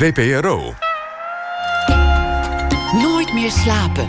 VPRO. 0.00 0.74
Nooit 3.02 3.32
meer 3.32 3.50
slapen. 3.50 4.04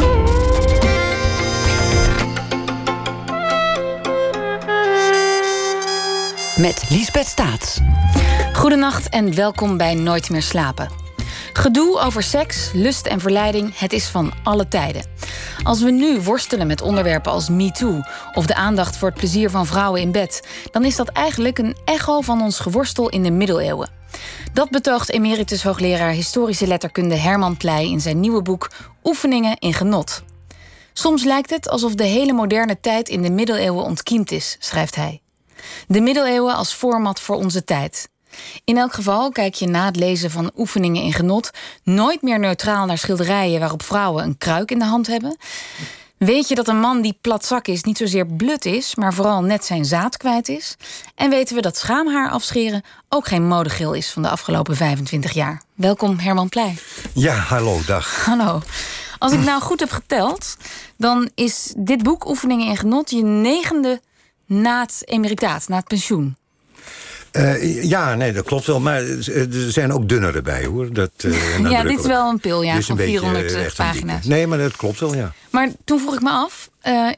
Met 6.58 6.85
Liesbeth 6.90 7.25
Staats. 7.25 7.80
Goedenacht 8.54 9.09
en 9.09 9.36
welkom 9.36 9.77
bij 9.77 9.96
Nooit 9.96 10.30
meer 10.30 10.41
slapen. 10.41 10.89
Gedoe 11.54 11.99
over 11.99 12.23
seks, 12.23 12.71
lust 12.73 13.05
en 13.05 13.19
verleiding, 13.19 13.79
het 13.79 13.93
is 13.93 14.07
van 14.07 14.33
alle 14.43 14.67
tijden. 14.67 15.05
Als 15.63 15.81
we 15.81 15.91
nu 15.91 16.21
worstelen 16.21 16.67
met 16.67 16.81
onderwerpen 16.81 17.31
als 17.31 17.49
MeToo 17.49 18.01
of 18.33 18.45
de 18.45 18.55
aandacht 18.55 18.97
voor 18.97 19.09
het 19.09 19.17
plezier 19.17 19.49
van 19.49 19.65
vrouwen 19.65 20.01
in 20.01 20.11
bed, 20.11 20.47
dan 20.71 20.85
is 20.85 20.95
dat 20.95 21.07
eigenlijk 21.07 21.57
een 21.57 21.77
echo 21.85 22.21
van 22.21 22.41
ons 22.41 22.59
geworstel 22.59 23.09
in 23.09 23.23
de 23.23 23.31
middeleeuwen. 23.31 24.00
Dat 24.54 24.70
betoogt 24.70 25.12
emeritus 25.12 25.64
hoogleraar 25.64 26.11
historische 26.11 26.68
letterkunde 26.68 27.16
Herman 27.16 27.57
Pleij 27.57 27.89
in 27.89 28.02
zijn 28.02 28.19
nieuwe 28.19 28.42
boek 28.42 28.71
Oefeningen 29.04 29.57
in 29.60 29.74
genot. 29.74 30.24
Soms 30.93 31.24
lijkt 31.24 31.50
het 31.50 31.69
alsof 31.69 31.96
de 31.96 32.04
hele 32.04 32.34
moderne 32.34 32.80
tijd 32.80 33.10
in 33.10 33.22
de 33.22 33.32
middeleeuwen 33.32 33.84
ontkiemd 33.84 34.32
is, 34.32 34.55
schrijft 34.60 34.96
hij. 34.96 35.22
De 35.88 36.02
middeleeuwen 36.02 36.55
als 36.55 36.74
format 36.74 37.20
voor 37.20 37.36
onze 37.36 37.64
tijd. 37.64 38.10
In 38.64 38.78
elk 38.78 38.94
geval 38.94 39.32
kijk 39.32 39.54
je 39.54 39.68
na 39.68 39.86
het 39.86 39.96
lezen 39.96 40.32
van 40.32 40.52
oefeningen 40.58 41.04
in 41.04 41.14
genot 41.14 41.52
nooit 41.84 42.22
meer 42.22 42.40
neutraal 42.40 42.86
naar 42.86 42.98
schilderijen 42.98 43.60
waarop 43.60 43.84
vrouwen 43.84 44.24
een 44.24 44.38
kruik 44.38 44.72
in 44.72 44.80
de 44.80 44.86
hand 44.86 45.08
hebben. 45.08 45.38
Weet 46.26 46.48
je 46.48 46.56
dat 46.56 46.68
een 46.68 46.80
man 46.80 47.02
die 47.02 47.18
platzak 47.22 47.68
is 47.68 47.84
niet 47.84 47.98
zozeer 47.98 48.26
blut 48.26 48.66
is, 48.66 48.96
maar 48.96 49.14
vooral 49.14 49.44
net 49.44 49.66
zijn 49.66 49.86
zaad 49.86 50.18
kwijt 50.18 50.50
is? 50.50 50.76
En 51.16 51.30
weten 51.30 51.56
we 51.56 51.62
dat 51.62 51.78
schaamhaar 51.78 52.30
afscheren 52.30 52.84
ook 53.10 53.28
geen 53.28 53.48
modegil 53.48 53.94
is 53.94 54.12
van 54.12 54.22
de 54.22 54.30
afgelopen 54.30 54.76
25 54.76 55.32
jaar? 55.32 55.62
Welkom 55.74 56.20
Herman 56.20 56.50
Pleij. 56.50 56.78
Ja, 57.14 57.34
hallo, 57.34 57.80
dag. 57.86 58.26
Hallo. 58.26 58.62
Als 59.18 59.34
ik 59.34 59.40
nou 59.40 59.62
goed 59.62 59.80
heb 59.80 59.91
geteld, 59.91 60.58
dan 60.98 61.30
is 61.36 61.74
dit 61.78 62.04
boek 62.04 62.30
Oefeningen 62.30 62.68
in 62.68 62.78
Genot 62.78 63.10
je 63.10 63.24
negende 63.24 64.02
na 64.45 64.81
het 64.81 65.02
emeritaat, 65.06 65.67
na 65.67 65.75
het 65.75 65.88
pensioen. 65.88 66.35
Uh, 67.31 67.83
ja, 67.83 68.15
nee, 68.15 68.33
dat 68.33 68.45
klopt 68.45 68.65
wel. 68.65 68.79
Maar 68.79 69.01
er 69.01 69.71
zijn 69.71 69.93
ook 69.93 70.09
dunnere 70.09 70.41
bij, 70.41 70.65
hoor. 70.65 70.93
Dat, 70.93 71.11
uh, 71.25 71.59
ja, 71.71 71.83
dit 71.83 71.99
is 71.99 72.05
wel 72.05 72.29
een 72.29 72.39
pil, 72.39 72.61
ja, 72.61 72.81
van 72.81 72.97
400 72.97 73.51
uh, 73.51 73.65
pagina's. 73.75 74.25
Nee, 74.25 74.47
maar 74.47 74.57
dat 74.57 74.75
klopt 74.75 74.99
wel, 74.99 75.15
ja. 75.15 75.33
Maar 75.49 75.69
toen 75.85 75.99
vroeg 75.99 76.13
ik 76.13 76.21
me 76.21 76.29
af, 76.29 76.69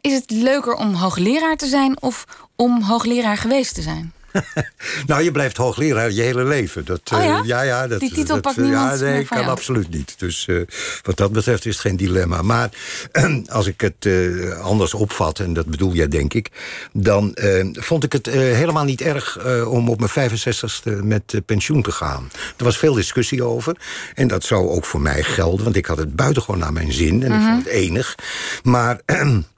is 0.01 0.13
het 0.13 0.31
leuker 0.31 0.73
om 0.73 0.93
hoogleraar 0.93 1.55
te 1.55 1.67
zijn... 1.67 2.01
of 2.01 2.25
om 2.55 2.81
hoogleraar 2.81 3.37
geweest 3.37 3.75
te 3.75 3.81
zijn? 3.81 4.13
nou, 5.07 5.23
je 5.23 5.31
blijft 5.31 5.57
hoogleraar 5.57 6.11
je 6.11 6.21
hele 6.21 6.43
leven. 6.43 6.85
Dat, 6.85 7.01
oh 7.13 7.23
ja? 7.23 7.39
Uh, 7.39 7.45
ja, 7.45 7.61
ja, 7.61 7.87
dat, 7.87 7.99
Die 7.99 8.13
titel 8.13 8.41
dat, 8.41 8.41
pakt 8.41 8.67
Ja, 8.67 8.95
nee, 8.95 9.25
kan 9.25 9.45
absoluut 9.45 9.89
niet. 9.89 10.15
Dus 10.17 10.47
uh, 10.47 10.61
wat 11.01 11.17
dat 11.17 11.31
betreft 11.31 11.65
is 11.65 11.73
het 11.73 11.81
geen 11.81 11.97
dilemma. 11.97 12.41
Maar 12.41 12.69
als 13.47 13.67
ik 13.67 13.81
het 13.81 14.05
uh, 14.05 14.59
anders 14.59 14.93
opvat, 14.93 15.39
en 15.39 15.53
dat 15.53 15.65
bedoel 15.65 15.93
jij 15.93 16.07
denk 16.07 16.33
ik... 16.33 16.49
dan 16.93 17.35
vond 17.73 18.03
ik 18.03 18.11
het 18.11 18.25
helemaal 18.25 18.83
niet 18.83 19.01
erg 19.01 19.45
om 19.65 19.89
op 19.89 19.99
mijn 19.99 20.31
65ste 20.31 21.03
met 21.03 21.41
pensioen 21.45 21.81
te 21.81 21.91
gaan. 21.91 22.29
Er 22.57 22.63
was 22.63 22.77
veel 22.77 22.93
discussie 22.93 23.43
over. 23.43 23.77
En 24.13 24.27
dat 24.27 24.43
zou 24.43 24.69
ook 24.69 24.85
voor 24.85 25.01
mij 25.01 25.23
gelden, 25.23 25.63
want 25.63 25.75
ik 25.75 25.85
had 25.85 25.97
het 25.97 26.15
buitengewoon 26.15 26.59
naar 26.59 26.73
mijn 26.73 26.91
zin. 26.93 27.23
En 27.23 27.31
mm 27.31 27.37
-hmm. 27.37 27.47
ik 27.47 27.53
vond 27.53 27.63
het 27.63 27.73
enig. 27.73 28.15
Maar... 28.63 28.99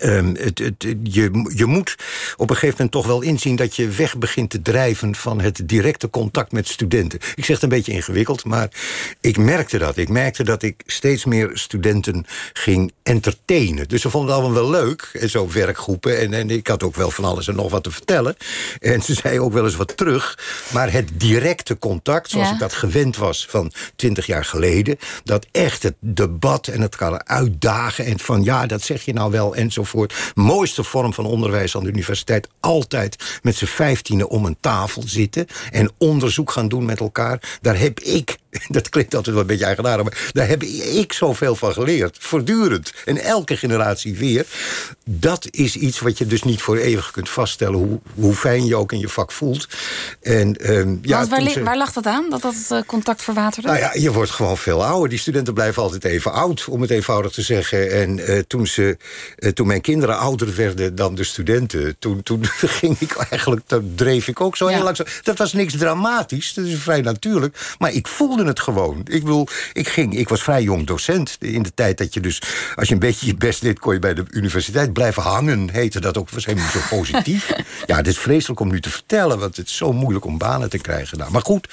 Um, 0.00 0.36
het, 0.36 0.58
het, 0.58 0.86
je, 1.02 1.50
je 1.54 1.66
moet 1.66 1.96
op 2.36 2.50
een 2.50 2.56
gegeven 2.56 2.74
moment 2.76 2.90
toch 2.90 3.06
wel 3.06 3.22
inzien... 3.22 3.56
dat 3.56 3.76
je 3.76 3.88
weg 3.88 4.18
begint 4.18 4.50
te 4.50 4.62
drijven 4.62 5.14
van 5.14 5.40
het 5.40 5.62
directe 5.64 6.10
contact 6.10 6.52
met 6.52 6.68
studenten. 6.68 7.18
Ik 7.34 7.44
zeg 7.44 7.54
het 7.54 7.62
een 7.62 7.68
beetje 7.68 7.92
ingewikkeld, 7.92 8.44
maar 8.44 8.68
ik 9.20 9.38
merkte 9.38 9.78
dat. 9.78 9.96
Ik 9.96 10.08
merkte 10.08 10.44
dat 10.44 10.62
ik 10.62 10.82
steeds 10.86 11.24
meer 11.24 11.50
studenten 11.54 12.26
ging 12.52 12.92
entertainen. 13.02 13.88
Dus 13.88 14.00
ze 14.00 14.10
vonden 14.10 14.34
het 14.34 14.40
allemaal 14.40 14.62
wel 14.62 14.70
leuk, 14.70 15.10
en 15.12 15.30
zo 15.30 15.48
werkgroepen. 15.52 16.18
En, 16.18 16.32
en 16.32 16.50
ik 16.50 16.66
had 16.66 16.82
ook 16.82 16.96
wel 16.96 17.10
van 17.10 17.24
alles 17.24 17.48
en 17.48 17.56
nog 17.56 17.70
wat 17.70 17.82
te 17.82 17.90
vertellen. 17.90 18.36
En 18.80 19.02
ze 19.02 19.14
zei 19.14 19.40
ook 19.40 19.52
wel 19.52 19.64
eens 19.64 19.76
wat 19.76 19.96
terug. 19.96 20.38
Maar 20.72 20.92
het 20.92 21.08
directe 21.12 21.78
contact, 21.78 22.30
zoals 22.30 22.48
ja. 22.48 22.52
ik 22.52 22.60
dat 22.60 22.72
gewend 22.72 23.16
was 23.16 23.46
van 23.48 23.72
twintig 23.96 24.26
jaar 24.26 24.44
geleden... 24.44 24.98
dat 25.24 25.46
echt 25.50 25.82
het 25.82 25.94
debat 26.00 26.66
en 26.66 26.80
het 26.80 27.00
uitdagen... 27.24 28.04
en 28.04 28.18
van 28.18 28.44
ja, 28.44 28.66
dat 28.66 28.82
zeg 28.82 29.02
je 29.02 29.12
nou 29.12 29.30
wel, 29.30 29.54
en 29.54 29.71
enzovoort. 29.76 30.32
Mooiste 30.34 30.84
vorm 30.84 31.14
van 31.14 31.24
onderwijs 31.24 31.76
aan 31.76 31.82
de 31.82 31.88
universiteit. 31.88 32.48
Altijd 32.60 33.40
met 33.42 33.56
z'n 33.56 33.64
vijftienen 33.64 34.28
om 34.28 34.44
een 34.44 34.56
tafel 34.60 35.02
zitten... 35.06 35.46
en 35.70 35.90
onderzoek 35.98 36.50
gaan 36.50 36.68
doen 36.68 36.84
met 36.84 37.00
elkaar. 37.00 37.58
Daar 37.60 37.78
heb 37.78 38.00
ik, 38.00 38.38
dat 38.68 38.88
klinkt 38.88 39.14
altijd 39.14 39.34
wel 39.34 39.44
een 39.44 39.50
beetje 39.50 39.64
eigenaardig... 39.64 40.04
maar 40.04 40.30
daar 40.32 40.48
heb 40.48 40.62
ik 40.62 41.12
zoveel 41.12 41.56
van 41.56 41.72
geleerd. 41.72 42.16
Voortdurend. 42.20 42.92
En 43.04 43.18
elke 43.18 43.56
generatie 43.56 44.16
weer. 44.16 44.46
Dat 45.04 45.46
is 45.50 45.76
iets 45.76 46.00
wat 46.00 46.18
je 46.18 46.26
dus 46.26 46.42
niet 46.42 46.62
voor 46.62 46.76
eeuwig 46.76 47.10
kunt 47.10 47.28
vaststellen... 47.28 47.78
hoe, 47.78 48.00
hoe 48.14 48.34
fijn 48.34 48.66
je 48.66 48.76
ook 48.76 48.92
in 48.92 48.98
je 48.98 49.08
vak 49.08 49.32
voelt. 49.32 49.68
En, 50.20 50.70
um, 50.70 50.98
ja, 51.02 51.26
waar, 51.26 51.50
ze, 51.50 51.62
waar 51.62 51.76
lag 51.76 51.92
dat 51.92 52.06
aan, 52.06 52.30
dat 52.30 52.42
dat 52.42 52.54
uh, 52.72 52.78
contact 52.86 53.22
verwaterde? 53.22 53.68
Nou 53.68 53.80
ja, 53.80 53.90
je 53.94 54.12
wordt 54.12 54.30
gewoon 54.30 54.58
veel 54.58 54.84
ouder. 54.84 55.08
Die 55.08 55.18
studenten 55.18 55.54
blijven 55.54 55.82
altijd 55.82 56.04
even 56.04 56.32
oud, 56.32 56.64
om 56.68 56.80
het 56.80 56.90
eenvoudig 56.90 57.32
te 57.32 57.42
zeggen. 57.42 57.90
En 57.92 58.18
uh, 58.18 58.38
toen, 58.38 58.66
ze, 58.66 58.96
uh, 59.38 59.50
toen 59.50 59.66
mijn 59.66 59.80
kinderen 59.80 60.18
ouder 60.18 60.54
werden 60.54 60.94
dan 60.94 61.14
de 61.14 61.24
studenten... 61.24 61.96
toen, 61.98 62.22
toen 62.22 62.46
ging 62.80 62.98
ik 62.98 63.16
eigenlijk, 63.30 63.66
toen 63.66 63.92
dreef 63.94 64.28
ik 64.28 64.40
ook 64.40 64.56
zo 64.56 64.68
ja. 64.68 64.74
heel 64.74 64.84
langzaam. 64.84 65.06
Dat 65.22 65.38
was 65.38 65.52
niks 65.52 65.76
dramatisch, 65.76 66.54
dat 66.54 66.64
is 66.64 66.78
vrij 66.78 67.00
natuurlijk. 67.00 67.74
Maar 67.78 67.92
ik 67.92 68.08
voelde 68.08 68.41
het 68.46 68.60
gewoon. 68.60 68.98
Ik 68.98 69.22
bedoel, 69.22 69.48
ik, 69.72 69.88
ging, 69.88 70.16
ik 70.16 70.28
was 70.28 70.42
vrij 70.42 70.62
jong 70.62 70.86
docent 70.86 71.36
in 71.40 71.62
de 71.62 71.74
tijd 71.74 71.98
dat 71.98 72.14
je 72.14 72.20
dus... 72.20 72.42
als 72.74 72.88
je 72.88 72.94
een 72.94 73.00
beetje 73.00 73.26
je 73.26 73.34
best 73.34 73.60
deed, 73.60 73.78
kon 73.78 73.92
je 73.92 73.98
bij 73.98 74.14
de 74.14 74.24
universiteit 74.30 74.92
blijven 74.92 75.22
hangen. 75.22 75.70
Heette 75.70 76.00
dat 76.00 76.18
ook 76.18 76.30
waarschijnlijk 76.30 76.70
zo 76.70 76.78
positief. 76.90 77.52
ja, 77.86 77.96
het 77.96 78.06
is 78.06 78.18
vreselijk 78.18 78.60
om 78.60 78.68
nu 78.68 78.80
te 78.80 78.90
vertellen... 78.90 79.38
want 79.38 79.56
het 79.56 79.66
is 79.66 79.76
zo 79.76 79.92
moeilijk 79.92 80.24
om 80.24 80.38
banen 80.38 80.70
te 80.70 80.78
krijgen. 80.78 81.18
Nou, 81.18 81.30
maar 81.30 81.42
goed. 81.42 81.68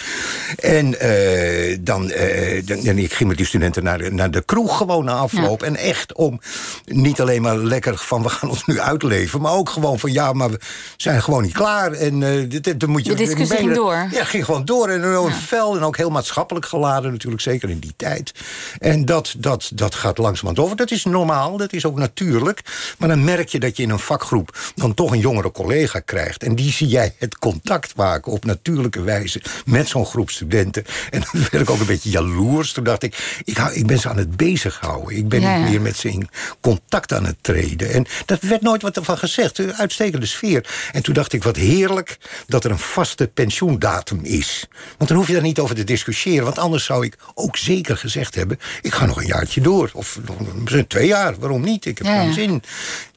En 0.57 0.95
uh, 1.05 1.77
dan, 1.81 2.03
uh, 2.09 2.65
dan, 2.65 2.77
en 2.77 2.97
ik 2.97 3.13
ging 3.13 3.29
met 3.29 3.37
die 3.37 3.47
studenten 3.47 3.83
naar 3.83 3.97
de, 3.97 4.11
naar 4.11 4.31
de 4.31 4.43
kroeg 4.45 4.77
gewoon 4.77 5.05
na 5.05 5.13
afloop. 5.13 5.61
Ja. 5.61 5.67
En 5.67 5.75
echt 5.75 6.13
om 6.13 6.41
niet 6.85 7.21
alleen 7.21 7.41
maar 7.41 7.57
lekker 7.57 7.97
van 7.97 8.23
we 8.23 8.29
gaan 8.29 8.49
ons 8.49 8.65
nu 8.65 8.79
uitleven... 8.79 9.41
maar 9.41 9.53
ook 9.53 9.69
gewoon 9.69 9.99
van 9.99 10.11
ja, 10.11 10.33
maar 10.33 10.49
we 10.49 10.59
zijn 10.97 11.21
gewoon 11.21 11.41
niet 11.43 11.53
klaar. 11.53 11.91
En 11.91 12.21
uh, 12.21 12.49
dit, 12.49 12.63
dit, 12.63 12.87
moet 12.87 13.05
je, 13.05 13.09
de 13.09 13.15
discussie 13.15 13.57
ging 13.57 13.73
door. 13.73 14.07
Ja, 14.11 14.23
ging 14.23 14.45
gewoon 14.45 14.65
door. 14.65 14.89
En 14.89 15.03
een 15.03 15.23
ja. 15.23 15.31
fel 15.31 15.75
en 15.75 15.83
ook 15.83 15.97
heel 15.97 16.09
maatschappelijk 16.09 16.58
geladen 16.65 17.11
natuurlijk, 17.11 17.41
zeker 17.41 17.69
in 17.69 17.79
die 17.79 17.93
tijd. 17.95 18.31
En 18.79 19.05
dat, 19.05 19.35
dat, 19.37 19.71
dat 19.73 19.95
gaat 19.95 20.17
langzamerhand 20.17 20.65
over. 20.65 20.77
Dat 20.77 20.91
is 20.91 21.05
normaal, 21.05 21.57
dat 21.57 21.73
is 21.73 21.85
ook 21.85 21.97
natuurlijk. 21.97 22.61
Maar 22.97 23.09
dan 23.09 23.23
merk 23.23 23.49
je 23.49 23.59
dat 23.59 23.77
je 23.77 23.83
in 23.83 23.89
een 23.89 23.99
vakgroep 23.99 24.57
dan 24.75 24.93
toch 24.93 25.11
een 25.11 25.19
jongere 25.19 25.51
collega 25.51 25.99
krijgt. 25.99 26.43
En 26.43 26.55
die 26.55 26.71
zie 26.71 26.87
jij 26.87 27.15
het 27.17 27.37
contact 27.37 27.95
maken 27.95 28.31
op 28.31 28.45
natuurlijke 28.45 29.01
wijze 29.01 29.41
met 29.65 29.87
zo'n 29.87 30.05
groep 30.05 30.29
studenten. 30.29 30.83
En 31.09 31.19
dan 31.19 31.41
werd 31.51 31.63
ik 31.63 31.69
ook 31.69 31.79
een 31.79 31.85
beetje 31.85 32.09
jaloers. 32.09 32.71
Toen 32.71 32.83
dacht 32.83 33.03
ik, 33.03 33.41
ik, 33.43 33.57
hou, 33.57 33.73
ik 33.73 33.87
ben 33.87 33.99
ze 33.99 34.09
aan 34.09 34.17
het 34.17 34.37
bezighouden. 34.37 35.17
Ik 35.17 35.27
ben 35.27 35.41
Ja, 35.41 35.57
niet 35.57 35.69
meer 35.69 35.81
met 35.81 35.97
ze 35.97 36.09
in 36.09 36.29
contact 36.61 37.13
aan 37.13 37.25
het 37.25 37.37
treden. 37.41 37.93
En 37.93 38.05
dat 38.25 38.41
werd 38.41 38.61
nooit 38.61 38.81
wat 38.81 38.99
van 39.01 39.17
gezegd. 39.17 39.57
Een 39.57 39.75
uitstekende 39.75 40.25
sfeer. 40.25 40.89
En 40.91 41.03
toen 41.03 41.13
dacht 41.13 41.33
ik, 41.33 41.43
wat 41.43 41.55
heerlijk 41.55 42.17
dat 42.47 42.63
er 42.63 42.71
een 42.71 42.79
vaste 42.79 43.27
pensioendatum 43.27 44.19
is. 44.23 44.67
Want 44.97 45.09
dan 45.09 45.19
hoef 45.19 45.27
je 45.27 45.33
daar 45.33 45.41
niet 45.41 45.59
over 45.59 45.75
te 45.75 45.83
discussiëren. 45.83 46.48
Want 46.49 46.61
anders 46.61 46.85
zou 46.85 47.05
ik 47.05 47.17
ook 47.33 47.57
zeker 47.57 47.97
gezegd 47.97 48.35
hebben... 48.35 48.59
ik 48.81 48.93
ga 48.93 49.05
nog 49.05 49.17
een 49.17 49.25
jaartje 49.25 49.61
door. 49.61 49.89
Of 49.93 50.19
misschien 50.53 50.87
twee 50.87 51.07
jaar, 51.07 51.39
waarom 51.39 51.61
niet? 51.61 51.85
Ik 51.85 51.97
heb 51.97 52.07
Ja, 52.07 52.21
geen 52.21 52.33
zin. 52.33 52.63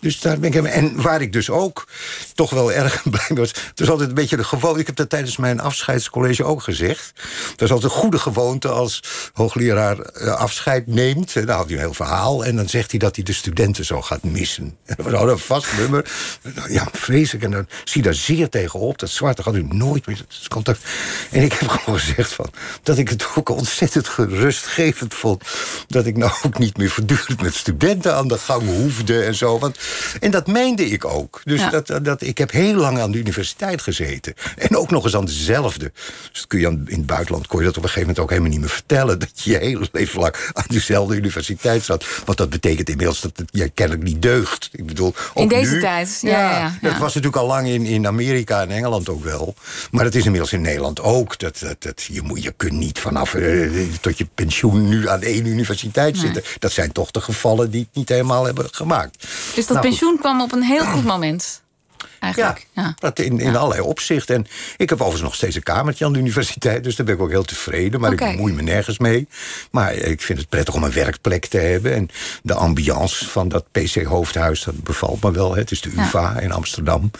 Dus 0.00 0.20
daar 0.20 0.38
ben 0.38 0.54
ik 0.54 0.64
En 0.64 1.02
waar 1.02 1.20
ik 1.20 1.32
dus 1.32 1.50
ook 1.50 1.88
toch 2.34 2.50
wel 2.50 2.72
erg 2.72 3.02
blij 3.10 3.36
was... 3.36 3.48
het 3.48 3.80
is 3.80 3.90
altijd 3.90 4.08
een 4.08 4.14
beetje 4.14 4.36
de 4.36 4.44
gewoonte... 4.44 4.80
ik 4.80 4.86
heb 4.86 4.96
dat 4.96 5.08
tijdens 5.08 5.36
mijn 5.36 5.60
afscheidscollege 5.60 6.44
ook 6.44 6.62
gezegd... 6.62 7.12
dat 7.50 7.68
is 7.68 7.70
altijd 7.70 7.92
een 7.92 7.98
goede 7.98 8.18
gewoonte 8.18 8.68
als 8.68 9.02
hoogleraar 9.32 9.98
eh, 9.98 10.34
afscheid 10.34 10.86
neemt. 10.86 11.36
En 11.36 11.46
dan 11.46 11.56
had 11.56 11.66
hij 11.66 11.74
een 11.74 11.80
heel 11.80 11.94
verhaal... 11.94 12.44
en 12.44 12.56
dan 12.56 12.68
zegt 12.68 12.90
hij 12.90 13.00
dat 13.00 13.16
hij 13.16 13.24
de 13.24 13.32
studenten 13.32 13.84
zo 13.84 14.02
gaat 14.02 14.22
missen. 14.22 14.76
En 14.84 14.94
dat 14.96 15.04
was 15.04 15.14
altijd 15.14 15.38
een 15.38 15.44
vast 15.44 15.78
nummer. 15.78 16.10
Ja, 16.68 16.88
vreselijk. 16.92 17.44
En 17.44 17.50
dan 17.50 17.66
zie 17.84 18.02
je 18.02 18.02
daar 18.02 18.14
zeer 18.14 18.48
tegenop. 18.48 18.98
Dat 18.98 19.10
zwarte 19.10 19.42
gaat 19.42 19.54
u 19.54 19.66
nooit 19.68 20.06
meer 20.06 20.24
contact. 20.48 20.84
En 21.30 21.42
ik 21.42 21.52
heb 21.52 21.68
gewoon 21.68 21.98
gezegd 21.98 22.32
van, 22.32 22.50
dat 22.82 22.98
ik 22.98 23.08
het 23.08 23.21
ook 23.34 23.48
ontzettend 23.48 24.08
gerustgevend 24.08 25.14
vond... 25.14 25.42
dat 25.86 26.06
ik 26.06 26.16
nou 26.16 26.32
ook 26.46 26.58
niet 26.58 26.76
meer 26.76 26.90
voortdurend 26.90 27.42
met 27.42 27.54
studenten 27.54 28.14
aan 28.14 28.28
de 28.28 28.38
gang 28.38 28.62
hoefde 28.66 29.22
en 29.22 29.34
zo. 29.34 29.58
Want, 29.58 29.78
en 30.20 30.30
dat 30.30 30.46
meende 30.46 30.86
ik 30.88 31.04
ook. 31.04 31.40
Dus 31.44 31.60
Ja. 31.60 31.70
dat, 31.70 32.04
dat, 32.04 32.22
ik 32.22 32.38
heb 32.38 32.50
heel 32.50 32.74
lang 32.74 32.98
aan 33.00 33.10
de 33.10 33.18
universiteit 33.18 33.82
gezeten. 33.82 34.34
En 34.56 34.76
ook 34.76 34.90
nog 34.90 35.04
eens 35.04 35.16
aan 35.16 35.24
dezelfde. 35.24 35.92
Dus 36.30 36.40
dat 36.40 36.46
kun 36.46 36.60
je 36.60 36.66
aan, 36.66 36.82
in 36.86 36.96
het 36.98 37.06
buitenland 37.06 37.46
kon 37.46 37.58
je 37.60 37.64
dat 37.66 37.76
op 37.76 37.82
een 37.82 37.88
gegeven 37.88 38.08
moment 38.08 38.24
ook 38.24 38.30
helemaal 38.30 38.50
niet 38.50 38.60
meer 38.60 38.68
vertellen. 38.76 39.18
Dat 39.18 39.30
je 39.34 39.50
je 39.50 39.58
hele 39.58 39.88
leven 39.92 40.20
lang 40.20 40.34
aan 40.52 40.64
dezelfde 40.68 41.16
universiteit 41.16 41.82
zat. 41.84 42.04
Want 42.24 42.38
dat 42.38 42.50
betekent 42.50 42.88
inmiddels 42.88 43.20
dat 43.20 43.32
het 43.36 43.48
jij 43.52 43.70
kennelijk 43.74 44.04
niet 44.04 44.22
deugt. 44.22 44.68
Ik 44.72 44.86
bedoel, 44.86 45.14
In 45.34 45.48
deze 45.48 45.74
nu- 45.74 45.80
tijd, 45.80 46.18
ja. 46.20 46.78
Dat 46.80 46.92
was 46.98 47.14
natuurlijk 47.14 47.36
al 47.42 47.46
lang 47.46 47.68
in, 47.68 47.84
in 47.86 48.06
Amerika 48.06 48.60
en 48.60 48.70
Engeland 48.70 49.08
ook 49.08 49.24
wel. 49.24 49.54
Maar 49.90 50.04
het 50.04 50.14
is 50.14 50.24
inmiddels 50.24 50.52
in 50.52 50.60
Nederland 50.60 51.00
ook. 51.00 51.38
Dat, 51.38 51.58
dat, 51.58 51.82
dat, 51.82 52.02
je, 52.02 52.22
moet, 52.22 52.42
je 52.42 52.52
kunt 52.56 52.72
niet 52.72 52.98
van 52.98 53.11
vanaf 53.12 53.34
eh, 53.34 53.82
tot 54.00 54.18
je 54.18 54.26
pensioen 54.34 54.88
nu 54.88 55.08
aan 55.08 55.22
één 55.22 55.46
universiteit 55.46 56.18
zitten. 56.18 56.42
Dat 56.58 56.72
zijn 56.72 56.92
toch 56.92 57.10
de 57.10 57.20
gevallen 57.20 57.70
die 57.70 57.80
het 57.80 57.94
niet 57.94 58.08
helemaal 58.08 58.44
hebben 58.44 58.68
gemaakt. 58.70 59.16
Dus 59.54 59.54
dat 59.54 59.68
Nou, 59.68 59.78
goed. 59.78 59.88
pensioen 59.88 60.18
kwam 60.18 60.40
op 60.40 60.52
een 60.52 60.62
heel 60.62 60.84
goed 60.84 61.04
moment. 61.04 61.61
Eigenlijk. 62.22 62.66
Ja. 62.72 62.94
Dat 62.98 63.18
in, 63.18 63.40
in 63.40 63.56
allerlei 63.56 63.80
opzichten. 63.80 64.34
En 64.36 64.46
ik 64.76 64.88
heb 64.88 64.98
overigens 64.98 65.22
nog 65.22 65.34
steeds 65.34 65.56
een 65.56 65.62
kamertje 65.62 66.04
aan 66.04 66.12
de 66.12 66.18
universiteit... 66.18 66.84
dus 66.84 66.96
daar 66.96 67.06
ben 67.06 67.14
ik 67.14 67.20
ook 67.20 67.30
heel 67.30 67.44
tevreden. 67.44 68.00
Maar 68.00 68.12
ik 68.12 68.18
bemoei 68.18 68.52
me 68.52 68.62
nergens 68.62 68.98
mee. 68.98 69.28
Maar 69.70 69.94
ik 69.94 70.22
vind 70.22 70.38
het 70.38 70.48
prettig 70.48 70.74
om 70.74 70.82
een 70.84 70.92
werkplek 70.92 71.46
te 71.46 71.58
hebben. 71.58 71.94
En 71.94 72.08
de 72.42 72.54
ambiance 72.54 73.28
van 73.28 73.48
dat 73.48 73.64
PC-hoofdhuis, 73.72 74.62
dat 74.64 74.82
bevalt 74.82 75.22
me 75.22 75.30
wel. 75.32 75.54
Het 75.56 75.70
is 75.70 75.80
de 75.80 75.90
Ja. 75.96 76.02
UvA 76.04 76.38
in 76.40 76.52
Amsterdam. 76.52 77.10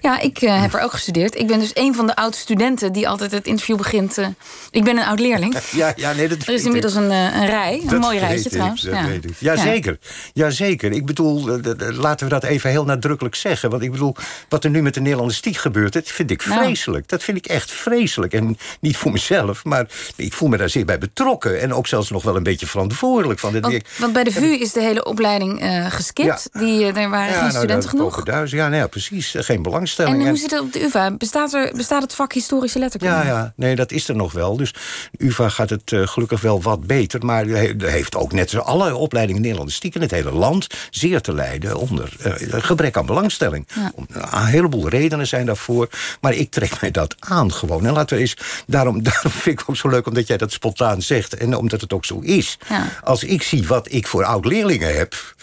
Ja, 0.00 0.20
ik 0.20 0.38
eh, 0.38 0.60
heb 0.60 0.74
er 0.74 0.80
ook 0.80 0.92
gestudeerd. 0.92 1.38
Ik 1.38 1.46
ben 1.46 1.58
dus 1.58 1.70
een 1.74 1.94
van 1.94 2.06
de 2.06 2.16
oud-studenten 2.16 2.92
die 2.92 3.08
altijd 3.08 3.30
het 3.30 3.46
interview 3.46 3.76
begint. 3.76 4.18
eh, 4.18 4.26
ik 4.70 4.84
ben 4.84 4.96
een 4.96 5.04
oud-leerling. 5.04 5.56
Ja, 5.72 5.92
ja, 5.96 6.12
nee, 6.12 6.28
dat 6.28 6.38
Er 6.46 6.54
is 6.54 6.64
inmiddels 6.64 6.94
een, 6.94 7.10
eh, 7.10 7.24
een 7.34 7.46
rij, 7.46 7.80
een 7.82 7.88
Dat 7.88 8.00
mooi 8.00 8.18
rijtje 8.18 8.44
ik, 8.44 8.50
trouwens. 8.50 8.82
dat 8.82 8.94
ja. 8.94 9.06
weet 9.06 9.24
ik. 9.24 9.34
Jazeker, 9.38 9.98
Jazeker. 10.32 10.92
Ik 10.92 11.06
bedoel, 11.06 11.60
laten 11.92 12.26
we 12.26 12.32
dat 12.32 12.44
even 12.44 12.70
heel 12.70 12.84
nadrukkelijk 12.84 13.34
zeggen. 13.34 13.70
Want 13.70 13.82
ik 13.82 13.90
bedoel, 13.90 14.14
wat 14.48 14.64
er 14.64 14.70
nu 14.70 14.82
met 14.82 14.94
de 14.94 15.00
Nederlandistiek 15.00 15.56
gebeurt... 15.56 15.92
dat 15.92 16.08
vind 16.08 16.30
ik 16.30 16.46
Nou. 16.46 16.62
vreselijk. 16.64 17.08
Dat 17.08 17.22
vind 17.22 17.36
ik 17.36 17.46
echt 17.46 17.70
vreselijk. 17.70 18.32
En 18.32 18.58
niet 18.80 18.96
voor 18.96 19.12
mezelf, 19.12 19.64
maar 19.64 19.86
ik 20.16 20.32
voel 20.32 20.48
me 20.48 20.56
daar 20.56 20.68
zeer 20.68 20.84
bij 20.84 20.98
betrokken. 20.98 21.60
En 21.60 21.74
ook 21.74 21.86
zelfs 21.86 22.10
nog 22.10 22.22
wel 22.22 22.36
een 22.36 22.42
beetje 22.42 22.66
verantwoordelijk. 22.66 23.40
Van 23.40 23.52
dit 23.52 23.62
Want, 23.62 23.74
ik- 23.74 23.86
want 23.98 24.12
bij 24.12 24.24
de 24.24 24.32
VU 24.32 24.52
is 24.52 24.72
de 24.72 24.80
hele 24.82 25.04
opleiding 25.04 25.60
eh, 25.60 25.86
geskipt. 25.90 26.48
Ja. 26.52 26.60
Die, 26.60 26.80
eh, 26.92 27.02
er 27.02 27.10
waren 27.10 27.32
geen 27.32 27.40
nou, 27.42 27.50
studenten 27.50 27.88
genoeg. 27.88 28.22
duizend. 28.22 28.60
Ja, 28.60 28.68
nou 28.68 28.80
ja, 28.80 28.86
precies. 28.86 29.34
Geen 29.38 29.62
belangstelling. 29.62 30.20
En 30.22 30.28
hoe 30.28 30.36
zit 30.38 30.50
het 30.50 30.60
op 30.60 30.72
de 30.72 30.84
UvA? 30.84 31.10
Bestaat, 31.10 31.52
er, 31.52 31.72
bestaat 31.76 32.02
het 32.02 32.14
vak 32.14 32.32
historische 32.32 32.78
letterkunde? 32.78 33.14
Ja, 33.14 33.22
ja, 33.24 33.52
nee, 33.56 33.74
dat 33.76 33.92
is 33.92 34.08
er 34.08 34.16
nog 34.16 34.32
wel. 34.32 34.56
Dus 34.56 34.74
UvA 35.18 35.48
gaat 35.48 35.70
het 35.70 35.92
eh, 35.92 36.06
gelukkig 36.06 36.40
wel 36.40 36.62
wat 36.62 36.86
beter. 36.86 37.24
Maar 37.24 37.44
heeft 37.46 38.16
ook 38.16 38.32
net 38.32 38.50
zoals 38.50 38.66
alle 38.66 38.94
opleidingen 38.96 39.44
in 39.44 40.00
het 40.00 40.10
hele 40.10 40.32
land... 40.32 40.66
zeer 40.90 41.20
te 41.20 41.34
lijden 41.34 41.76
onder 41.76 42.12
eh, 42.20 42.32
gebrek 42.62 42.96
aan 42.96 43.06
belangstelling. 43.06 43.66
Ja. 43.74 43.92
Om- 43.94 44.06
Een 44.40 44.46
heleboel 44.46 44.88
redenen 44.88 45.26
zijn 45.26 45.46
daarvoor. 45.46 45.88
Maar 46.20 46.34
ik 46.34 46.50
trek 46.50 46.80
mij 46.80 46.90
dat 46.90 47.16
aan 47.18 47.52
gewoon. 47.52 47.86
En 47.86 47.92
laten 47.92 48.16
we 48.16 48.22
eens, 48.22 48.36
daarom, 48.66 49.02
daarom 49.08 49.30
vind 49.30 49.60
ik 49.60 49.68
ook 49.70 49.76
zo 49.76 49.88
leuk 49.88 50.06
omdat 50.06 50.26
jij 50.26 50.36
dat 50.36 50.52
spontaan 50.52 51.02
zegt. 51.02 51.34
En 51.34 51.56
omdat 51.56 51.80
het 51.80 51.92
ook 51.92 52.04
zo 52.04 52.18
is. 52.18 52.58
Ja. 52.68 52.88
Als 53.02 53.24
ik 53.24 53.42
zie 53.42 53.66
wat 53.66 53.92
ik 53.92 54.06
voor 54.06 54.24
oud-leerlingen 54.24 54.96
heb... 54.96 55.34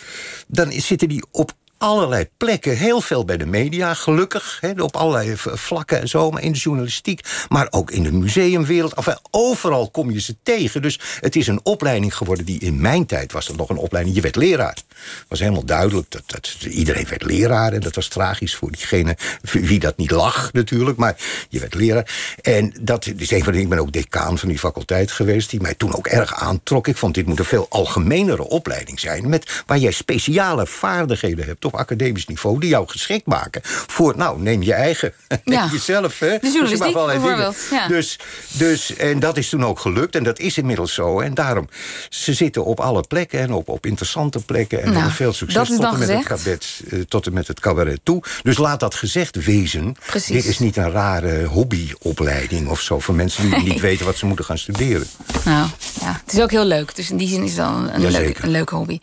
dan 0.48 0.72
zitten 0.72 1.08
die 1.08 1.24
op 1.32 1.52
allerlei 1.82 2.30
plekken, 2.38 2.78
heel 2.78 3.02
veel 3.02 3.26
bij 3.26 3.38
de 3.38 3.46
media, 3.46 3.94
gelukkig. 3.94 4.58
Hè, 4.62 4.82
op 4.82 4.96
allerlei 4.96 5.34
vlakken 5.36 6.02
en 6.02 6.08
zo, 6.08 6.32
maar 6.32 6.42
in 6.42 6.52
de 6.52 6.58
journalistiek... 6.58 7.46
maar 7.50 7.68
ook 7.70 7.92
in 7.92 8.04
de 8.04 8.12
museumwereld. 8.12 8.94
Enfin, 8.94 9.18
overal 9.32 9.90
kom 9.90 10.12
je 10.12 10.22
ze 10.22 10.36
tegen. 10.44 10.82
Dus 10.82 11.00
het 11.20 11.36
is 11.36 11.48
een 11.48 11.60
opleiding 11.64 12.16
geworden 12.16 12.46
die 12.46 12.60
in 12.60 12.82
mijn 12.82 13.06
tijd... 13.06 13.32
was 13.32 13.48
het 13.48 13.58
nog 13.58 13.70
een 13.70 13.78
opleiding, 13.78 14.16
je 14.16 14.22
werd 14.22 14.36
leraar. 14.36 14.76
Het 14.76 15.26
was 15.28 15.40
helemaal 15.40 15.66
duidelijk, 15.66 16.12
dat, 16.12 16.24
dat, 16.26 16.58
iedereen 16.70 17.08
werd 17.10 17.24
leraar... 17.24 17.74
en 17.74 17.80
dat 17.80 17.96
was 17.96 18.08
tragisch 18.08 18.56
voor 18.56 18.72
diegene 18.72 19.18
wie 19.42 19.80
dat 19.80 19.98
niet 19.98 20.12
lag 20.12 20.54
natuurlijk... 20.54 20.98
maar 20.98 21.16
je 21.50 21.60
werd 21.60 21.74
leraar. 21.74 22.36
En 22.42 22.74
dat 22.82 23.06
is 23.06 23.32
een 23.32 23.44
van 23.44 23.54
de 23.54 23.60
ik 23.60 23.70
ben 23.70 23.80
ook 23.80 23.92
decaan 23.92 24.38
van 24.38 24.50
die 24.50 24.60
faculteit 24.60 25.12
geweest... 25.12 25.50
die 25.50 25.62
mij 25.62 25.74
toen 25.74 25.96
ook 25.96 26.08
erg 26.08 26.34
aantrok. 26.34 26.88
Ik 26.88 26.98
vond 26.98 27.14
dit 27.14 27.26
moet 27.26 27.40
een 27.40 27.46
veel 27.46 27.66
algemenere 27.70 28.48
opleiding 28.48 29.00
zijn... 29.00 29.30
Met, 29.30 29.64
waar 29.66 29.78
jij 29.78 29.92
speciale 29.92 30.68
vaardigheden 30.68 31.46
hebt 31.46 31.62
op 31.74 31.80
academisch 31.80 32.26
niveau... 32.26 32.60
die 32.60 32.70
jou 32.70 32.88
geschikt 32.88 33.26
maken 33.26 33.62
voor, 33.64 34.18
nou, 34.18 34.42
neem 34.42 34.64
je 34.64 34.74
eigen, 34.74 35.14
neem 35.28 35.40
Ja. 35.58 35.70
jezelf. 35.72 36.20
Hè. 36.20 36.28
Dus 36.28 36.54
je 36.54 36.60
mag 36.62 36.70
journalistiek 36.70 36.94
dingen. 36.94 37.08
bijvoorbeeld, 37.08 37.58
ja. 37.72 37.88
Dus, 37.88 38.20
dus, 38.52 38.96
en 38.96 39.20
dat 39.20 39.38
is 39.38 39.50
toen 39.50 39.66
ook 39.66 39.80
gelukt 39.80 40.16
en 40.16 40.24
dat 40.24 40.40
is 40.40 40.58
inmiddels 40.58 40.94
zo. 40.94 41.20
En 41.20 41.34
daarom, 41.34 41.70
ze 42.10 42.34
zitten 42.34 42.66
op 42.66 42.80
alle 42.80 43.02
plekken 43.02 43.40
en 43.40 43.54
op, 43.54 43.70
op 43.70 43.86
interessante 43.86 44.40
plekken... 44.40 44.84
en 44.84 44.94
Nou, 44.94 45.12
veel 45.12 45.34
succes 45.34 45.68
tot 45.70 45.84
en, 45.84 46.00
met 46.00 46.08
het 46.08 46.24
cabaret, 46.24 46.82
eh, 46.90 47.00
tot 47.00 47.26
en 47.26 47.34
met 47.34 47.48
het 47.48 47.60
cabaret 47.60 48.00
toe. 48.04 48.24
Dus 48.44 48.58
laat 48.58 48.80
dat 48.80 48.96
gezegd 48.96 49.46
wezen. 49.46 49.96
Precies. 50.06 50.36
Dit 50.36 50.46
is 50.46 50.60
niet 50.60 50.78
een 50.78 50.92
rare 50.92 51.46
hobbyopleiding 51.46 52.68
of 52.70 52.82
zo... 52.82 53.00
voor 53.00 53.16
mensen 53.16 53.50
die 53.50 53.64
niet 53.64 53.80
weten 53.80 54.06
wat 54.06 54.18
ze 54.18 54.26
moeten 54.26 54.46
gaan 54.46 54.58
studeren. 54.58 55.08
Nou, 55.46 55.68
ja, 56.02 56.22
het 56.26 56.34
is 56.34 56.40
ook 56.42 56.52
heel 56.52 56.66
leuk. 56.66 56.96
Dus 56.96 57.10
in 57.10 57.18
die 57.18 57.28
zin 57.28 57.44
is 57.44 57.50
het 57.50 57.58
wel 57.60 57.68
een, 57.94 58.12
leuke, 58.12 58.44
een 58.44 58.50
leuke 58.52 58.76
hobby. 58.76 59.00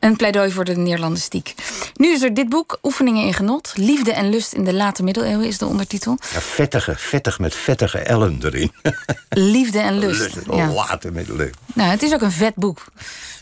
Een 0.00 0.16
pleidooi 0.16 0.52
voor 0.52 0.64
de 0.64 0.76
Nederlandistiek. 0.76 1.54
Nu 1.96 2.12
is 2.12 2.22
er 2.22 2.34
dit 2.34 2.48
boek, 2.48 2.78
Oefeningen 2.82 3.24
in 3.26 3.34
Genot. 3.34 3.72
Liefde 3.76 4.12
en 4.12 4.30
lust 4.30 4.52
in 4.52 4.64
de 4.64 4.72
late 4.74 5.02
middeleeuwen 5.02 5.46
is 5.46 5.58
de 5.58 5.66
ondertitel. 5.66 6.18
Ja, 6.32 6.40
vettige, 6.40 6.94
vettig 6.96 7.38
met 7.38 7.54
vettige 7.54 7.98
ellen 7.98 8.38
erin. 8.42 8.72
Liefde 9.28 9.78
en 9.78 9.98
lust. 9.98 10.36
Ja. 10.52 10.72
Later 10.72 11.12
middeleeuwen. 11.12 11.54
Nou, 11.74 11.90
het 11.90 12.02
is 12.02 12.12
ook 12.12 12.20
een 12.22 12.32
vet 12.32 12.54
boek. 12.54 12.84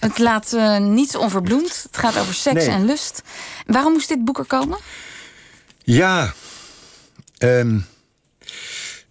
Het 0.01 0.19
laat 0.19 0.53
eh, 0.53 0.79
niets 0.79 1.17
onverbloemd. 1.17 1.83
Het 1.87 1.97
gaat 1.97 2.19
over 2.19 2.35
seks 2.35 2.67
Nee. 2.67 2.75
en 2.75 2.85
lust. 2.85 3.23
Waarom 3.67 3.93
moest 3.93 4.09
dit 4.09 4.25
boek 4.25 4.39
er 4.39 4.45
komen? 4.45 4.79
Ja. 5.85 6.33
ehm, 7.39 7.79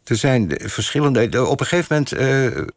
er 0.03 0.15
zijn 0.15 0.51
verschillende. 0.63 1.47
Op 1.47 1.59
een 1.59 1.65
gegeven 1.65 2.05
moment 2.11 2.71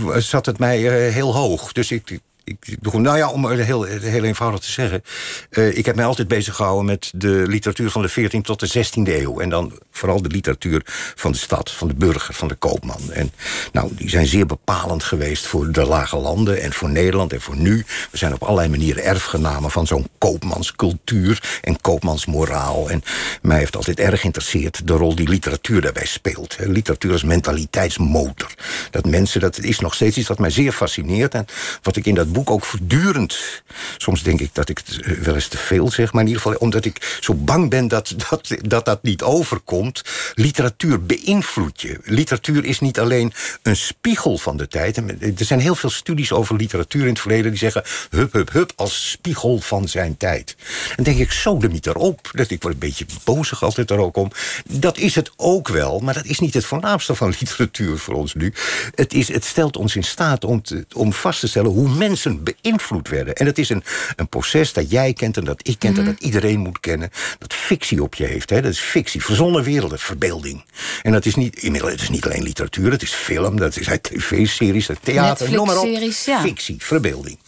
eh, 0.00 0.20
zat 0.20 0.46
het 0.46 0.58
mij 0.58 1.06
eh, 1.06 1.12
heel 1.14 1.34
hoog. 1.34 1.72
Dus 1.72 1.90
ik. 1.90 2.18
Ik 2.44 2.76
begon, 2.80 3.02
nou 3.02 3.16
ja, 3.16 3.30
om 3.30 3.44
het 3.44 3.60
heel, 3.60 3.82
heel 3.82 4.24
eenvoudig 4.24 4.60
te 4.60 4.70
zeggen. 4.70 5.02
eh, 5.50 5.76
ik 5.76 5.86
heb 5.86 5.96
mij 5.96 6.04
altijd 6.04 6.28
bezig 6.28 6.54
gehouden 6.56 6.84
met 6.84 7.10
de 7.14 7.44
literatuur 7.46 7.90
van 7.90 8.02
de 8.02 8.10
14e 8.10 8.40
tot 8.40 8.60
de 8.60 8.84
16e 8.86 9.02
eeuw. 9.20 9.40
En 9.40 9.48
dan 9.48 9.78
vooral 9.90 10.22
de 10.22 10.28
literatuur 10.28 10.82
van 11.14 11.32
de 11.32 11.38
stad, 11.38 11.70
van 11.70 11.88
de 11.88 11.94
burger, 11.94 12.34
van 12.34 12.48
de 12.48 12.54
koopman. 12.54 13.12
En 13.12 13.32
nou, 13.72 13.90
die 13.94 14.08
zijn 14.08 14.26
zeer 14.26 14.46
bepalend 14.46 15.02
geweest 15.04 15.46
voor 15.46 15.72
de 15.72 15.84
lage 15.86 16.16
landen 16.16 16.62
en 16.62 16.72
voor 16.72 16.90
Nederland 16.90 17.32
en 17.32 17.40
voor 17.40 17.56
nu. 17.56 17.84
We 18.10 18.18
zijn 18.18 18.34
op 18.34 18.42
allerlei 18.42 18.68
manieren 18.68 19.04
erfgenamen 19.04 19.70
van 19.70 19.86
zo'n 19.86 20.08
koopmanscultuur 20.18 21.58
en 21.60 21.80
koopmansmoraal. 21.80 22.90
En 22.90 23.02
mij 23.42 23.58
heeft 23.58 23.76
altijd 23.76 23.98
erg 23.98 24.20
geïnteresseerd 24.20 24.86
de 24.86 24.92
rol 24.92 25.14
die 25.14 25.28
literatuur 25.28 25.80
daarbij 25.80 26.06
speelt. 26.06 26.56
Literatuur 26.60 27.12
als 27.12 27.22
mentaliteitsmotor. 27.22 28.54
Dat 28.90 29.06
mensen, 29.06 29.40
dat 29.40 29.58
is 29.58 29.78
nog 29.80 29.94
steeds 29.94 30.16
iets 30.16 30.28
wat 30.28 30.38
mij 30.38 30.50
zeer 30.50 30.72
fascineert. 30.72 31.34
En 31.34 31.46
wat 31.82 31.96
ik 31.96 32.06
in 32.06 32.14
dat 32.14 32.31
boek 32.32 32.50
ook 32.50 32.64
voortdurend... 32.64 33.62
Soms 33.96 34.22
denk 34.22 34.40
ik 34.40 34.50
dat 34.52 34.68
ik 34.68 34.78
het 34.84 35.00
eh, 35.00 35.12
wel 35.12 35.34
eens 35.34 35.48
te 35.48 35.58
veel 35.58 35.90
zeg, 35.90 36.12
maar 36.12 36.22
in 36.22 36.28
ieder 36.28 36.42
geval... 36.42 36.58
omdat 36.58 36.84
ik 36.84 37.18
zo 37.20 37.34
bang 37.34 37.70
ben 37.70 37.88
dat 37.88 38.14
dat, 38.30 38.56
dat, 38.62 38.84
dat 38.84 39.02
niet 39.02 39.22
overkomt. 39.22 40.02
Literatuur 40.34 41.02
beïnvloedt 41.02 41.80
je. 41.80 41.98
Literatuur 42.04 42.64
is 42.64 42.80
niet 42.80 42.98
alleen 42.98 43.32
een 43.62 43.76
spiegel 43.76 44.38
van 44.38 44.56
de 44.56 44.68
tijd. 44.68 44.96
Er 44.96 45.44
zijn 45.44 45.60
heel 45.60 45.74
veel 45.74 45.90
studies 45.90 46.32
over 46.32 46.56
literatuur 46.56 47.02
in 47.02 47.08
het 47.08 47.20
verleden... 47.20 47.50
die 47.50 47.58
zeggen 47.58 47.82
hup, 48.10 48.32
hup, 48.32 48.52
hup, 48.52 48.72
als 48.76 49.10
spiegel 49.10 49.58
van 49.58 49.88
zijn 49.88 50.16
tijd. 50.16 50.56
En 50.96 51.04
denk 51.04 51.18
ik, 51.18 51.32
zo 51.32 51.58
de 51.58 51.68
niet 51.68 51.86
erop. 51.86 52.30
Dat, 52.32 52.50
ik 52.50 52.62
word 52.62 52.74
een 52.74 52.80
beetje 52.80 53.06
bozig 53.24 53.62
altijd 53.62 53.90
er 53.90 53.98
ook 53.98 54.16
om. 54.16 54.30
Dat 54.68 54.98
is 54.98 55.14
het 55.14 55.30
ook 55.36 55.68
wel, 55.68 55.98
maar 55.98 56.14
dat 56.14 56.24
is 56.24 56.38
niet 56.38 56.54
het 56.54 56.64
voornaamste 56.64 57.14
van 57.14 57.34
literatuur 57.40 57.98
voor 57.98 58.14
ons 58.14 58.34
nu. 58.34 58.52
Het, 58.94 59.14
is, 59.14 59.28
het 59.28 59.44
stelt 59.44 59.76
ons 59.76 59.96
in 59.96 60.04
staat 60.04 60.44
om, 60.44 60.62
om 60.92 61.12
vast 61.12 61.40
te 61.40 61.48
stellen 61.48 61.70
hoe 61.70 61.88
mensen 61.88 62.21
beïnvloed 62.30 63.08
werden. 63.08 63.34
En 63.34 63.46
het 63.46 63.58
is 63.58 63.68
een, 63.68 63.82
een 64.16 64.28
proces 64.28 64.72
dat 64.72 64.90
jij 64.90 65.12
kent 65.12 65.36
en 65.36 65.44
dat 65.44 65.60
ik 65.68 65.78
kent... 65.78 65.98
en 65.98 66.04
dat 66.04 66.20
iedereen 66.20 66.58
moet 66.58 66.80
kennen, 66.80 67.10
dat 67.38 67.54
fictie 67.54 68.02
op 68.02 68.14
je 68.14 68.24
heeft. 68.24 68.50
Hè? 68.50 68.62
Dat 68.62 68.72
is 68.72 68.80
fictie, 68.80 69.22
verzonnen 69.24 69.62
werelden, 69.62 69.98
verbeelding. 69.98 70.64
En 71.02 71.12
dat 71.12 71.24
is 71.24 71.34
niet, 71.34 71.56
inmiddels, 71.56 71.92
het 71.92 72.00
is 72.00 72.08
niet 72.08 72.24
alleen 72.24 72.42
literatuur, 72.42 72.90
het 72.90 73.02
is 73.02 73.12
film... 73.12 73.56
dat 73.56 73.76
is 73.76 73.88
tv-series, 74.00 74.88
theater, 75.02 75.50
noem 75.50 75.66
maar 75.66 75.78
op. 75.78 75.88
Ja. 76.24 76.40
Fictie, 76.40 76.76
verbeelding. 76.78 77.38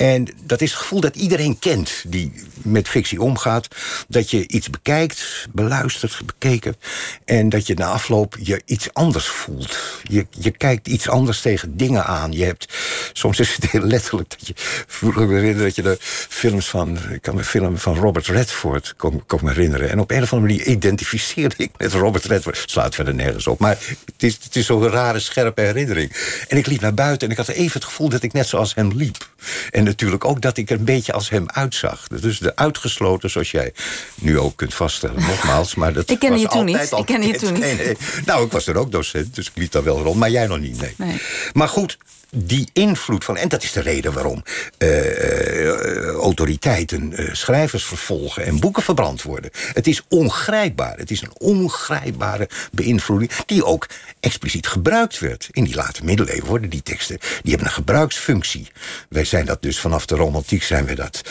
En 0.00 0.28
dat 0.44 0.60
is 0.60 0.70
het 0.70 0.80
gevoel 0.80 1.00
dat 1.00 1.16
iedereen 1.16 1.58
kent 1.58 2.04
die 2.06 2.32
met 2.62 2.88
fictie 2.88 3.20
omgaat. 3.20 3.68
Dat 4.08 4.30
je 4.30 4.48
iets 4.48 4.70
bekijkt, 4.70 5.46
beluistert, 5.52 6.20
bekeken. 6.26 6.76
En 7.24 7.48
dat 7.48 7.66
je 7.66 7.74
na 7.74 7.86
afloop 7.86 8.36
je 8.42 8.62
iets 8.64 8.88
anders 8.92 9.26
voelt. 9.26 9.78
Je, 10.02 10.26
je 10.30 10.50
kijkt 10.50 10.88
iets 10.88 11.08
anders 11.08 11.40
tegen 11.40 11.76
dingen 11.76 12.04
aan. 12.04 12.32
Je 12.32 12.44
hebt, 12.44 12.78
soms 13.12 13.40
is 13.40 13.54
het 13.54 13.70
heel 13.70 13.80
letterlijk 13.80 14.30
dat 14.30 14.46
je... 14.46 14.54
Me 15.00 15.26
herinneren 15.26 15.62
dat 15.62 15.74
je 15.74 15.82
de 15.82 15.96
films 16.28 16.68
van... 16.68 16.98
Ik 17.12 17.22
kan 17.22 17.34
me 17.34 17.44
film 17.44 17.78
van 17.78 17.96
Robert 17.96 18.26
Redford 18.26 18.94
kon 18.96 19.22
me 19.42 19.48
herinneren. 19.48 19.90
En 19.90 20.00
op 20.00 20.10
een 20.10 20.22
of 20.22 20.32
andere 20.32 20.52
manier 20.52 20.66
identificeerde 20.66 21.54
ik 21.58 21.70
met 21.76 21.92
Robert 21.92 22.24
Redford. 22.24 22.62
Slaat 22.66 22.94
verder 22.94 23.14
nergens 23.14 23.46
op. 23.46 23.58
Maar 23.58 23.78
het 24.12 24.22
is, 24.22 24.38
het 24.42 24.56
is 24.56 24.66
zo'n 24.66 24.88
rare, 24.88 25.18
scherpe 25.18 25.60
herinnering. 25.60 26.16
En 26.48 26.56
ik 26.56 26.66
liep 26.66 26.80
naar 26.80 26.94
buiten 26.94 27.26
en 27.26 27.32
ik 27.32 27.46
had 27.46 27.48
even 27.48 27.72
het 27.72 27.84
gevoel 27.84 28.08
dat 28.08 28.22
ik 28.22 28.32
net 28.32 28.46
zoals 28.46 28.74
hem 28.74 28.92
liep. 28.92 29.29
En 29.70 29.84
natuurlijk 29.84 30.24
ook 30.24 30.40
dat 30.40 30.56
ik 30.56 30.70
er 30.70 30.78
een 30.78 30.84
beetje 30.84 31.12
als 31.12 31.30
hem 31.30 31.44
uitzag. 31.46 32.06
Dus 32.08 32.38
de 32.38 32.56
uitgesloten, 32.56 33.30
zoals 33.30 33.50
jij 33.50 33.72
nu 34.14 34.38
ook 34.38 34.56
kunt 34.56 34.74
vaststellen, 34.74 35.22
nogmaals. 35.22 35.74
Maar 35.74 35.92
dat 35.92 36.10
Ik 36.10 36.28
was 36.28 36.40
je 36.40 36.48
toen 36.48 36.64
niet. 36.64 36.92
Ik 36.96 37.06
kende 37.06 37.26
je 37.26 37.38
toen 37.38 37.52
niet. 37.52 37.62
Nee, 37.62 37.76
nee. 37.76 37.96
Nou, 38.24 38.44
ik 38.44 38.52
was 38.52 38.66
er 38.66 38.76
ook 38.76 38.92
docent, 38.92 39.34
dus 39.34 39.46
ik 39.46 39.52
liep 39.54 39.70
daar 39.72 39.84
wel 39.84 40.02
rond. 40.02 40.16
Maar 40.16 40.30
jij 40.30 40.46
nog 40.46 40.58
niet, 40.58 40.80
nee. 40.80 40.94
Nee. 40.96 41.20
Maar 41.52 41.68
goed, 41.68 41.98
die 42.34 42.68
invloed 42.72 43.24
van... 43.24 43.36
En 43.36 43.48
dat 43.48 43.62
is 43.62 43.72
de 43.72 43.80
reden 43.80 44.12
waarom 44.12 44.42
uh, 44.78 46.06
autoriteiten 46.06 47.12
schrijvers 47.32 47.84
vervolgen 47.84 48.44
en 48.44 48.60
boeken 48.60 48.82
verbrand 48.82 49.22
worden. 49.22 49.50
Het 49.72 49.86
is 49.86 50.02
ongrijpbaar. 50.08 50.98
Het 50.98 51.10
is 51.10 51.22
een 51.22 51.38
ongrijpbare 51.38 52.48
beïnvloeding 52.72 53.30
die 53.46 53.64
ook 53.64 53.86
expliciet 54.20 54.66
gebruikt 54.66 55.18
werd. 55.18 55.48
In 55.50 55.64
die 55.64 55.74
late 55.74 56.04
middeleeuwen 56.04 56.46
worden 56.46 56.70
die 56.70 56.82
teksten, 56.82 57.18
die 57.18 57.50
hebben 57.50 57.66
een 57.66 57.74
gebruiksfunctie. 57.74 58.68
Wij 59.08 59.24
zijn 59.24 59.44
dat 59.44 59.62
dus 59.62 59.80
vanaf 59.80 60.06
de 60.06 60.14
romantiek 60.14 60.62
zijn 60.62 60.84
we 60.84 60.94
dat 60.94 61.22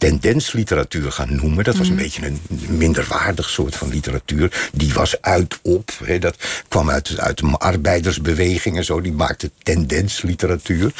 tendensliteratuur 0.00 1.12
gaan 1.12 1.34
noemen. 1.34 1.64
Dat 1.64 1.76
was 1.76 1.88
een 1.88 1.94
mhm. 1.94 2.02
beetje 2.02 2.26
een 2.26 2.40
minderwaardig 2.68 3.50
soort 3.50 3.76
van 3.76 3.88
literatuur. 3.88 4.68
Die 4.72 4.92
was 4.92 5.22
uit 5.22 5.58
op. 5.62 5.90
dat 6.20 6.36
kwam 6.68 6.90
uit, 6.90 7.18
uit 7.18 7.38
de 7.38 7.46
arbeidersbeweging 7.46 8.76
en 8.76 8.84
zo. 8.84 9.00
Die 9.00 9.12
maakte 9.12 9.50
tendensliteratuur. 9.62 10.92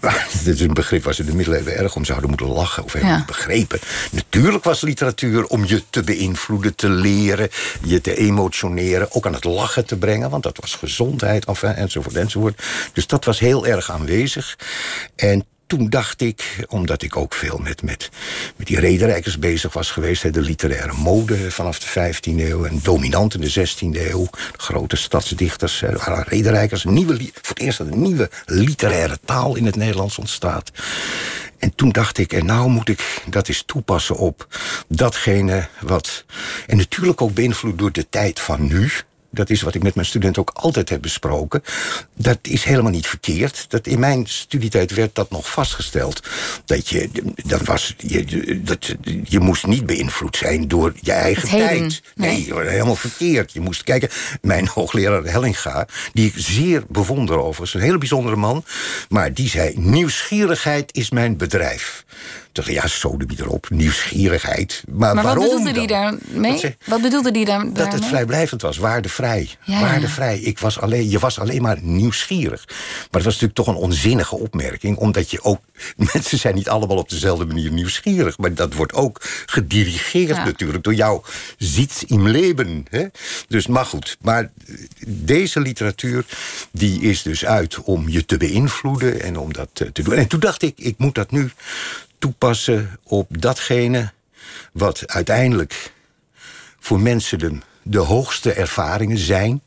Dat 0.44 0.54
is 0.54 0.60
een 0.60 0.74
begrip 0.74 1.04
waar 1.04 1.14
ze 1.14 1.24
de 1.24 1.34
middeleeuwen 1.34 1.76
erg 1.76 1.96
om 1.96 2.04
zouden 2.04 2.28
moeten 2.28 2.48
lachen. 2.48 2.84
Of 2.84 2.92
hebben 2.92 3.24
begrepen. 3.26 3.78
Natuurlijk 4.10 4.64
was 4.64 4.80
literatuur 4.80 5.46
om 5.46 5.64
je 5.64 5.82
te 5.90 6.02
beïnvloeden, 6.02 6.74
te 6.74 6.88
leren, 6.88 7.48
je 7.82 8.00
te 8.00 8.16
emotioneren. 8.16 9.12
Ook 9.12 9.26
aan 9.26 9.34
het 9.34 9.44
lachen 9.44 9.86
te 9.86 9.96
brengen, 9.96 10.30
want 10.30 10.42
dat 10.42 10.58
was 10.60 10.74
gezondheid, 10.74 11.44
enfin, 11.44 11.74
enzovoort, 11.74 12.16
enzovoort. 12.16 12.62
Dus 12.92 13.06
dat 13.06 13.24
was 13.24 13.38
heel 13.38 13.66
erg 13.66 13.90
aanwezig. 13.90 14.58
En 15.14 15.44
toen 15.66 15.88
dacht 15.88 16.20
ik, 16.20 16.64
omdat 16.68 17.02
ik 17.02 17.16
ook 17.16 17.34
veel 17.34 17.58
met, 17.58 17.82
met, 17.82 18.10
met 18.56 18.66
die 18.66 18.80
rederijkers 18.80 19.38
bezig 19.38 19.72
was 19.72 19.90
geweest... 19.90 20.34
de 20.34 20.40
literaire 20.40 20.92
mode 20.92 21.50
vanaf 21.50 21.78
de 21.78 22.12
15e 22.14 22.20
eeuw 22.22 22.64
en 22.64 22.80
dominant 22.82 23.34
in 23.34 23.40
de 23.40 23.68
16e 23.68 24.10
eeuw... 24.10 24.28
grote 24.56 24.96
stadsdichters, 24.96 25.82
rederijkers... 26.26 26.84
Een 26.84 26.92
nieuwe, 26.92 27.16
voor 27.16 27.32
het 27.42 27.58
eerst 27.58 27.78
dat 27.78 27.86
een 27.86 28.02
nieuwe 28.02 28.30
literaire 28.44 29.18
taal 29.24 29.56
in 29.56 29.66
het 29.66 29.76
Nederlands 29.76 30.18
ontstaat. 30.18 30.70
En 31.58 31.74
toen 31.74 31.90
dacht 31.90 32.18
ik, 32.18 32.32
en 32.32 32.46
nou 32.46 32.68
moet 32.68 32.88
ik 32.88 33.22
dat 33.28 33.48
eens 33.48 33.62
toepassen 33.66 34.16
op 34.16 34.46
datgene 34.88 35.68
wat... 35.80 36.24
en 36.66 36.76
natuurlijk 36.76 37.22
ook 37.22 37.34
beïnvloed 37.34 37.78
door 37.78 37.92
de 37.92 38.06
tijd 38.10 38.40
van 38.40 38.66
nu 38.66 38.90
dat 39.36 39.50
is 39.50 39.62
wat 39.62 39.74
ik 39.74 39.82
met 39.82 39.94
mijn 39.94 40.06
studenten 40.06 40.42
ook 40.42 40.50
altijd 40.54 40.88
heb 40.88 41.02
besproken. 41.02 41.62
Dat 42.14 42.38
is 42.42 42.64
helemaal 42.64 42.90
niet 42.90 43.06
verkeerd. 43.06 43.66
Dat 43.68 43.86
in 43.86 44.00
mijn 44.00 44.26
studietijd 44.26 44.94
werd 44.94 45.14
dat 45.14 45.30
nog 45.30 45.50
vastgesteld. 45.50 46.22
Dat 46.64 46.88
je, 46.88 47.10
dat 47.46 47.62
was, 47.62 47.94
je, 47.98 48.60
dat, 48.64 48.94
je 49.24 49.40
moest 49.40 49.66
niet 49.66 49.86
beïnvloed 49.86 50.36
zijn 50.36 50.68
door 50.68 50.92
je 51.00 51.12
eigen 51.12 51.48
tijd. 51.48 52.02
Nee, 52.14 52.46
nee, 52.48 52.68
helemaal 52.68 52.96
verkeerd. 52.96 53.52
Je 53.52 53.60
moest 53.60 53.82
kijken. 53.82 54.08
Mijn 54.40 54.68
hoogleraar 54.74 55.24
Hellinga, 55.24 55.86
die 56.12 56.26
ik 56.26 56.34
zeer 56.36 56.84
bewonder 56.88 57.38
overigens, 57.38 57.74
een 57.74 57.80
hele 57.80 57.98
bijzondere 57.98 58.36
man. 58.36 58.64
Maar 59.08 59.32
die 59.32 59.48
zei: 59.48 59.72
Nieuwsgierigheid 59.76 60.94
is 60.94 61.10
mijn 61.10 61.36
bedrijf 61.36 62.04
dacht, 62.56 62.68
ja, 62.68 62.86
sodemie 62.86 63.40
erop, 63.40 63.70
nieuwsgierigheid. 63.70 64.84
Maar, 64.88 65.14
maar 65.14 65.24
waarom 65.24 65.44
wat 65.44 65.56
bedoelde 65.56 65.78
hij 65.78 65.86
daarmee? 65.86 66.76
Wat, 66.84 67.02
bedoelde 67.02 67.30
hij 67.30 67.44
daar, 67.44 67.72
Dat 67.72 67.92
het 67.92 68.04
vrijblijvend 68.04 68.62
was, 68.62 68.76
waardevrij. 68.76 69.50
Ja, 69.64 69.80
waardevrij. 69.80 70.38
Ik 70.38 70.58
was 70.58 70.80
alleen, 70.80 71.08
je 71.10 71.18
was 71.18 71.38
alleen 71.40 71.62
maar 71.62 71.78
nieuwsgierig. 71.80 72.64
Maar 72.66 73.06
het 73.10 73.24
was 73.24 73.24
natuurlijk 73.24 73.54
toch 73.54 73.66
een 73.66 73.74
onzinnige 73.74 74.36
opmerking... 74.36 74.96
omdat 74.96 75.30
je 75.30 75.42
ook... 75.42 75.60
Mensen 76.12 76.38
zijn 76.38 76.54
niet 76.54 76.68
allemaal 76.68 76.96
op 76.96 77.08
dezelfde 77.08 77.46
manier 77.46 77.70
nieuwsgierig... 77.70 78.38
maar 78.38 78.54
dat 78.54 78.74
wordt 78.74 78.92
ook 78.92 79.20
gedirigeerd 79.46 80.44
natuurlijk... 80.44 80.84
door 80.84 80.94
jouw 80.94 81.22
ziet 81.58 82.04
im 82.06 82.28
leven. 82.28 82.86
Hè? 82.90 83.06
Dus, 83.48 83.66
maar 83.66 83.84
goed. 83.84 84.16
Maar 84.20 84.50
deze 85.06 85.60
literatuur 85.60 86.24
die 86.72 87.00
is 87.00 87.22
dus 87.22 87.44
uit 87.44 87.80
om 87.82 88.08
je 88.08 88.24
te 88.24 88.36
beïnvloeden... 88.36 89.20
en 89.20 89.38
om 89.38 89.52
dat 89.52 89.68
te 89.72 89.90
doen. 89.92 90.14
En 90.14 90.26
toen 90.26 90.40
dacht 90.40 90.62
ik, 90.62 90.74
ik 90.78 90.94
moet 90.98 91.14
dat 91.14 91.30
nu 91.30 91.50
toepassen 92.18 92.98
op 93.02 93.40
datgene 93.40 94.12
wat 94.72 95.02
uiteindelijk 95.06 95.92
voor 96.80 97.00
mensen 97.00 97.38
de, 97.38 97.58
de 97.82 97.98
hoogste 97.98 98.52
ervaringen 98.52 99.18
zijn. 99.18 99.60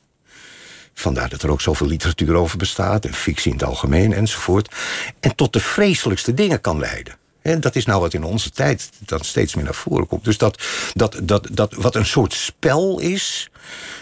Vandaar 0.93 1.29
dat 1.29 1.43
er 1.43 1.51
ook 1.51 1.61
zoveel 1.61 1.87
literatuur 1.87 2.35
over 2.35 2.57
bestaat, 2.57 3.05
en 3.05 3.13
fictie 3.13 3.51
in 3.51 3.57
het 3.57 3.67
algemeen 3.67 4.13
enzovoort. 4.13 4.75
En 5.19 5.35
tot 5.35 5.53
de 5.53 5.59
vreselijkste 5.59 6.33
dingen 6.33 6.61
kan 6.61 6.79
leiden. 6.79 7.17
En 7.41 7.61
dat 7.61 7.75
is 7.75 7.85
nou 7.85 8.01
wat 8.01 8.13
in 8.13 8.23
onze 8.23 8.49
tijd 8.49 8.89
dan 8.99 9.19
steeds 9.23 9.55
meer 9.55 9.63
naar 9.63 9.73
voren 9.73 10.07
komt. 10.07 10.23
Dus 10.23 10.37
dat, 10.37 10.63
dat, 10.93 11.19
dat, 11.23 11.47
dat 11.51 11.73
wat 11.73 11.95
een 11.95 12.05
soort 12.05 12.33
spel 12.33 12.99
is, 12.99 13.49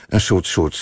een 0.07 0.21
soort, 0.21 0.47
soort 0.47 0.79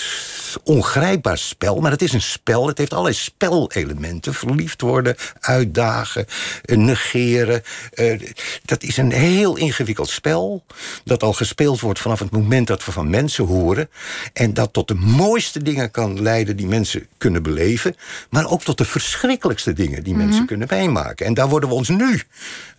ongrijpbaar 0.64 1.38
spel. 1.38 1.80
Maar 1.80 1.90
het 1.90 2.02
is 2.02 2.12
een 2.12 2.22
spel. 2.22 2.66
Het 2.66 2.78
heeft 2.78 2.92
allerlei 2.92 3.14
spelelementen. 3.14 4.34
Verliefd 4.34 4.80
worden, 4.80 5.16
uitdagen, 5.40 6.26
eh, 6.64 6.76
negeren. 6.76 7.62
Uh, 7.94 8.20
dat 8.64 8.82
is 8.82 8.96
een 8.96 9.12
heel 9.12 9.56
ingewikkeld 9.56 10.08
spel. 10.08 10.64
Dat 11.04 11.22
al 11.22 11.32
gespeeld 11.32 11.80
wordt 11.80 12.00
vanaf 12.00 12.18
het 12.18 12.30
moment 12.30 12.66
dat 12.66 12.84
we 12.84 12.92
van 12.92 13.10
mensen 13.10 13.44
horen. 13.44 13.88
En 14.32 14.54
dat 14.54 14.72
tot 14.72 14.88
de 14.88 14.94
mooiste 14.94 15.62
dingen 15.62 15.90
kan 15.90 16.22
leiden 16.22 16.56
die 16.56 16.66
mensen 16.66 17.06
kunnen 17.18 17.42
beleven. 17.42 17.96
Maar 18.30 18.50
ook 18.50 18.62
tot 18.62 18.78
de 18.78 18.84
verschrikkelijkste 18.84 19.72
dingen 19.72 20.04
die 20.04 20.14
mensen 20.14 20.36
mhm. 20.36 20.46
kunnen 20.46 20.68
meemaken. 20.70 21.26
En 21.26 21.34
daar 21.34 21.48
worden 21.48 21.68
we 21.68 21.74
ons 21.74 21.88
nu 21.88 22.22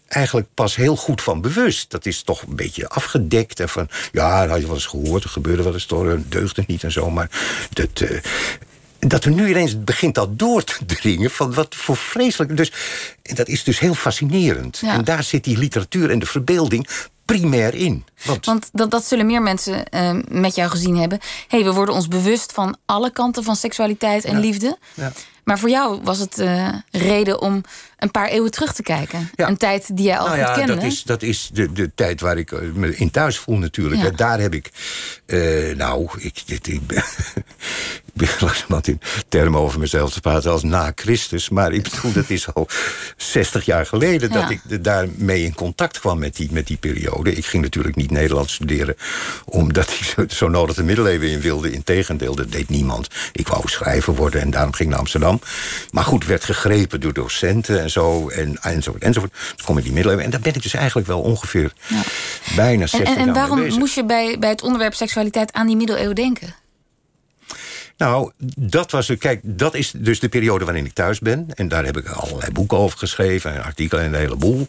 eigenlijk 0.08 0.48
pas 0.54 0.76
heel 0.76 0.96
goed 0.96 1.22
van 1.22 1.42
bewust. 1.42 1.92
Dat 1.92 2.06
is 2.06 2.22
toch 2.22 2.42
een 2.42 2.56
beetje 2.56 2.90
afgedekt. 2.90 3.60
En 3.60 3.70
van, 3.70 3.90
ja, 4.12 4.42
dat 4.42 4.50
had 4.50 4.60
je 4.60 4.66
wel 4.66 4.76
eens 4.76 4.86
gehoord, 4.86 5.24
er 5.24 5.30
gebeurde 5.30 5.64
wel 5.64 5.74
eens 5.74 5.86
toch, 5.86 6.16
deugde 6.28 6.64
niet 6.68 6.84
en 6.84 6.92
zo. 6.92 7.10
Maar 7.10 7.30
dat, 7.74 8.00
uh, 8.00 8.20
dat 9.00 9.24
er 9.24 9.32
nu 9.32 9.50
ineens 9.50 9.84
begint 9.84 10.16
dat 10.16 10.40
door 10.40 10.64
te 10.64 10.86
dringen 10.96 11.32
van 11.32 11.54
wat 11.54 11.76
voor 11.76 11.98
vreselijk. 11.98 12.58
Dus 12.58 12.72
dat 13.22 13.48
is 13.48 13.64
dus 13.64 13.80
heel 13.80 13.94
fascinerend. 13.94 14.82
En 14.86 15.04
daar 15.04 15.24
zit 15.24 15.44
die 15.44 15.58
literatuur 15.58 16.10
en 16.10 16.20
de 16.20 16.26
verbeelding 16.26 16.88
primair 17.26 17.74
in. 17.76 18.06
Want, 18.26 18.46
Want 18.46 18.70
dat, 18.74 18.92
dat 18.92 19.06
zullen 19.06 19.26
meer 19.26 19.42
mensen 19.42 19.86
uh, 19.92 20.12
met 20.28 20.56
jou 20.56 20.70
gezien 20.70 20.98
hebben. 20.98 21.20
hey, 21.48 21.64
we 21.64 21.74
worden 21.74 21.96
ons 21.96 22.08
bewust 22.08 22.52
van 22.52 22.78
alle 22.86 23.12
kanten 23.12 23.44
van 23.44 23.56
seksualiteit 23.56 24.26
en 24.26 24.40
liefde. 24.40 24.78
Ja. 24.94 25.12
Maar 25.48 25.60
voor 25.60 25.70
jou 25.70 26.00
was 26.04 26.20
het 26.20 26.40
uh, 26.40 26.74
reden 26.92 27.42
om 27.42 27.64
een 27.98 28.12
paar 28.12 28.28
eeuwen 28.28 28.52
terug 28.52 28.74
te 28.74 28.84
kijken. 28.84 29.30
Ja. 29.36 29.48
Een 29.48 29.58
tijd 29.58 29.98
die 29.98 30.06
jij 30.06 30.18
al 30.18 30.26
nou 30.26 30.38
ja, 30.38 30.54
kende. 30.54 30.74
Dat 30.74 30.84
is, 30.84 31.04
dat 31.04 31.22
is 31.22 31.50
de, 31.54 31.72
de 31.72 31.92
tijd 31.96 32.22
waar 32.22 32.38
ik 32.38 32.74
me 32.74 32.96
in 32.96 33.12
thuis 33.12 33.38
voel 33.38 33.58
natuurlijk. 33.58 34.02
Ja. 34.02 34.10
Daar 34.10 34.40
heb 34.40 34.54
ik... 34.54 34.72
Uh, 35.26 35.76
nou, 35.76 36.10
ik, 36.18 36.44
dit, 36.46 36.68
ik 36.68 36.88
ben, 36.88 37.04
ben 38.14 38.30
langzamerhand 38.40 38.88
in 38.88 39.02
termen 39.28 39.60
over 39.60 39.80
mezelf 39.80 40.14
te 40.14 40.22
praten 40.22 40.52
als 40.52 40.64
na 40.64 40.92
Christus. 40.96 41.50
Maar 41.50 41.72
ik 41.72 41.84
bedoel, 41.84 42.14
dat 42.14 42.30
is 42.30 42.54
al 42.54 42.68
60 43.18 43.66
jaar 43.66 43.86
geleden 43.86 44.32
dat 44.32 44.50
ik 44.50 44.84
daarmee 44.84 45.44
in 45.44 45.56
contact 45.56 46.00
kwam 46.00 46.20
met 46.20 46.36
die, 46.36 46.52
met 46.52 46.68
die 46.68 46.78
periode. 46.78 47.34
Ik 47.34 47.46
ging 47.46 47.64
natuurlijk 47.64 47.96
niet 47.96 48.12
Nederlands 48.12 48.54
studeren 48.54 48.96
omdat 49.46 49.90
ik 49.90 50.04
zo, 50.04 50.26
zo 50.28 50.48
nodig 50.48 50.76
de 50.76 50.84
middeleeuwen 50.84 51.30
in 51.30 51.42
wilde. 51.42 51.72
Integendeel, 51.72 52.36
dat 52.36 52.52
deed 52.52 52.70
niemand. 52.70 53.08
Ik 53.32 53.48
wou 53.48 53.70
schrijver 53.70 54.16
worden 54.16 54.42
en 54.42 54.50
daarom 54.50 54.74
ging 54.74 54.84
ik 54.84 54.90
naar 54.90 55.04
Amsterdam. 55.04 55.37
Maar 55.92 56.04
goed, 56.04 56.26
werd 56.26 56.44
gegrepen 56.44 57.02
door 57.02 57.14
docenten 57.14 57.82
en 57.82 57.90
zo. 57.90 58.30
En, 58.30 58.58
enzovoort, 58.62 59.04
enzovoort. 59.04 59.34
Dus 59.56 59.66
kom 59.66 59.78
ik 59.78 59.84
die 59.84 59.94
middeleeuwen. 59.94 60.26
En 60.26 60.32
daar 60.32 60.42
ben 60.42 60.56
ik 60.56 60.64
dus 60.64 60.74
eigenlijk 60.74 61.08
wel 61.08 61.22
ongeveer 61.22 61.74
ja. 61.88 62.02
bijna 62.56 62.88
60 62.88 63.10
en, 63.10 63.22
en, 63.22 63.28
en 63.28 63.34
waarom 63.34 63.68
moest 63.78 63.96
je 63.96 64.06
bij, 64.06 64.40
bij 64.40 64.50
het 64.50 64.62
onderwerp 64.62 64.94
seksualiteit 64.94 65.54
aan 65.54 65.68
die 65.68 65.76
middeleeuwen 65.76 66.16
denken? 66.16 66.56
Nou, 67.98 68.32
dat 68.58 68.92
was. 68.92 69.18
Kijk, 69.20 69.40
dat 69.44 69.76
is 69.76 69.92
dus 69.92 70.20
de 70.20 70.30
periode 70.30 70.66
waarin 70.66 70.86
ik 70.86 70.94
thuis 70.94 71.20
ben. 71.20 71.48
En 71.54 71.68
daar 71.68 71.86
heb 71.86 71.98
ik 71.98 72.08
allerlei 72.08 72.52
boeken 72.52 72.78
over 72.78 72.98
geschreven, 72.98 73.54
en 73.54 73.64
artikelen 73.64 74.04
en 74.04 74.14
een 74.14 74.20
heleboel. 74.20 74.68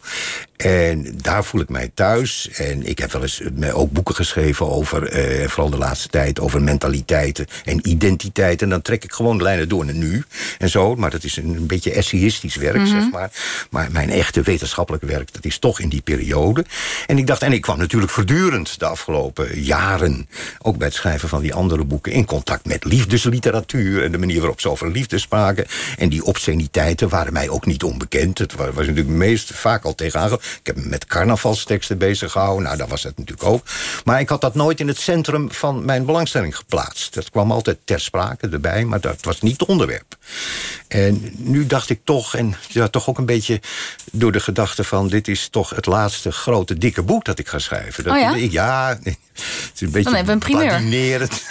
En 0.59 1.19
daar 1.23 1.45
voel 1.45 1.61
ik 1.61 1.69
mij 1.69 1.91
thuis. 1.95 2.51
En 2.51 2.87
ik 2.87 2.99
heb 2.99 3.13
wel 3.13 3.23
eens 3.23 3.43
ook 3.73 3.93
boeken 3.93 4.15
geschreven 4.15 4.71
over, 4.71 5.09
eh, 5.09 5.49
vooral 5.49 5.71
de 5.71 5.77
laatste 5.77 6.09
tijd, 6.09 6.41
over 6.41 6.63
mentaliteiten 6.63 7.47
en 7.65 7.89
identiteit. 7.89 8.63
En 8.63 8.69
dan 8.69 8.83
trek 8.83 9.05
ik 9.05 9.13
gewoon 9.13 9.37
de 9.39 9.43
lijnen 9.43 9.69
door 9.69 9.85
naar 9.85 9.95
nu 9.95 10.25
en 10.59 10.69
zo. 10.69 10.95
Maar 10.95 11.11
dat 11.11 11.25
is 11.25 11.37
een, 11.37 11.67
beetje 11.67 11.93
essayistisch 11.93 12.57
werk, 12.57 12.77
mhm. 12.77 12.87
zeg 12.87 13.11
maar. 13.11 13.31
Maar 13.71 13.89
mijn 13.93 14.11
echte 14.11 14.43
wetenschappelijke 14.43 15.07
werk, 15.07 15.33
dat 15.33 15.45
is 15.45 15.59
toch 15.59 15.81
in 15.81 15.89
die 15.89 16.01
periode. 16.01 16.65
En 17.07 17.19
ik 17.19 17.27
dacht, 17.27 17.43
en 17.43 17.53
ik 17.53 17.61
kwam 17.61 17.79
natuurlijk 17.79 18.13
voortdurend 18.13 18.79
de 18.79 18.87
afgelopen 18.87 19.61
jaren, 19.61 20.29
ook 20.59 20.77
bij 20.77 20.87
het 20.87 20.97
schrijven 20.97 21.29
van 21.29 21.43
die 21.43 21.55
andere 21.55 21.85
boeken, 21.85 22.13
in 22.13 22.25
contact 22.25 22.67
met 22.67 22.85
liefdesliteratuur 22.85 24.05
en 24.05 24.13
de 24.13 24.19
manier 24.19 24.39
waarop 24.39 24.61
ze 24.61 24.71
over 24.71 24.91
liefde 24.91 25.19
spraken. 25.19 25.67
En 25.99 26.09
die 26.09 26.25
obsceniteiten 26.25 27.09
waren 27.09 27.33
mij 27.33 27.49
ook 27.49 27.67
niet 27.67 27.83
onbekend. 27.83 28.39
Het 28.39 28.55
was, 28.55 28.67
was 28.67 28.87
natuurlijk 28.87 29.17
meest 29.17 29.55
vaak 29.55 29.85
al 29.85 29.95
tegenaan 29.95 30.39
ik 30.61 30.67
heb 30.67 30.77
me 30.77 30.89
met 30.89 31.07
carnavalsteksten 31.07 31.99
bezig 31.99 32.33
gehouden. 32.33 32.65
Nou, 32.65 32.77
dat 32.77 32.89
was 32.89 33.03
het 33.03 33.19
natuurlijk 33.19 33.49
ook. 33.49 33.67
Maar 34.05 34.21
ik 34.21 34.29
had 34.29 34.41
dat 34.41 34.55
nooit 34.55 34.81
in 34.81 34.89
het 34.89 34.99
centrum 34.99 35.53
van 35.53 35.85
mijn 35.85 36.05
belangstelling 36.05 36.57
geplaatst. 36.57 37.15
Dat 37.15 37.31
kwam 37.31 37.53
altijd 37.53 37.79
ter 37.85 38.01
sprake 38.01 38.49
erbij, 38.49 38.85
maar 38.85 39.01
dat 39.01 39.19
was 39.23 39.41
niet 39.41 39.61
het 39.61 39.69
onderwerp. 39.69 40.17
En 40.89 41.33
nu 41.37 41.67
dacht 41.67 41.91
ik 41.91 42.01
toch, 42.05 42.35
en 42.35 42.55
ja, 42.69 42.89
toch 42.89 43.09
ook 43.09 43.19
een 43.19 43.27
beetje 43.27 43.61
door 44.13 44.33
de 44.33 44.41
gedachte 44.41 44.85
van... 44.85 45.09
dit 45.09 45.29
is 45.29 45.49
toch 45.49 45.71
het 45.71 45.87
laatste 45.87 46.33
grote 46.33 46.79
dikke 46.79 47.03
boek 47.03 47.25
dat 47.25 47.39
ik 47.39 47.49
ga 47.49 47.59
schrijven. 47.59 48.05
Dat, 48.05 48.13
oh 48.15 48.21
ja? 48.21 48.35
Ja, 48.35 48.99
het 49.03 49.17
is 49.75 49.81
een 49.81 49.91
beetje 49.91 50.19
een 50.19 50.39
badinerend. 50.39 51.43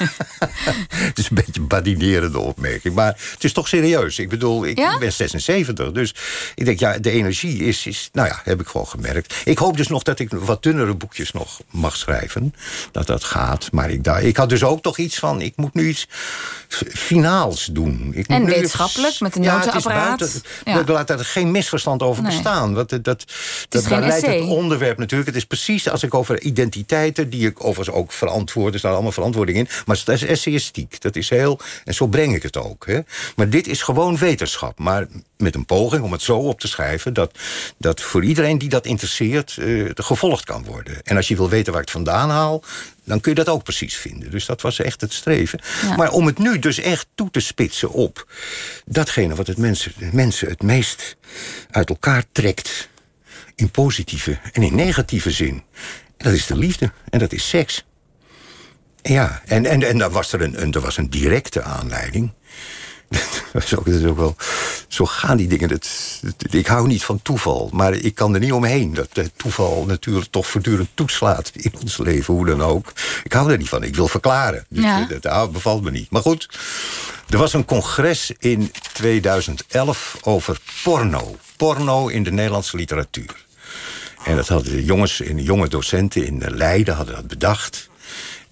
het 1.10 1.18
is 1.18 1.30
een 1.30 1.36
beetje 1.36 1.62
een 1.62 1.68
badinerende 1.68 2.40
opmerking. 2.40 2.96
Maar 2.96 3.20
het 3.32 3.44
is 3.44 3.54
toch 3.54 3.68
serieus. 3.68 4.20
Ik 4.20 4.30
bedoel, 4.30 4.66
ik, 4.66 4.78
Ja? 4.78 4.94
ik 4.94 5.00
ben 5.00 5.12
76. 5.12 5.92
Dus 5.92 6.16
ik 6.56 6.66
denk, 6.66 6.80
ja, 6.80 6.98
de 6.98 7.12
energie 7.12 7.64
is, 7.64 7.86
is... 7.86 8.10
Nou 8.14 8.28
ja, 8.28 8.42
heb 8.44 8.62
ik 8.62 8.68
gewoon 8.68 8.87
gemerkt. 8.88 9.36
Ik 9.46 9.58
hoop 9.58 9.78
dus 9.78 9.88
nog 9.88 10.04
dat 10.04 10.20
ik 10.20 10.30
wat 10.32 10.64
dunnere 10.64 10.94
boekjes 10.96 11.32
nog 11.32 11.60
mag 11.72 11.96
schrijven. 11.96 12.54
Dat 12.92 13.08
dat 13.08 13.24
gaat. 13.24 13.72
Maar 13.72 13.90
ik, 13.90 14.04
daar, 14.04 14.24
ik 14.24 14.38
had 14.38 14.50
dus 14.50 14.64
ook 14.64 14.82
toch 14.82 14.98
iets 14.98 15.20
van... 15.20 15.42
Ik 15.42 15.54
moet 15.56 15.74
nu 15.74 15.88
iets 15.90 16.08
finaals 16.94 17.66
doen. 17.66 18.12
Ik 18.14 18.28
En 18.28 18.46
wetenschappelijk, 18.46 19.20
met 19.20 19.36
een 19.36 19.44
Ja, 19.44 19.56
notenapparaat. 19.58 20.18
buiten- 20.20 20.42
Ja. 20.66 20.80
Ik 20.80 20.88
laat 20.88 21.10
er 21.10 21.26
geen 21.26 21.52
misverstand 21.52 22.02
over 22.04 22.24
Nee. 22.24 22.32
bestaan. 22.32 22.74
Want 22.74 22.90
dat, 22.90 23.04
dat, 23.04 23.26
dat, 23.70 23.84
daar 23.84 24.00
leidt 24.02 24.26
het 24.26 24.42
onderwerp 24.42 24.98
natuurlijk. 24.98 25.30
Het 25.30 25.38
is 25.38 25.46
precies 25.46 25.90
als 25.90 26.04
ik 26.04 26.14
over 26.14 26.42
identiteiten... 26.42 27.30
die 27.30 27.48
ik 27.48 27.64
overigens 27.64 27.98
ook 27.98 28.12
verantwoord... 28.12 28.74
er 28.74 28.80
staat 28.80 28.94
allemaal 28.94 29.12
verantwoording 29.12 29.58
in. 29.58 29.68
Maar 29.86 30.02
dat 30.06 30.16
is 30.16 30.24
essayistiek. 30.26 31.02
Dat 31.02 31.16
is 31.16 31.30
heel... 31.30 31.60
En 31.86 31.94
zo 31.94 32.08
breng 32.08 32.36
ik 32.36 32.44
het 32.44 32.58
ook. 32.58 32.86
Hè. 32.86 33.00
Maar 33.36 33.50
dit 33.50 33.68
is 33.68 33.82
gewoon 33.82 34.18
wetenschap. 34.18 34.80
Maar 34.80 35.06
met 35.38 35.56
een 35.56 35.66
poging 35.66 36.04
om 36.04 36.12
het 36.12 36.22
zo 36.22 36.38
op 36.38 36.60
te 36.60 36.68
schrijven... 36.68 37.14
dat, 37.14 37.38
dat 37.78 38.02
voor 38.02 38.24
iedereen 38.24 38.58
die 38.58 38.70
dat 38.70 38.86
interesseert... 38.86 39.58
eh, 39.58 39.90
gevolgd 39.94 40.44
kan 40.44 40.64
worden. 40.64 41.04
En 41.04 41.16
als 41.16 41.28
je 41.28 41.36
wil 41.36 41.50
weten 41.50 41.72
waar 41.74 41.82
ik 41.82 41.88
het 41.88 41.98
vandaan 41.98 42.30
haal... 42.30 42.64
dan 43.04 43.20
kun 43.20 43.32
je 43.32 43.44
dat 43.44 43.50
ook 43.50 43.64
precies 43.64 43.96
vinden. 43.96 44.32
Dus 44.32 44.46
dat 44.46 44.62
was 44.62 44.80
echt 44.80 45.02
het 45.02 45.14
streven. 45.14 45.60
Ja. 45.82 45.96
Maar 45.96 46.12
om 46.12 46.26
het 46.26 46.38
nu 46.38 46.60
dus 46.60 46.80
echt 46.80 47.08
toe 47.16 47.30
te 47.30 47.40
spitsen 47.40 47.92
op... 47.92 48.28
datgene 48.86 49.36
wat 49.36 49.48
het 49.48 49.58
mensen, 49.58 49.94
mensen 50.12 50.50
het 50.50 50.62
meest 50.62 51.16
uit 51.72 51.90
elkaar 51.90 52.24
trekt... 52.32 52.90
in 53.56 53.72
positieve 53.72 54.40
en 54.52 54.64
in 54.64 54.76
negatieve 54.76 55.32
zin... 55.32 55.64
dat 56.18 56.34
is 56.34 56.46
de 56.46 56.58
liefde 56.58 56.92
en 57.10 57.20
dat 57.20 57.34
is 57.34 57.50
seks. 57.50 57.86
Ja, 59.02 59.42
en, 59.46 59.66
en, 59.66 59.84
en 59.84 59.98
dan 59.98 60.12
was 60.12 60.34
er 60.34 60.42
een, 60.42 60.62
een, 60.62 60.74
er 60.74 60.82
was 60.82 60.98
een 60.98 61.10
directe 61.10 61.62
aanleiding. 61.62 62.32
Ook, 63.78 63.86
dat 63.86 63.94
is 63.96 64.06
ook 64.06 64.18
wel. 64.18 64.36
Zo 64.88 65.06
gaan 65.06 65.38
die 65.38 65.48
dingen. 65.48 65.68
Dat, 65.70 65.88
dat- 66.22 66.54
ik 66.54 66.68
hou 66.68 66.88
niet 66.88 67.04
van 67.04 67.22
toeval, 67.22 67.70
maar 67.74 67.94
ik 67.94 68.16
kan 68.16 68.34
er 68.34 68.40
niet 68.40 68.52
omheen. 68.52 68.94
Dat 68.94 69.08
eh, 69.14 69.26
toeval 69.36 69.86
natuurlijk 69.88 70.28
toch 70.32 70.48
voortdurend 70.48 70.90
toeslaat 70.94 71.52
in 71.54 71.72
ons 71.82 71.98
leven, 71.98 72.34
hoe 72.34 72.46
dan 72.46 72.62
ook. 72.64 72.94
Ik 73.24 73.34
hou 73.34 73.52
er 73.52 73.58
niet 73.58 73.70
van. 73.70 73.84
Ik 73.84 73.96
wil 73.96 74.08
verklaren. 74.08 74.66
Dus 74.70 74.84
Ja. 74.84 75.02
eh, 75.02 75.10
dat, 75.10 75.22
dat 75.22 75.52
bevalt 75.52 75.84
me 75.84 75.92
niet. 75.92 76.10
Maar 76.12 76.22
goed, 76.22 76.50
er 77.30 77.38
was 77.38 77.54
een 77.54 77.66
congres 77.66 78.32
in 78.40 78.72
2011 78.94 80.18
over 80.22 80.60
porno. 80.84 81.36
Porno 81.58 82.08
in 82.08 82.24
de 82.24 82.32
Nederlandse 82.32 82.78
literatuur. 82.78 83.46
En 84.24 84.36
dat 84.36 84.48
hadden 84.48 84.72
de 84.72 84.84
jongens, 84.86 85.22
en 85.22 85.44
jonge 85.44 85.68
docenten 85.68 86.26
in 86.26 86.44
Leiden 86.48 86.96
hadden 86.96 87.16
dat 87.16 87.28
bedacht. 87.28 87.90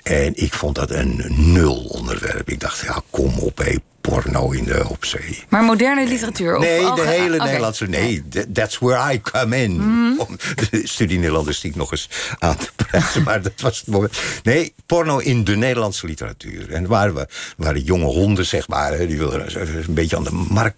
En 0.04 0.32
ik 0.36 0.54
vond 0.54 0.76
dat 0.76 0.92
een 0.92 1.24
nul 1.54 1.76
onderwerp. 1.76 2.50
Ik 2.50 2.60
dacht, 2.60 2.80
ja, 2.80 3.02
kom 3.10 3.38
op, 3.40 3.58
hé, 3.58 3.76
porno 4.08 4.52
in 4.52 4.64
de 4.64 4.86
opzee. 4.90 5.44
Maar 5.50 5.64
moderne 5.64 6.08
literatuur? 6.08 6.56
Of 6.56 6.64
Nee, 6.64 6.94
de 6.94 7.02
hele. 7.08 7.36
Mhm. 7.36 7.46
Nederlandse. 7.46 7.86
Nee, 7.86 8.24
that- 8.30 8.54
that's 8.54 8.78
where 8.80 9.14
I 9.14 9.22
come 9.22 9.58
in. 9.64 9.72
Om 10.20 10.38
de 10.72 10.82
studie 10.88 11.18
Nederlandistiek 11.18 11.76
nog 11.76 11.92
eens 11.92 12.10
aan 12.40 12.58
te 12.58 12.70
prijzen. 12.76 13.24
Maar 13.24 13.42
dat 13.42 13.62
was 13.62 13.78
het 13.80 13.88
moment. 13.88 14.18
Nee, 14.44 14.74
porno 14.86 15.18
in 15.18 15.44
de 15.44 15.56
Nederlandse 15.56 16.06
literatuur. 16.06 16.72
En 16.72 16.88
waar 16.88 17.14
we 17.14 17.28
waren 17.58 17.82
jonge 17.82 18.06
honden, 18.06 18.46
zeg 18.46 18.68
maar. 18.68 18.98
Die 19.08 19.18
wilden 19.18 19.56
een 19.88 19.94
beetje 19.94 20.16
aan 20.18 20.24
de 20.24 20.32
markt 20.50 20.76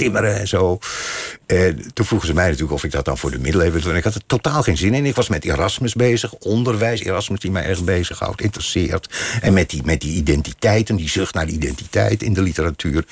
en 0.00 0.48
zo. 0.48 0.78
En 1.46 1.92
toen 1.92 2.06
vroegen 2.06 2.28
ze 2.28 2.34
mij 2.34 2.44
natuurlijk 2.44 2.72
of 2.72 2.84
ik 2.84 2.90
dat 2.90 3.04
dan 3.04 3.18
voor 3.18 3.30
de 3.30 3.38
middeleeuwen 3.38 3.72
wilde 3.72 3.88
doen. 3.88 3.96
Ik 3.96 4.04
had 4.04 4.14
er 4.14 4.26
totaal 4.26 4.62
geen 4.62 4.76
zin 4.76 4.94
in. 4.94 5.06
Ik 5.06 5.14
was 5.14 5.28
met 5.28 5.44
Erasmus 5.44 5.94
bezig, 5.94 6.34
onderwijs. 6.34 7.00
Erasmus 7.00 7.40
die 7.40 7.50
mij 7.50 7.64
echt 7.64 7.84
bezighoudt, 7.84 8.40
interesseert. 8.40 9.08
En 9.40 9.52
met 9.52 9.70
die, 9.70 9.82
met 9.84 10.00
die 10.00 10.16
identiteiten, 10.16 10.96
die 10.96 11.08
zucht 11.08 11.34
naar 11.34 11.46
de 11.46 11.52
identiteit 11.52 12.22
in 12.22 12.32
de 12.32 12.42
literatuur. 12.42 13.04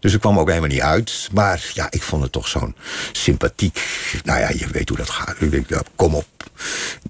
Dus 0.00 0.14
ik 0.14 0.20
kwam 0.20 0.38
ook 0.38 0.48
helemaal 0.48 0.68
niet 0.68 0.80
uit. 0.80 1.28
Maar 1.32 1.70
ja, 1.74 1.86
ik 1.90 2.02
vond 2.02 2.22
het 2.22 2.32
toch 2.32 2.48
zo'n 2.48 2.74
sympathiek... 3.12 3.82
Nou 4.24 4.40
ja, 4.40 4.50
je 4.50 4.66
weet 4.72 4.88
hoe 4.88 4.98
dat 4.98 5.10
gaat. 5.10 5.36
Ik 5.38 5.50
denk, 5.50 5.68
ja, 5.68 5.82
kom 5.96 6.14
op. 6.14 6.26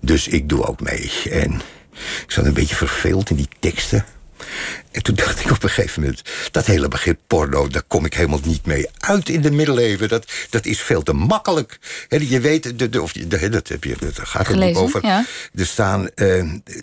Dus 0.00 0.28
ik 0.28 0.48
doe 0.48 0.66
ook 0.66 0.80
mee. 0.80 1.12
En 1.30 1.52
ik 2.24 2.30
zat 2.32 2.44
een 2.44 2.52
beetje 2.52 2.76
verveeld 2.76 3.30
in 3.30 3.36
die 3.36 3.48
teksten. 3.58 4.04
En 4.94 5.02
toen 5.02 5.14
dacht 5.14 5.40
ik 5.40 5.50
op 5.50 5.62
een 5.62 5.68
gegeven 5.70 6.02
moment... 6.02 6.22
dat 6.50 6.66
hele 6.66 6.88
begrip 6.88 7.18
porno, 7.26 7.68
daar 7.68 7.82
kom 7.82 8.04
ik 8.04 8.14
helemaal 8.14 8.40
niet 8.44 8.66
mee 8.66 8.86
uit 8.98 9.28
in 9.28 9.40
de 9.40 9.50
middeleeuwen. 9.50 10.08
Dat, 10.08 10.26
dat 10.50 10.66
is 10.66 10.80
veel 10.80 11.02
te 11.02 11.12
makkelijk. 11.12 11.78
Je 12.08 12.40
weet, 12.40 12.78
de, 12.78 12.88
de, 12.88 13.02
of, 13.02 13.12
de, 13.12 13.48
dat, 13.48 13.68
heb 13.68 13.84
je, 13.84 13.96
dat 14.00 14.18
gaat 14.18 14.48
er 14.48 14.56
niet 14.56 14.76
over. 14.76 15.06
ja. 15.06 15.24
Er 15.54 15.66
staan, 15.66 16.08
eh, 16.14 16.42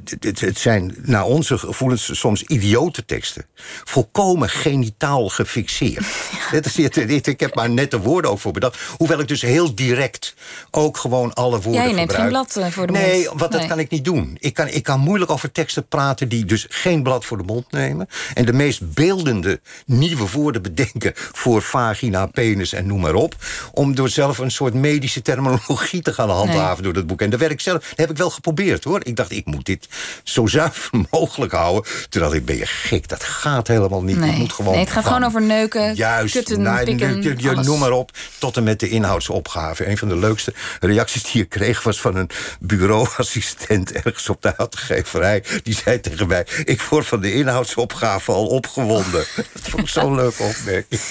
het, 0.09 0.23
het- 0.23 0.39
het 0.39 0.57
zijn 0.59 0.95
naar 1.01 1.23
onze 1.25 1.57
gevoelens 1.57 2.19
soms 2.19 2.43
idiote 2.43 3.05
teksten. 3.05 3.45
Volkomen 3.83 4.49
genitaal 4.49 5.29
gefixeerd. 5.29 6.05
Dit 6.51 6.65
is, 6.65 6.73
dit, 6.91 7.27
ik 7.27 7.39
heb 7.39 7.55
maar 7.55 7.69
net 7.69 7.91
de 7.91 7.99
woorden 7.99 8.31
ook 8.31 8.39
voor 8.39 8.51
bedacht. 8.51 8.79
Hoewel 8.97 9.19
ik 9.19 9.27
dus 9.27 9.41
heel 9.41 9.75
direct 9.75 10.33
ook 10.71 10.97
gewoon 10.97 11.33
alle 11.33 11.62
woorden 11.62 11.81
Ja, 11.81 11.88
je 11.88 11.93
neemt 11.93 12.13
geen 12.13 12.27
blad, 12.27 12.55
eh, 12.55 12.67
voor 12.67 12.88
de 12.88 12.93
nee, 12.93 13.15
mond. 13.25 13.39
want 13.39 13.51
dat 13.51 13.59
Nee. 13.59 13.69
kan 13.69 13.79
ik 13.79 13.89
niet 13.89 14.05
doen. 14.05 14.38
Ik 14.39 14.53
kan, 14.53 14.67
ik 14.67 14.83
kan 14.83 14.99
moeilijk 14.99 15.31
over 15.31 15.51
teksten 15.51 15.88
praten 15.88 16.29
die 16.29 16.45
dus 16.45 16.65
geen 16.69 17.03
blad 17.03 17.25
voor 17.25 17.38
de 17.38 17.43
mond 17.43 17.71
nemen. 17.71 18.00
En 18.33 18.45
de 18.45 18.53
meest 18.53 18.93
beeldende 18.93 19.59
nieuwe 19.85 20.29
woorden 20.31 20.61
bedenken 20.61 21.11
voor 21.15 21.61
vagina, 21.61 22.25
penis 22.25 22.73
en 22.73 22.87
noem 22.87 23.01
maar 23.01 23.13
op. 23.13 23.35
Om 23.73 23.95
door 23.95 24.09
zelf 24.09 24.37
een 24.37 24.51
soort 24.51 24.73
medische 24.73 25.21
terminologie 25.21 26.01
te 26.01 26.13
gaan 26.13 26.29
handhaven 26.29 26.83
door 26.83 26.93
dat 26.93 27.07
boek. 27.07 27.21
En 27.21 27.29
dat 27.29 27.39
werk 27.39 27.61
zelf, 27.61 27.83
dat 27.89 27.97
heb 27.97 28.09
ik 28.09 28.17
wel 28.17 28.29
geprobeerd 28.29 28.83
hoor. 28.83 28.99
Ik 29.03 29.15
dacht, 29.15 29.31
ik 29.31 29.45
moet 29.45 29.65
dit 29.65 29.87
zo 30.23 30.47
zuiver 30.47 30.99
mogelijk 31.11 31.51
houden. 31.51 31.91
Toen 32.09 32.21
dacht 32.21 32.33
ik, 32.33 32.45
ben 32.45 32.57
je 32.57 32.65
gek, 32.65 33.07
dat 33.07 33.23
gaat 33.23 33.67
helemaal 33.67 34.03
niet. 34.03 34.17
Nee. 34.17 34.31
Ik 34.31 34.37
moet 34.37 34.53
gewoon 34.53 34.73
Nee, 34.73 34.83
het 34.83 34.91
gaat 34.93 35.05
gewoon 35.05 35.23
over 35.23 35.41
neuken, 35.41 35.95
Juist, 35.95 36.33
kutten, 36.33 36.61
nou, 36.61 36.85
pikken, 36.85 37.21
je, 37.37 37.51
noem 37.51 37.79
maar 37.79 37.91
op. 37.91 38.11
Tot 38.37 38.57
en 38.57 38.63
met 38.63 38.79
de 38.79 38.89
inhoudsopgave. 38.89 39.89
Een 39.89 39.97
van 39.97 40.07
de 40.07 40.17
leukste 40.17 40.53
reacties 40.79 41.23
die 41.23 41.41
ik 41.41 41.49
kreeg... 41.49 41.83
was 41.83 42.01
van 42.01 42.15
een 42.15 42.29
bureauassistent 42.59 43.91
ergens 43.91 44.29
op 44.29 44.41
de 44.41 44.57
uitgeverij. 44.57 45.43
Die 45.63 45.75
zei 45.75 45.99
tegen 45.99 46.27
mij... 46.27 46.45
ik 46.63 46.81
word 46.81 47.07
van 47.07 47.21
de 47.21 47.33
inhoudsopgave 47.33 47.90
al 48.25 48.47
opgewonden. 48.47 49.25
Dat 49.54 49.62
vond 49.62 49.84
ik 49.84 49.89
zo'n 49.89 50.15
leuke 50.15 50.43
opmerking. 50.43 51.01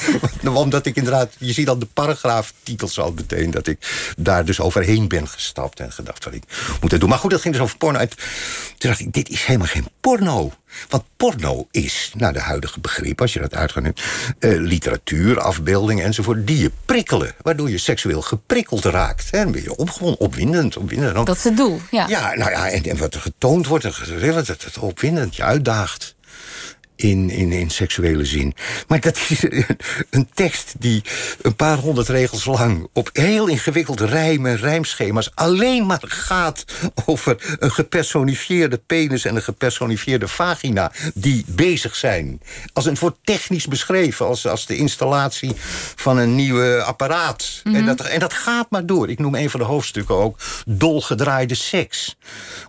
Omdat 0.55 0.87
ik 0.87 0.97
inderdaad... 0.97 1.33
je 1.39 1.53
ziet 1.53 1.69
al 1.69 1.79
de 1.79 1.87
paragraaftitels 1.87 2.99
al 2.99 3.13
meteen... 3.13 3.51
dat 3.51 3.67
ik 3.67 4.13
daar 4.17 4.45
dus 4.45 4.61
overheen 4.61 5.09
ben 5.09 5.29
gestapt... 5.29 5.81
en 5.81 5.93
gedacht 5.93 6.25
van 6.25 6.33
ik 6.33 6.43
moet 6.81 6.91
het 6.91 7.01
doen. 7.01 7.09
Maar 7.09 7.19
goed, 7.19 7.31
dat 7.31 7.41
ging 7.41 7.55
dus 7.55 7.63
over 7.63 7.77
porno. 7.77 7.99
En 7.99 8.09
toen 8.09 8.19
dacht 8.91 9.01
ik, 9.01 9.13
dit 9.13 9.29
is 9.29 9.45
helemaal 9.45 9.69
geen 9.69 9.89
porno. 10.01 10.53
Want 10.89 11.05
porno 11.17 11.69
is, 11.71 12.13
naar 12.17 12.33
de 12.33 12.41
huidige 12.41 12.81
begrip, 12.81 13.21
als 13.21 13.33
je 13.33 13.41
dat 13.41 13.55
uitgaat 13.55 13.83
neemt... 13.83 14.01
eh, 14.39 14.51
literatuur, 14.57 15.41
afbeeldingen 15.41 16.05
enzovoort, 16.05 16.47
die 16.47 16.59
je 16.59 16.71
prikkelen. 16.85 17.35
Waardoor 17.43 17.71
je 17.71 17.79
seksueel 17.79 18.23
geprikkeld 18.23 18.85
raakt. 18.85 19.31
Hè? 19.31 19.43
Dan 19.43 19.53
ben 19.53 19.63
je 19.63 19.77
opgewonden, 19.77 20.21
opwindend. 20.21 20.77
opwindend. 20.77 21.27
Dat 21.27 21.37
is 21.37 21.45
het 21.45 21.57
doel, 21.57 21.81
ja. 21.91 22.09
Ja, 22.09 22.35
nou 22.35 22.51
ja, 22.51 22.71
en, 22.71 22.83
en 22.85 22.97
wat 22.97 23.15
er 23.15 23.21
getoond 23.21 23.67
wordt, 23.67 23.85
dat 23.85 23.99
dat 24.47 24.65
het 24.65 24.79
opwindend, 24.79 25.37
je 25.37 25.43
uitdaagt. 25.43 26.15
In, 27.01 27.31
in, 27.31 27.53
in 27.53 27.71
seksuele 27.71 28.25
zin. 28.25 28.55
Maar 28.89 29.01
dat 29.01 29.19
is 29.29 29.43
een, 29.43 29.67
een 30.11 30.29
tekst 30.35 30.75
die 30.79 31.03
een 31.43 31.57
paar 31.57 31.77
honderd 31.77 32.09
regels 32.09 32.45
lang... 32.45 32.89
op 32.93 33.11
heel 33.13 33.47
ingewikkelde 33.47 34.07
rijmen, 34.07 34.57
rijmschema's... 34.57 35.31
alleen 35.35 35.87
maar 35.87 36.03
gaat 36.03 36.65
over 37.07 37.57
een 37.59 37.71
gepersonifieerde 37.71 38.81
penis... 38.87 39.25
en 39.25 39.37
een 39.37 39.43
gepersonifieerde 39.43 40.29
vagina 40.29 40.93
die 41.15 41.45
bezig 41.47 41.97
zijn. 41.97 42.41
Als 42.73 42.85
het 42.85 42.99
wordt 42.99 43.19
technisch 43.25 43.67
beschreven... 43.67 44.27
als, 44.27 44.47
als 44.47 44.67
de 44.67 44.77
installatie 44.77 45.53
van 45.97 46.19
een 46.19 46.35
nieuwe 46.35 46.83
apparaat. 46.83 47.61
en, 47.65 47.87
dat, 47.87 48.01
en 48.01 48.21
dat 48.21 48.33
gaat 48.33 48.71
maar 48.71 48.87
door. 48.87 49.11
Ik 49.11 49.19
noem 49.19 49.35
een 49.35 49.51
van 49.51 49.61
de 49.61 49.67
hoofdstukken 49.67 50.15
ook... 50.15 50.39
dolgedraaide 50.67 51.55
seks. 51.55 52.17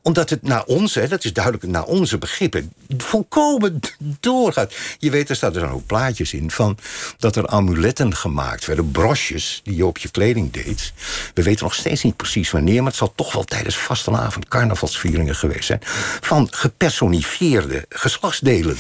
Omdat 0.02 0.30
het 0.30 0.42
naar 0.42 0.64
ons, 0.64 0.96
hè, 0.96 1.08
dat 1.08 1.24
is 1.24 1.34
duidelijk 1.34 1.66
naar 1.66 1.86
onze 1.86 2.18
begrippen... 2.18 2.74
volkomen 2.98 3.80
doorgaat. 4.24 4.74
Je 5.00 5.10
weet, 5.10 5.30
er 5.30 5.36
staan 5.36 5.54
er 5.56 5.60
dan 5.62 5.72
ook 5.72 5.86
plaatjes 5.86 6.34
in 6.34 6.52
van 6.52 6.78
dat 7.18 7.36
er 7.36 7.48
amuletten 7.48 8.16
gemaakt 8.16 8.66
werden, 8.66 8.92
brosjes 8.92 9.62
die 9.64 9.76
je 9.76 9.86
op 9.86 9.98
je 9.98 10.10
kleding 10.10 10.52
deed. 10.52 10.94
We 11.34 11.44
weten 11.44 11.64
nog 11.64 11.74
steeds 11.76 12.04
niet 12.04 12.16
precies 12.16 12.52
wanneer, 12.52 12.78
maar 12.82 12.90
het 12.92 12.96
zal 13.00 13.14
toch 13.16 13.34
wel 13.34 13.44
tijdens 13.44 13.78
vastenavond 13.78 14.48
carnavalsvieringen 14.48 15.36
geweest 15.36 15.66
zijn. 15.66 15.80
Van 16.22 16.48
gepersonifieerde 16.52 17.86
geslachtsdelen. 17.90 18.78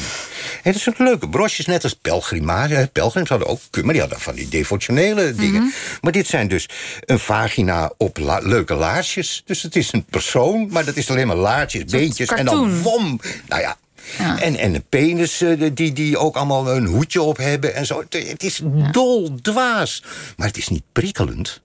En 0.63 0.71
dat 0.71 0.82
zijn 0.82 0.95
leuke 0.97 1.30
brosjes, 1.30 1.65
net 1.65 1.84
als 1.84 1.93
pelgrimage. 1.93 2.89
Pelgrims 2.93 3.30
hadden 3.30 3.47
ook, 3.47 3.60
maar 3.84 3.91
die 3.93 4.01
hadden 4.01 4.19
van 4.19 4.36
die 4.36 4.47
devotionele 4.49 5.36
dingen. 5.36 5.73
Maar 6.01 6.12
dit 6.12 6.27
zijn 6.27 6.47
dus 6.47 6.69
een 7.06 7.19
vagina 7.19 7.91
op 7.97 8.17
la- 8.17 8.39
leuke 8.43 8.73
laarsjes. 8.73 9.41
Dus 9.45 9.62
het 9.62 9.75
is 9.75 9.93
een 9.93 10.06
persoon, 10.06 10.67
maar 10.71 10.86
dat 10.86 10.95
is 10.95 11.10
alleen 11.10 11.27
maar 11.27 11.36
laarsjes, 11.36 11.84
beentjes 11.86 12.30
en 12.30 12.45
dan 12.45 12.82
wom. 12.82 13.19
Nou 13.47 13.62
ja, 13.62 13.77
Ja. 14.18 14.40
En, 14.40 14.56
en 14.56 14.76
een 14.76 14.86
penis 14.90 15.42
eh, 15.42 15.70
die, 15.74 15.94
die 15.94 16.18
ook 16.18 16.36
allemaal 16.36 16.76
een 16.76 16.86
hoedje 16.86 17.22
op 17.22 17.38
hebben 17.38 17.76
en 17.76 17.86
zo. 17.86 18.04
Het 18.10 18.44
is 18.44 18.62
doldwaas. 18.92 20.04
Maar 20.38 20.48
het 20.48 20.58
is 20.58 20.68
niet 20.68 20.84
prikkelend. 20.92 21.62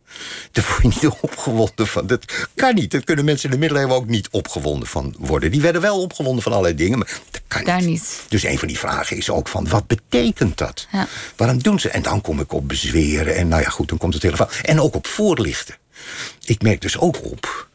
Daar 0.52 0.64
word 0.68 0.94
je 0.94 1.00
niet 1.00 1.16
opgewonden 1.30 1.86
van. 1.86 2.06
Dat 2.06 2.48
kan 2.54 2.74
niet. 2.74 2.90
Daar 2.90 3.04
kunnen 3.04 3.24
mensen 3.24 3.44
in 3.44 3.54
de 3.54 3.60
middeleeuwen 3.60 3.96
ook 3.96 4.06
niet 4.06 4.28
opgewonden 4.30 4.88
van 4.88 5.14
worden. 5.18 5.50
Die 5.50 5.60
werden 5.60 5.80
wel 5.80 6.00
opgewonden 6.00 6.42
van 6.42 6.52
allerlei 6.52 6.74
dingen, 6.74 6.98
maar 6.98 7.20
dat 7.30 7.40
kan 7.48 7.64
Daar 7.64 7.80
niet. 7.80 7.86
niet. 7.86 8.22
Dus 8.28 8.42
een 8.42 8.58
van 8.58 8.68
die 8.68 8.78
vragen 8.78 9.16
is 9.16 9.30
ook 9.30 9.48
van, 9.48 9.68
wat 9.68 9.86
betekent 9.86 10.58
dat? 10.58 10.86
Ja. 10.92 11.06
Waarom 11.36 11.62
doen 11.62 11.80
ze? 11.80 11.88
En 11.88 12.02
dan 12.02 12.20
kom 12.20 12.40
ik 12.40 12.52
op 12.52 12.68
bezweren. 12.68 13.36
En 13.36 13.48
nou 13.48 13.62
ja, 13.62 13.68
goed, 13.68 13.88
dan 13.88 13.98
komt 13.98 14.14
het 14.14 14.22
hele 14.22 14.36
verhaal. 14.36 14.54
En 14.62 14.80
ook 14.80 14.94
op 14.94 15.06
voorlichten. 15.06 15.74
Ik 16.44 16.62
merk 16.62 16.80
dus 16.80 16.98
ook 16.98 17.24
op 17.24 17.68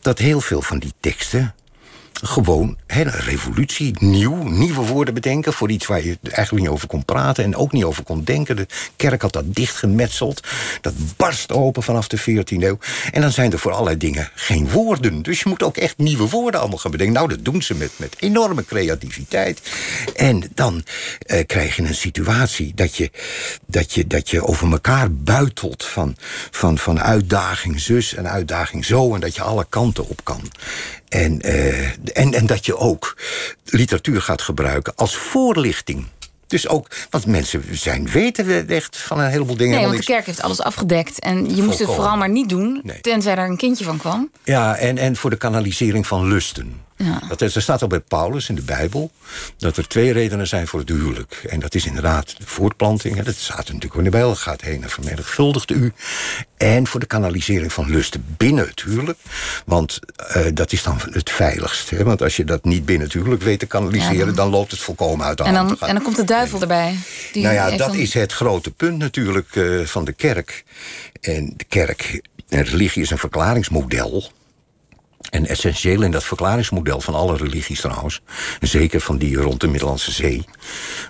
dat 0.00 0.18
heel 0.18 0.40
veel 0.40 0.62
van 0.62 0.78
die 0.78 0.92
teksten 1.00 1.54
gewoon 2.12 2.78
een 3.00 3.10
revolutie, 3.10 3.94
nieuw, 3.98 4.42
nieuwe 4.42 4.86
woorden 4.86 5.14
bedenken 5.14 5.52
voor 5.52 5.70
iets 5.70 5.86
waar 5.86 6.04
je 6.04 6.18
eigenlijk 6.22 6.64
niet 6.64 6.74
over 6.74 6.88
kon 6.88 7.04
praten 7.04 7.44
en 7.44 7.56
ook 7.56 7.72
niet 7.72 7.84
over 7.84 8.02
kon 8.04 8.24
denken. 8.24 8.56
De 8.56 8.66
kerk 8.96 9.22
had 9.22 9.32
dat 9.32 9.54
dichtgemetseld. 9.54 10.46
Dat 10.80 10.94
barst 11.16 11.52
open 11.52 11.82
vanaf 11.82 12.08
de 12.08 12.20
14e 12.20 12.62
eeuw. 12.62 12.78
En 13.12 13.20
dan 13.20 13.32
zijn 13.32 13.52
er 13.52 13.58
voor 13.58 13.72
allerlei 13.72 13.96
dingen 13.96 14.30
geen 14.34 14.70
woorden. 14.70 15.22
Dus 15.22 15.40
je 15.40 15.48
moet 15.48 15.62
ook 15.62 15.76
echt 15.76 15.98
nieuwe 15.98 16.28
woorden 16.28 16.60
allemaal 16.60 16.78
gaan 16.78 16.90
bedenken. 16.90 17.14
Nou, 17.14 17.28
dat 17.28 17.44
doen 17.44 17.62
ze 17.62 17.74
met, 17.74 17.90
met 17.96 18.16
enorme 18.18 18.64
creativiteit. 18.64 19.60
En 20.16 20.50
dan 20.54 20.84
eh, 21.18 21.46
krijg 21.46 21.76
je 21.76 21.82
een 21.82 21.94
situatie 21.94 22.72
dat 22.74 22.96
je, 22.96 23.10
dat 23.66 23.92
je, 23.92 24.06
dat 24.06 24.30
je 24.30 24.46
over 24.46 24.72
elkaar 24.72 25.12
buitelt 25.12 25.84
van, 25.84 26.16
van, 26.50 26.78
van 26.78 27.00
uitdaging 27.00 27.80
zus 27.80 28.14
en 28.14 28.28
uitdaging 28.30 28.84
zo. 28.84 29.14
En 29.14 29.20
dat 29.20 29.34
je 29.34 29.42
alle 29.42 29.66
kanten 29.68 30.08
op 30.08 30.24
kan. 30.24 30.50
En, 31.08 31.40
eh, 31.42 31.84
en, 32.12 32.34
en 32.34 32.46
dat 32.46 32.66
je 32.66 32.76
ook 32.84 33.16
literatuur 33.64 34.22
gaat 34.22 34.42
gebruiken 34.42 34.92
als 34.96 35.16
voorlichting. 35.16 36.06
Dus 36.46 36.68
ook, 36.68 36.88
want 37.10 37.26
mensen 37.26 37.62
zijn 37.72 38.08
weten 38.10 38.68
echt 38.68 38.96
van 38.96 39.18
een 39.18 39.30
heleboel 39.30 39.56
dingen. 39.56 39.76
Nee, 39.76 39.86
want 39.86 39.98
de 39.98 40.04
kerk 40.04 40.26
heeft 40.26 40.42
alles 40.42 40.60
afgedekt. 40.62 41.18
En 41.20 41.56
je 41.56 41.62
moest 41.62 41.78
het 41.78 41.88
vooral 41.88 42.16
maar 42.16 42.28
niet 42.28 42.48
doen, 42.48 42.80
Nee. 42.82 43.00
tenzij 43.00 43.36
er 43.36 43.44
een 43.48 43.56
kindje 43.56 43.84
van 43.84 43.98
kwam. 43.98 44.30
Ja, 44.44 44.76
en, 44.76 44.98
en 44.98 45.16
voor 45.16 45.30
de 45.30 45.36
kanalisering 45.36 46.06
van 46.06 46.28
lusten. 46.28 46.80
Ja. 46.96 47.22
Dat 47.28 47.40
is, 47.40 47.54
er 47.56 47.62
staat 47.62 47.82
al 47.82 47.88
bij 47.88 48.00
Paulus 48.00 48.48
in 48.48 48.54
de 48.54 48.62
Bijbel 48.62 49.10
dat 49.58 49.76
er 49.76 49.88
twee 49.88 50.12
redenen 50.12 50.46
zijn 50.46 50.66
voor 50.66 50.80
het 50.80 50.88
huwelijk. 50.88 51.44
En 51.48 51.60
dat 51.60 51.74
is 51.74 51.86
inderdaad 51.86 52.34
de 52.38 52.46
voortplanting. 52.46 53.16
Hè, 53.16 53.22
dat 53.22 53.34
staat 53.34 53.66
natuurlijk 53.66 53.94
in 53.94 54.04
de 54.04 54.10
Bijbel. 54.10 54.34
Gaat 54.34 54.60
heen 54.60 54.82
en 54.82 54.90
vermenigvuldigt 54.90 55.70
u. 55.70 55.92
En 56.56 56.86
voor 56.86 57.00
de 57.00 57.06
kanalisering 57.06 57.72
van 57.72 57.90
lusten 57.90 58.24
binnen 58.36 58.66
het 58.66 58.82
huwelijk. 58.82 59.18
Want 59.66 59.98
eh, 60.16 60.46
dat 60.54 60.72
is 60.72 60.82
dan 60.82 61.00
het 61.10 61.30
veiligst. 61.30 61.90
Hè? 61.90 62.04
Want 62.04 62.22
als 62.22 62.36
je 62.36 62.44
dat 62.44 62.64
niet 62.64 62.84
binnen 62.84 63.06
het 63.06 63.16
huwelijk 63.16 63.42
weet 63.42 63.58
te 63.58 63.66
kanaliseren... 63.66 64.16
Ja, 64.16 64.24
dan- 64.24 64.34
dan... 64.34 64.50
loopt 64.50 64.70
het 64.70 64.80
volkomen 64.80 65.26
uit 65.26 65.38
de 65.38 65.44
En 65.44 65.54
hand. 65.54 65.78
dan, 65.80 65.88
en 65.88 65.94
dan 65.94 66.04
komt 66.04 66.16
de 66.16 66.24
duivel 66.24 66.60
erbij. 66.60 66.96
Die 67.32 67.42
nou 67.42 67.54
ja, 67.54 67.68
dat 67.70 67.78
dan- 67.78 67.94
is 67.96 68.14
het 68.14 68.32
grote 68.32 68.70
punt 68.70 68.98
natuurlijk 68.98 69.56
eh, 69.56 69.80
van 69.84 70.04
de 70.04 70.12
kerk. 70.12 70.64
En 71.20 71.54
de 71.56 71.64
kerk 71.64 72.20
en 72.48 72.62
religie 72.64 73.02
is 73.02 73.10
een 73.10 73.18
verklaringsmodel. 73.18 74.30
En 75.30 75.46
essentieel 75.46 76.02
in 76.02 76.10
dat 76.10 76.24
verklaringsmodel 76.24 77.00
van 77.00 77.14
alle 77.14 77.36
religies 77.36 77.80
trouwens... 77.80 78.20
en 78.60 78.68
zeker 78.68 79.00
van 79.00 79.18
die 79.18 79.36
rond 79.36 79.60
de 79.60 79.66
Middellandse 79.66 80.12
Zee... 80.12 80.44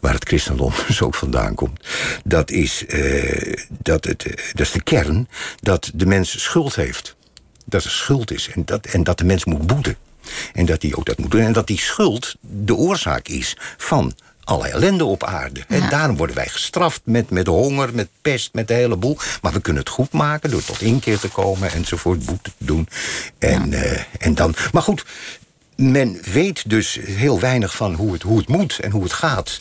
waar 0.00 0.14
het 0.14 0.24
christendom 0.24 0.72
dus 0.86 1.02
ook 1.02 1.14
vandaan 1.14 1.54
komt... 1.54 1.86
dat 2.24 2.50
is, 2.50 2.86
eh, 2.86 3.54
dat, 3.68 4.04
het, 4.04 4.24
eh, 4.24 4.44
dat 4.52 4.66
is 4.66 4.72
de 4.72 4.82
kern 4.82 5.28
dat 5.60 5.90
de 5.94 6.06
mens 6.06 6.42
schuld 6.42 6.74
heeft. 6.74 7.16
Dat 7.64 7.84
er 7.84 7.90
schuld 7.90 8.30
is 8.30 8.48
en 8.48 8.64
dat, 8.64 8.86
en 8.86 9.04
dat 9.04 9.18
de 9.18 9.24
mens 9.24 9.44
moet 9.44 9.66
boeten. 9.66 9.96
En 10.52 10.66
dat 10.66 10.82
hij 10.82 10.94
ook 10.94 11.06
dat 11.06 11.18
moet 11.18 11.30
doen. 11.30 11.40
En 11.40 11.52
dat 11.52 11.66
die 11.66 11.80
schuld 11.80 12.34
de 12.40 12.74
oorzaak 12.74 13.28
is 13.28 13.56
van 13.76 14.14
alle 14.44 14.68
ellende 14.68 15.04
op 15.04 15.24
aarde. 15.24 15.64
En 15.68 15.88
daarom 15.88 16.16
worden 16.16 16.36
wij 16.36 16.48
gestraft 16.48 17.00
met, 17.04 17.30
met 17.30 17.46
honger, 17.46 17.94
met 17.94 18.08
pest, 18.22 18.52
met 18.52 18.68
de 18.68 18.74
hele 18.74 18.96
boel. 18.96 19.18
Maar 19.42 19.52
we 19.52 19.60
kunnen 19.60 19.82
het 19.82 19.92
goed 19.92 20.12
maken 20.12 20.50
door 20.50 20.64
tot 20.64 20.80
inkeer 20.80 21.18
te 21.18 21.28
komen 21.28 21.72
enzovoort, 21.72 22.24
boete 22.24 22.50
te 22.58 22.64
doen. 22.64 22.88
En, 23.38 23.72
eh, 23.72 24.00
en 24.18 24.34
dan, 24.34 24.54
maar 24.72 24.82
goed, 24.82 25.04
men 25.76 26.18
weet 26.32 26.70
dus 26.70 26.98
heel 27.02 27.40
weinig 27.40 27.76
van 27.76 27.94
hoe 27.94 28.12
het, 28.12 28.22
hoe 28.22 28.38
het 28.38 28.48
moet 28.48 28.78
en 28.78 28.90
hoe 28.90 29.02
het 29.02 29.12
gaat. 29.12 29.60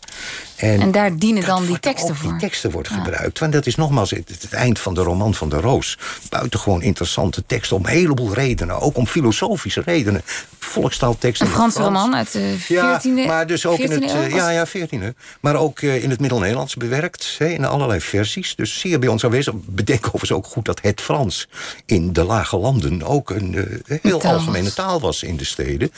En 0.55 0.91
daar 0.91 1.17
dienen 1.17 1.45
dan 1.45 1.65
die 1.65 1.79
teksten 1.79 2.15
voor. 2.15 2.29
Die 2.29 2.39
teksten 2.39 2.71
wordt 2.71 2.87
gebruikt. 2.87 3.39
Want 3.39 3.53
dat 3.53 3.65
is 3.65 3.75
nogmaals 3.75 4.09
het, 4.09 4.29
het 4.29 4.53
eind 4.53 4.79
van 4.79 4.93
de 4.93 5.01
roman 5.01 5.33
van 5.33 5.49
de 5.49 5.59
Roos. 5.59 5.97
Buitengewoon 6.29 6.81
interessante 6.81 7.43
teksten 7.45 7.77
om 7.77 7.85
een 7.85 7.91
heleboel 7.91 8.33
redenen. 8.33 8.79
Ook 8.79 8.97
om 8.97 9.07
filosofische 9.07 9.81
redenen. 9.85 10.21
Volkstaalteksten. 10.59 11.47
Een 11.47 11.53
Franse 11.53 11.79
Frans. 11.79 11.95
roman 11.95 12.15
uit 12.15 12.31
de 12.31 12.55
14e 12.63 12.67
Ja, 12.67 13.01
maar 13.27 13.47
dus 13.47 13.65
ook 13.65 13.79
in 13.79 13.91
14e 13.91 13.93
het, 13.93 14.11
eeuw 14.11 14.21
eh, 14.21 14.29
ja, 14.29 14.49
ja, 14.49 14.67
14e. 14.67 15.15
Maar 15.39 15.55
ook 15.55 15.79
eh, 15.79 16.03
in 16.03 16.09
het 16.09 16.19
Middel-Nederlands 16.19 16.75
bewerkt. 16.75 17.35
Hè, 17.37 17.47
in 17.47 17.65
allerlei 17.65 18.01
versies. 18.01 18.55
Dus 18.55 18.79
zeer 18.79 18.99
bij 18.99 19.09
ons 19.09 19.23
aanwezig. 19.23 19.53
Bedenk 19.55 20.05
overigens 20.05 20.31
ook 20.31 20.45
goed 20.45 20.65
dat 20.65 20.81
het 20.81 21.01
Frans 21.01 21.47
in 21.85 22.13
de 22.13 22.23
lage 22.23 22.57
landen 22.57 23.03
ook 23.03 23.29
een 23.29 23.55
eh, 23.87 23.97
heel 24.01 24.19
taal 24.19 24.33
algemene 24.33 24.73
taal 24.73 24.99
was 24.99 25.23
in 25.23 25.37
de 25.37 25.45
steden. 25.45 25.91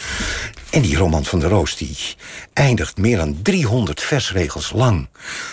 En 0.70 0.82
die 0.82 0.98
roman 0.98 1.26
van 1.26 1.40
de 1.40 1.48
Roos 1.48 1.76
die 1.76 1.98
eindigt 2.54 2.98
meer 2.98 3.18
dan 3.18 3.42
300 3.42 4.02
versregels 4.02 4.55
lang. 4.72 5.08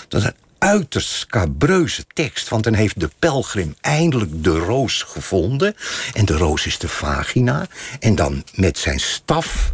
Dat 0.09 0.21
is 0.21 0.27
een 0.27 0.37
uiterst 0.59 1.11
scabreuze 1.11 2.05
tekst. 2.15 2.49
Want 2.49 2.65
dan 2.65 2.75
heeft 2.75 3.01
de 3.01 3.11
pelgrim 3.19 3.75
eindelijk 3.81 4.45
de 4.45 4.59
roos 4.59 5.03
gevonden. 5.03 5.77
En 6.13 6.25
de 6.25 6.37
roos 6.37 6.67
is 6.67 6.79
de 6.79 6.89
vagina. 6.89 7.67
En 8.01 8.15
dan 8.15 8.45
met 8.55 8.79
zijn 8.79 9.01
staf... 9.01 9.73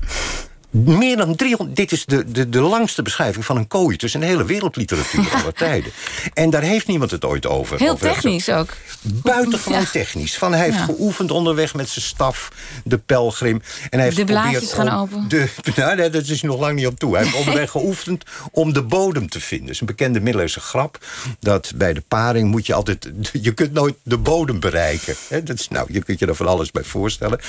Meer 0.71 1.17
dan 1.17 1.37
300. 1.37 1.77
Dit 1.77 1.93
is 1.93 2.05
de, 2.05 2.31
de, 2.31 2.49
de 2.49 2.61
langste 2.61 3.03
beschrijving 3.03 3.45
van 3.45 3.57
een 3.57 3.67
coitus 3.67 4.15
in 4.15 4.21
de 4.21 4.27
hele 4.27 4.45
wereldliteratuur 4.45 5.29
aller 5.41 5.53
tijden. 5.55 5.93
En 6.35 6.51
daar 6.51 6.63
heeft 6.63 6.87
niemand 6.87 7.11
het 7.11 7.25
ooit 7.25 7.47
over. 7.47 7.79
Heel 7.79 7.93
over 7.93 8.09
technisch 8.13 8.49
ook. 8.49 8.69
Buitengewoon 9.03 9.81
Ja. 9.81 9.87
technisch. 9.93 10.39
Van 10.39 10.53
hij 10.53 10.65
heeft 10.65 10.77
Ja. 10.77 10.85
geoefend 10.85 11.31
onderweg 11.31 11.75
met 11.75 11.89
zijn 11.89 12.05
staf, 12.05 12.49
de 12.85 12.99
pelgrim. 12.99 13.63
En 13.83 13.89
hij 13.91 14.03
heeft 14.03 14.17
De 14.17 14.25
blaadjes 14.25 14.73
gaan 14.73 14.89
open. 15.01 15.29
De, 15.29 15.49
nou, 15.77 15.97
nee, 15.97 16.11
dat 16.11 16.27
is 16.29 16.43
nog 16.43 16.61
lang 16.61 16.75
niet 16.77 16.87
op 16.87 16.99
toe. 16.99 17.15
Hij 17.15 17.25
heeft 17.25 17.37
onderweg 17.47 17.71
geoefend 17.71 18.25
om 18.53 18.73
de 18.73 18.83
bodem 18.83 19.29
te 19.29 19.41
vinden. 19.41 19.67
Dat 19.67 19.75
is 19.75 19.81
een 19.81 19.87
bekende 19.87 20.21
middeleeuwse 20.21 20.61
grap. 20.61 20.99
Dat 21.41 21.73
bij 21.75 21.93
de 21.93 22.03
paring 22.09 22.51
moet 22.51 22.67
je 22.67 22.75
altijd... 22.75 23.11
Je 23.33 23.53
kunt 23.55 23.73
nooit 23.73 23.95
de 24.03 24.19
bodem 24.19 24.61
bereiken. 24.61 25.15
Dat 25.45 25.59
is, 25.59 25.69
nou, 25.69 25.87
je 25.93 26.03
kunt 26.03 26.19
je 26.19 26.27
er 26.27 26.35
van 26.35 26.47
alles 26.47 26.71
bij 26.71 26.83
voorstellen. 26.85 27.41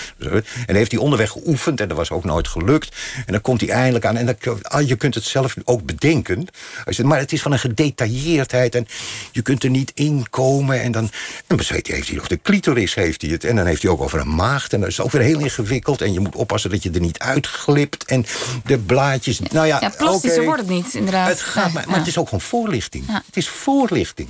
En 0.66 0.76
heeft 0.76 0.92
hij 0.92 1.00
onderweg 1.00 1.30
geoefend 1.32 1.82
en 1.82 1.88
dat 1.88 1.98
was 1.98 2.12
ook 2.12 2.24
nooit 2.24 2.48
gelukt. 2.48 2.96
En 3.16 3.32
dan 3.32 3.42
komt 3.42 3.62
hij 3.62 3.70
eindelijk 3.70 4.06
aan. 4.06 4.18
En 4.18 4.26
dan, 4.26 4.36
ah, 4.62 4.88
je 4.88 4.96
kunt 4.96 5.16
het 5.16 5.24
zelf 5.24 5.56
ook 5.64 5.86
bedenken. 5.86 6.48
Als 6.86 6.98
je, 6.98 7.04
maar 7.04 7.20
het 7.20 7.34
is 7.34 7.42
van 7.42 7.52
een 7.52 7.60
gedetailleerdheid. 7.60 8.76
En 8.76 8.88
je 9.32 9.42
kunt 9.42 9.64
er 9.64 9.70
niet 9.70 9.92
in 9.96 10.26
komen. 10.30 10.82
En 10.82 10.92
dan, 10.92 11.12
bezweet 11.48 11.88
hij, 11.88 11.96
heeft 11.96 12.08
hij 12.08 12.18
nog 12.18 12.28
de 12.28 12.40
clitoris. 12.42 12.94
Heeft 12.96 13.22
hij 13.22 13.32
het. 13.32 13.44
En 13.44 13.56
dan 13.56 13.66
heeft 13.66 13.82
hij 13.82 13.92
ook 13.92 14.02
over 14.02 14.20
een 14.20 14.36
maagd. 14.36 14.74
En 14.74 14.80
dat 14.80 14.90
is 14.90 15.00
ook 15.00 15.12
weer 15.12 15.22
heel 15.22 15.40
ingewikkeld. 15.40 16.02
En 16.02 16.14
je 16.14 16.20
moet 16.20 16.36
oppassen 16.36 16.70
dat 16.70 16.84
je 16.84 16.92
er 16.92 17.00
niet 17.00 17.20
uitglipt. 17.20 18.06
En 18.06 18.26
de 18.66 18.78
blaadjes. 18.78 19.40
Nou 19.40 19.68
ja, 19.68 19.78
Ja, 19.82 19.90
plastischer 19.98 20.44
wordt 20.44 20.62
het 20.62 20.70
niet, 20.70 20.94
inderdaad. 20.94 21.30
Het 21.30 21.40
gaat, 21.40 21.64
Nee, 21.64 21.74
maar, 21.74 21.84
maar 21.86 21.94
ja. 21.94 22.00
het 22.00 22.08
is 22.08 22.18
ook 22.18 22.26
gewoon 22.26 22.42
voorlichting. 22.42 23.04
Ja. 23.08 23.24
Het 23.26 23.38
is 23.38 23.48
voorlichting. 23.48 24.30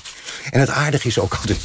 En 0.51 0.59
het 0.59 0.69
aardige 0.69 1.07
is 1.07 1.19
ook 1.19 1.33
altijd... 1.33 1.59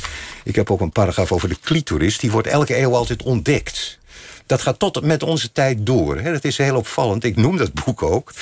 Ik 0.44 0.54
heb 0.54 0.70
ook 0.70 0.80
een 0.80 0.92
paragraaf 0.92 1.32
over 1.32 1.48
de 1.48 1.56
clitoris. 1.62 2.18
Die 2.18 2.30
wordt 2.30 2.46
elke 2.46 2.78
eeuw 2.78 2.94
altijd 2.94 3.22
ontdekt. 3.22 3.98
Dat 4.46 4.62
gaat 4.62 4.78
tot 4.78 5.02
met 5.02 5.22
onze 5.22 5.52
tijd 5.52 5.86
door. 5.86 6.18
Hè. 6.18 6.32
Dat 6.32 6.44
is 6.44 6.58
heel 6.58 6.76
opvallend. 6.76 7.24
Ik 7.24 7.36
noem 7.36 7.56
dat 7.56 7.84
boek 7.84 8.02
ook. 8.02 8.32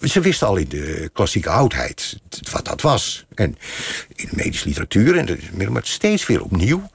Ze 0.00 0.20
wisten 0.20 0.46
al 0.46 0.56
in 0.56 0.68
de 0.68 1.10
klassieke 1.12 1.50
oudheid 1.50 2.18
wat 2.50 2.64
dat 2.64 2.80
was. 2.80 3.25
En 3.38 3.58
in 4.14 4.26
de 4.30 4.36
medische 4.36 4.66
literatuur, 4.66 5.16
en 5.16 5.26
de, 5.26 5.70
maar 5.70 5.80
steeds 5.84 6.26
weer 6.26 6.42
opnieuw... 6.42 6.90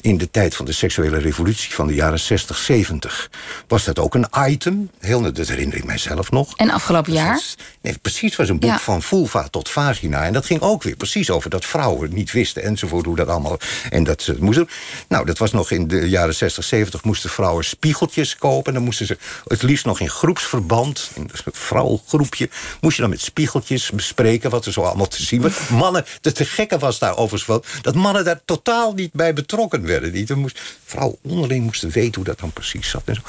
in 0.00 0.18
de 0.18 0.30
tijd 0.30 0.54
van 0.54 0.64
de 0.64 0.72
seksuele 0.72 1.18
revolutie 1.18 1.74
van 1.74 1.86
de 1.86 1.94
jaren 1.94 2.20
60, 2.20 2.56
70... 2.58 3.30
was 3.68 3.84
dat 3.84 3.98
ook 3.98 4.14
een 4.14 4.26
item. 4.48 4.90
Heel, 5.00 5.32
dat 5.32 5.48
herinner 5.48 5.76
ik 5.76 5.84
mijzelf 5.84 6.30
nog. 6.30 6.56
En 6.56 6.70
afgelopen 6.70 7.12
jaar? 7.12 7.32
Dat 7.32 7.40
is- 7.40 7.56
Nee, 7.82 7.98
precies, 8.02 8.36
was 8.36 8.48
een 8.48 8.58
boek 8.58 8.70
Ja. 8.70 8.78
van 8.78 9.02
vulva 9.02 9.48
tot 9.48 9.68
vagina. 9.68 10.24
En 10.24 10.32
dat 10.32 10.46
ging 10.46 10.60
ook 10.60 10.82
weer 10.82 10.96
precies 10.96 11.30
over 11.30 11.50
dat 11.50 11.64
vrouwen 11.64 12.14
niet 12.14 12.32
wisten 12.32 12.62
enzovoort 12.62 13.04
hoe 13.04 13.16
dat 13.16 13.28
allemaal. 13.28 13.58
En 13.90 14.04
dat 14.04 14.22
ze 14.22 14.36
moesten. 14.40 14.68
Nou, 15.08 15.24
dat 15.26 15.38
was 15.38 15.52
nog 15.52 15.70
in 15.70 15.88
de 15.88 16.08
jaren 16.08 16.34
60, 16.34 16.64
70 16.64 17.04
moesten 17.04 17.30
vrouwen 17.30 17.64
spiegeltjes 17.64 18.36
kopen. 18.36 18.72
Dan 18.74 18.82
moesten 18.82 19.06
ze 19.06 19.18
het 19.46 19.62
liefst 19.62 19.84
nog 19.84 20.00
in 20.00 20.10
groepsverband, 20.10 21.10
in 21.14 21.22
een 21.22 21.52
vrouwengroepje, 21.52 22.48
moest 22.80 22.96
je 22.96 23.02
dan 23.02 23.10
met 23.10 23.20
spiegeltjes 23.20 23.90
bespreken 23.90 24.50
wat 24.50 24.66
er 24.66 24.72
zo 24.72 24.80
allemaal 24.82 25.08
te 25.08 25.22
zien 25.22 25.40
was. 25.40 25.52
Mannen, 25.86 26.04
de 26.20 26.32
te 26.32 26.44
gekke 26.44 26.78
was 26.78 26.98
daar 26.98 27.16
overigens 27.16 27.46
wel, 27.46 27.64
dat 27.82 27.94
mannen 27.94 28.24
daar 28.24 28.40
totaal 28.44 28.92
niet 28.92 29.12
bij 29.12 29.32
betrokken 29.32 29.86
werden. 29.86 30.12
Niet. 30.12 30.34
Moest, 30.34 30.60
vrouwen 30.84 31.18
onderling 31.22 31.64
moesten 31.64 31.90
weten 31.90 32.14
hoe 32.14 32.24
dat 32.24 32.38
dan 32.38 32.52
precies 32.52 32.90
zat. 32.90 33.02
En 33.04 33.14
zo. 33.14 33.20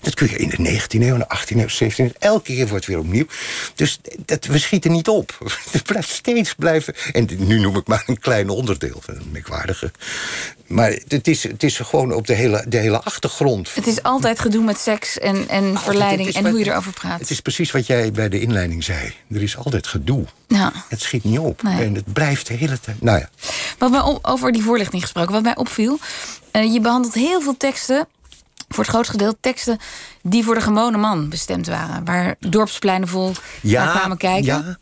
Dat 0.00 0.14
kun 0.14 0.30
je 0.30 0.36
in 0.36 0.48
de 0.48 0.80
19e 0.80 1.00
eeuw, 1.00 1.16
de 1.16 1.26
18e 1.38 1.56
eeuw, 1.56 1.90
17e 1.90 1.96
eeuw, 1.96 2.10
elke 2.18 2.42
keer 2.42 2.68
wordt 2.68 2.86
het 2.86 2.94
weer 2.94 3.04
opnieuw. 3.04 3.26
Dus 3.74 4.00
dat, 4.24 4.44
we 4.44 4.58
schieten 4.58 4.92
niet 4.92 5.08
op. 5.08 5.38
Het 5.70 5.82
blijft 5.82 6.08
steeds 6.08 6.54
blijven. 6.54 6.94
En 7.12 7.28
nu 7.38 7.60
noem 7.60 7.76
ik 7.76 7.86
maar 7.86 8.02
een 8.06 8.18
klein 8.18 8.48
onderdeel 8.48 9.00
van 9.00 9.14
een 9.14 9.30
merkwaardige. 9.30 9.90
Maar 10.70 10.98
het 11.08 11.28
is, 11.28 11.42
het 11.42 11.62
is 11.62 11.78
gewoon 11.78 12.12
op 12.12 12.26
de 12.26 12.34
hele, 12.34 12.64
de 12.68 12.76
hele 12.76 13.00
achtergrond. 13.02 13.74
Het 13.74 13.86
is 13.86 14.02
altijd 14.02 14.40
gedoe 14.40 14.64
met 14.64 14.78
seks 14.78 15.18
en, 15.18 15.48
en 15.48 15.78
verleiding 15.78 16.32
en 16.34 16.48
hoe 16.50 16.58
je 16.58 16.66
erover 16.70 16.92
praat. 16.92 17.20
Het 17.20 17.30
is 17.30 17.40
precies 17.40 17.70
wat 17.70 17.86
jij 17.86 18.12
bij 18.12 18.28
de 18.28 18.40
inleiding 18.40 18.84
zei. 18.84 19.12
Er 19.30 19.42
is 19.42 19.56
altijd 19.56 19.86
gedoe. 19.86 20.24
Ja. 20.48 20.72
Het 20.88 21.00
schiet 21.00 21.24
niet 21.24 21.38
op. 21.38 21.62
Nee. 21.62 21.84
En 21.84 21.94
het 21.94 22.12
blijft 22.12 22.46
de 22.46 22.54
hele 22.54 22.80
tijd. 22.80 23.02
Nou 23.02 23.18
ja. 23.18 23.28
Wat 23.78 23.90
mij 23.90 24.00
op- 24.00 24.26
over 24.26 24.52
die 24.52 24.62
voorlichting 24.62 25.02
gesproken, 25.02 25.32
wat 25.32 25.42
mij 25.42 25.56
opviel. 25.56 25.98
eh, 26.50 26.72
je 26.72 26.80
behandelt 26.80 27.14
heel 27.14 27.40
veel 27.40 27.56
teksten, 27.56 28.08
voor 28.68 28.78
het 28.84 28.92
grootste 28.92 29.12
gedeelte 29.12 29.38
teksten 29.40 29.78
die 30.22 30.44
voor 30.44 30.54
de 30.54 30.60
gewone 30.60 30.98
man 30.98 31.28
bestemd 31.28 31.66
waren. 31.66 32.04
Waar 32.04 32.34
dorpspleinen 32.38 33.08
vol 33.08 33.32
naar 33.60 33.90
kwamen 33.98 34.16
kijken. 34.16 34.44
Ja, 34.44 34.78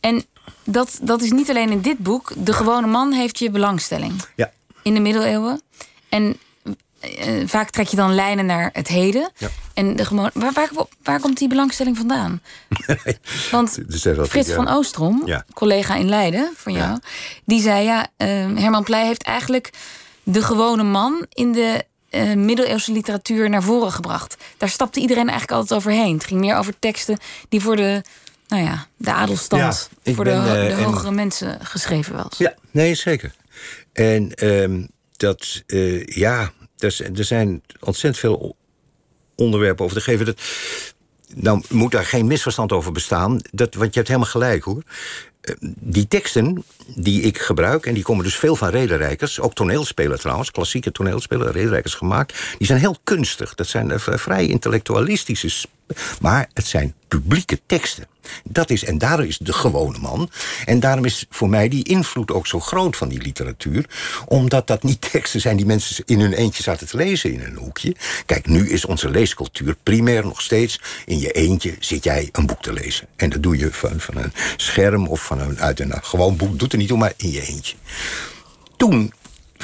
En 0.00 0.24
dat, 0.64 0.98
dat 1.02 1.22
is 1.22 1.30
niet 1.30 1.48
alleen 1.50 1.70
in 1.70 1.80
dit 1.80 1.98
boek. 1.98 2.32
De 2.36 2.52
gewone 2.52 2.86
man 2.86 3.12
heeft 3.12 3.38
je 3.38 3.50
belangstelling 3.50 4.12
ja. 4.36 4.50
In 4.88 4.94
de 4.94 5.00
middeleeuwen. 5.00 5.60
En 6.08 6.36
eh, 7.00 7.42
vaak 7.46 7.70
trek 7.70 7.86
je 7.86 7.96
dan 7.96 8.14
lijnen 8.14 8.46
naar 8.46 8.70
het 8.72 8.88
heden. 8.88 9.30
Ja. 9.36 9.48
En 9.74 9.96
de 9.96 10.04
gewone, 10.04 10.30
waar, 10.34 10.52
waar, 10.52 10.70
waar 11.02 11.20
komt 11.20 11.38
die 11.38 11.48
belangstelling 11.48 11.96
vandaan? 11.96 12.40
Want 13.50 13.78
Frits 14.28 14.48
ik, 14.48 14.54
van. 14.54 14.68
Oostrom, 14.68 15.22
Ja. 15.24 15.44
collega 15.54 15.94
in 15.94 16.08
Leiden 16.08 16.52
van 16.56 16.72
jou, 16.72 16.88
Ja. 16.90 17.00
die 17.44 17.60
zei 17.60 17.84
ja, 17.84 18.06
eh, 18.16 18.28
Herman 18.54 18.84
Pleij 18.84 19.06
heeft 19.06 19.22
eigenlijk 19.22 19.70
de 20.22 20.42
gewone 20.42 20.82
man 20.82 21.26
in 21.32 21.52
de 21.52 21.84
eh, 22.10 22.34
middeleeuwse 22.34 22.92
literatuur 22.92 23.48
naar 23.50 23.62
voren 23.62 23.92
gebracht. 23.92 24.36
Daar 24.56 24.68
stapte 24.68 25.00
iedereen 25.00 25.28
eigenlijk 25.28 25.52
altijd 25.60 25.80
overheen. 25.80 26.14
Het 26.14 26.24
ging 26.24 26.40
meer 26.40 26.56
over 26.56 26.78
teksten 26.78 27.18
die 27.48 27.60
voor 27.60 27.76
de, 27.76 28.02
nou 28.48 28.62
ja, 28.62 28.86
de 28.96 29.12
adelstand, 29.12 29.88
Ja, 30.02 30.12
voor 30.14 30.24
de, 30.24 30.30
ben, 30.30 30.44
eh, 30.46 30.78
en- 30.78 30.84
hogere 30.84 31.10
mensen 31.10 31.58
geschreven 31.62 32.16
was. 32.16 32.38
Ja, 32.38 32.54
nee, 32.70 32.94
zeker. 32.94 33.34
En 33.98 34.34
ehm, 34.34 34.82
dat, 35.16 35.62
eh, 35.66 36.06
ja, 36.06 36.52
er, 36.78 37.10
er 37.16 37.24
zijn 37.24 37.62
ontzettend 37.80 38.18
veel 38.18 38.56
onderwerpen 39.34 39.84
over 39.84 39.96
te 39.96 40.02
geven. 40.02 40.26
Dat, 40.26 40.40
nou 41.34 41.62
moet 41.68 41.92
daar 41.92 42.04
geen 42.04 42.26
misverstand 42.26 42.72
over 42.72 42.92
bestaan. 42.92 43.40
Dat, 43.50 43.74
want 43.74 43.88
je 43.88 43.96
hebt 43.98 44.08
helemaal 44.08 44.30
gelijk 44.30 44.62
hoor. 44.62 44.82
Eh, 45.40 45.54
Die 45.80 46.08
teksten 46.08 46.64
die 46.96 47.22
ik 47.22 47.38
gebruik, 47.38 47.86
en 47.86 47.94
die 47.94 48.02
komen 48.02 48.24
dus 48.24 48.36
veel 48.36 48.56
van 48.56 48.68
rederijkers... 48.68 49.40
ook 49.40 49.54
toneelspelen 49.54 50.18
trouwens, 50.18 50.50
klassieke 50.50 50.92
toneelspelen, 50.92 51.52
rederijkers 51.52 51.94
gemaakt... 51.94 52.38
die 52.58 52.66
zijn 52.66 52.80
heel 52.80 52.96
kunstig. 53.04 53.54
Dat 53.54 53.66
zijn 53.66 53.90
eh, 53.90 53.98
vrij 53.98 54.46
intellectualistische... 54.46 55.68
maar 56.20 56.48
het 56.52 56.66
zijn 56.66 56.94
publieke 57.08 57.60
teksten. 57.66 58.06
Dat 58.44 58.70
is, 58.70 58.84
en 58.84 58.98
daar 58.98 59.24
is 59.24 59.38
de 59.38 59.52
gewone 59.52 59.98
man. 59.98 60.30
En 60.64 60.80
daarom 60.80 61.04
is 61.04 61.26
voor 61.30 61.48
mij 61.48 61.68
die 61.68 61.84
invloed 61.84 62.32
ook 62.32 62.46
zo 62.46 62.60
groot 62.60 62.96
van 62.96 63.08
die 63.08 63.22
literatuur. 63.22 63.84
Omdat 64.26 64.66
dat 64.66 64.82
niet 64.82 65.10
teksten 65.10 65.40
zijn 65.40 65.56
die 65.56 65.66
mensen 65.66 66.02
in 66.06 66.20
hun 66.20 66.32
eentje 66.32 66.62
zaten 66.62 66.86
te 66.86 66.96
lezen 66.96 67.32
in 67.32 67.40
een 67.40 67.56
hoekje. 67.56 67.94
Kijk, 68.26 68.46
nu 68.46 68.68
is 68.68 68.84
onze 68.84 69.10
leescultuur 69.10 69.76
primair 69.82 70.24
nog 70.24 70.40
steeds... 70.40 70.80
in 71.06 71.18
je 71.18 71.32
eentje 71.32 71.74
zit 71.80 72.04
jij 72.04 72.28
een 72.32 72.46
boek 72.46 72.62
te 72.62 72.72
lezen. 72.72 73.06
En 73.16 73.30
dat 73.30 73.42
doe 73.42 73.58
je 73.58 73.72
van, 73.72 74.00
van 74.00 74.16
een 74.16 74.32
scherm 74.56 75.06
of 75.06 75.24
van 75.24 75.40
een, 75.40 75.60
uit 75.60 75.80
een 75.80 75.92
gewoon 76.02 76.36
boek. 76.36 76.58
Doet 76.58 76.72
er 76.72 76.78
niet 76.78 76.92
om, 76.92 76.98
maar 76.98 77.12
in 77.16 77.30
je 77.30 77.46
eentje. 77.46 77.76
Toen 78.76 79.12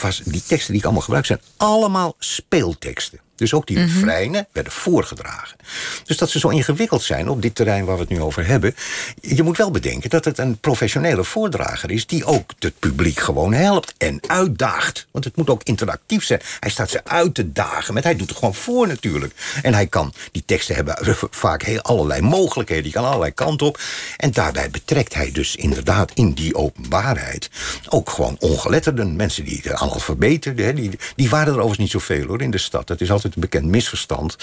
was 0.01 0.23
die 0.25 0.43
teksten 0.47 0.69
die 0.71 0.79
ik 0.79 0.85
allemaal 0.85 1.03
gebruik... 1.03 1.27
zijn 1.27 1.41
allemaal 1.57 2.15
speelteksten. 2.19 3.24
Dus 3.37 3.55
ook 3.55 3.67
die 3.67 3.79
refreinen 3.79 4.47
werden 4.53 4.73
voorgedragen. 4.73 5.57
Dus 6.05 6.17
dat 6.17 6.31
ze 6.31 6.39
zo 6.39 6.49
ingewikkeld 6.49 7.03
zijn 7.03 7.29
op 7.29 7.43
dit 7.43 7.55
terrein 7.55 7.85
waar 7.85 7.95
we 7.95 8.01
het 8.01 8.11
nu 8.11 8.21
over 8.21 8.47
hebben. 8.47 8.75
Je 9.21 9.43
moet 9.43 9.57
wel 9.57 9.71
bedenken 9.71 10.11
dat 10.11 10.25
het 10.25 10.39
een 10.39 10.59
professionele 10.59 11.25
voordrager 11.25 11.91
is... 11.91 12.07
die 12.07 12.25
ook 12.25 12.51
het 12.59 12.79
publiek 12.79 13.19
gewoon 13.19 13.53
helpt 13.53 13.95
en 13.99 14.21
uitdaagt. 14.27 15.07
Want 15.11 15.25
het 15.25 15.37
moet 15.37 15.51
ook 15.51 15.63
interactief 15.63 16.25
zijn. 16.25 16.41
Hij 16.61 16.71
staat 16.71 16.91
ze 16.91 17.05
uit 17.05 17.35
te 17.35 17.53
dagen. 17.53 17.95
Met, 17.95 18.05
hij 18.05 18.17
doet 18.17 18.29
het 18.29 18.39
gewoon 18.39 18.55
voor 18.55 18.87
natuurlijk. 18.87 19.35
En 19.63 19.75
hij 19.75 19.87
kan, 19.87 20.13
die 20.33 20.43
teksten 20.47 20.75
hebben 20.75 20.97
vaak 21.31 21.63
heel 21.63 21.81
allerlei 21.81 22.21
mogelijkheden. 22.21 22.85
Die 22.85 22.93
kan 22.93 23.05
allerlei 23.05 23.33
kanten 23.33 23.67
op. 23.67 23.81
En 24.17 24.31
daarbij 24.31 24.71
betrekt 24.71 25.15
hij 25.15 25.33
dus 25.33 25.57
inderdaad 25.57 26.11
in 26.15 26.33
die 26.33 26.55
openbaarheid... 26.55 27.51
ook 27.89 28.11
gewoon 28.11 28.37
ongeletterden. 28.39 29.17
Mensen 29.17 29.45
die 29.45 29.63
de 29.63 29.77
analfabeten, 29.77 30.57
die, 30.57 30.99
die 31.17 31.29
waren 31.29 31.47
er 31.47 31.53
overigens 31.53 31.79
niet 31.79 31.91
zoveel 31.91 32.27
hoor 32.27 32.43
in 32.43 32.51
de 32.51 32.59
stad. 32.59 32.87
Dat 32.87 33.01
is 33.01 33.11
altijd 33.11 33.24
een 33.25 33.41
bekend 33.41 33.65
misverstand. 33.65 34.37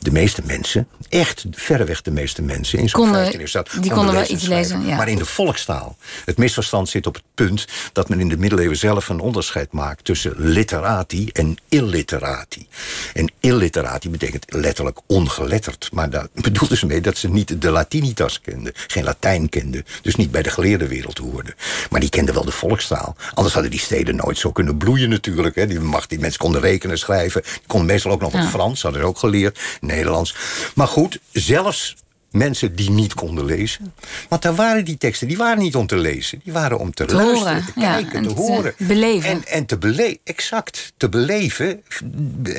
De 0.00 0.10
meeste 0.10 0.42
mensen, 0.44 0.88
echt 1.08 1.44
verreweg 1.50 2.02
de 2.02 2.10
meeste 2.10 2.42
mensen... 2.42 2.78
in 2.78 2.88
zo'n 2.88 3.00
Konden- 3.00 3.20
15 3.20 3.40
e 3.40 3.46
stad, 3.46 3.70
die 3.80 3.92
konden 3.92 4.14
wel 4.14 4.30
iets 4.30 4.46
lezen, 4.46 4.86
ja. 4.86 4.96
Maar 4.96 5.08
in 5.08 5.18
de 5.18 5.24
volkstaal. 5.24 5.96
Het 6.24 6.38
misverstand 6.38 6.88
zit 6.88 7.06
op 7.06 7.14
het 7.14 7.24
punt 7.34 7.66
dat 7.92 8.08
men 8.08 8.20
in 8.20 8.28
de 8.28 8.36
middeleeuwen 8.36 8.76
zelf 8.76 9.08
een 9.08 9.20
onderscheid 9.20 9.72
maakt 9.72 10.04
tussen 10.04 10.34
literati 10.36 11.28
en 11.32 11.56
illiterati. 11.68 12.66
En 13.12 13.30
illiterati 13.40 14.10
betekent 14.10 14.44
letterlijk 14.48 14.98
ongeletterd. 15.06 15.88
Maar 15.92 16.10
daar 16.10 16.26
bedoelden 16.48 16.78
ze 16.78 16.86
mee 16.86 17.00
dat 17.00 17.16
ze 17.16 17.28
niet 17.28 17.62
de 17.62 17.70
Latinitas 17.70 18.40
kenden, 18.40 18.72
geen 18.86 19.04
Latijn 19.04 19.48
kenden, 19.48 19.84
dus 20.02 20.14
niet 20.14 20.30
bij 20.30 20.42
de 20.42 20.50
geleerde 20.50 20.88
wereld 20.88 21.18
hoorden. 21.18 21.54
Maar 21.90 22.00
die 22.00 22.08
kenden 22.08 22.34
wel 22.34 22.44
de 22.44 22.50
volkstaal. 22.50 23.16
Anders 23.34 23.54
hadden 23.54 23.70
die 23.72 23.80
steden 23.80 24.16
nooit 24.16 24.38
zo 24.38 24.52
kunnen 24.52 24.76
bloeien 24.76 25.08
natuurlijk. 25.08 25.54
Hè. 25.54 25.66
Die, 25.66 25.80
macht, 25.80 26.08
die 26.08 26.18
mensen 26.18 26.38
konden 26.40 26.60
rekenen, 26.60 26.98
schrijven. 26.98 27.42
Die 27.42 27.66
konden 27.66 27.86
meestal 27.88 28.12
ook 28.12 28.20
nog 28.24 28.32
wat. 28.32 28.50
Frans, 28.50 28.82
hadden 28.82 29.02
ook 29.02 29.18
geleerd, 29.18 29.60
Nederlands. 29.80 30.36
Maar 30.74 30.88
goed, 30.88 31.18
zelfs 31.32 31.94
mensen 32.34 32.76
die 32.76 32.90
niet 32.90 33.14
konden 33.14 33.44
lezen. 33.44 33.94
Want 34.28 34.42
daar 34.42 34.54
waren 34.54 34.84
die 34.84 34.96
teksten, 34.98 35.28
die 35.28 35.36
waren 35.36 35.58
niet 35.58 35.76
om 35.76 35.86
te 35.86 35.96
lezen. 35.96 36.40
Die 36.44 36.52
waren 36.52 36.78
om 36.78 36.94
te, 36.94 37.04
Te 37.04 37.14
luisteren, 37.14 37.52
horen, 37.52 37.64
te 37.64 37.72
kijken, 37.80 38.12
en 38.12 38.22
te 38.22 38.28
te 38.34 38.40
horen. 38.40 38.74
beleven. 38.78 39.30
En, 39.30 39.46
en 39.46 39.66
te 39.66 39.78
beleven, 39.78 40.18
exact, 40.24 40.92
te 40.96 41.08
beleven 41.08 41.82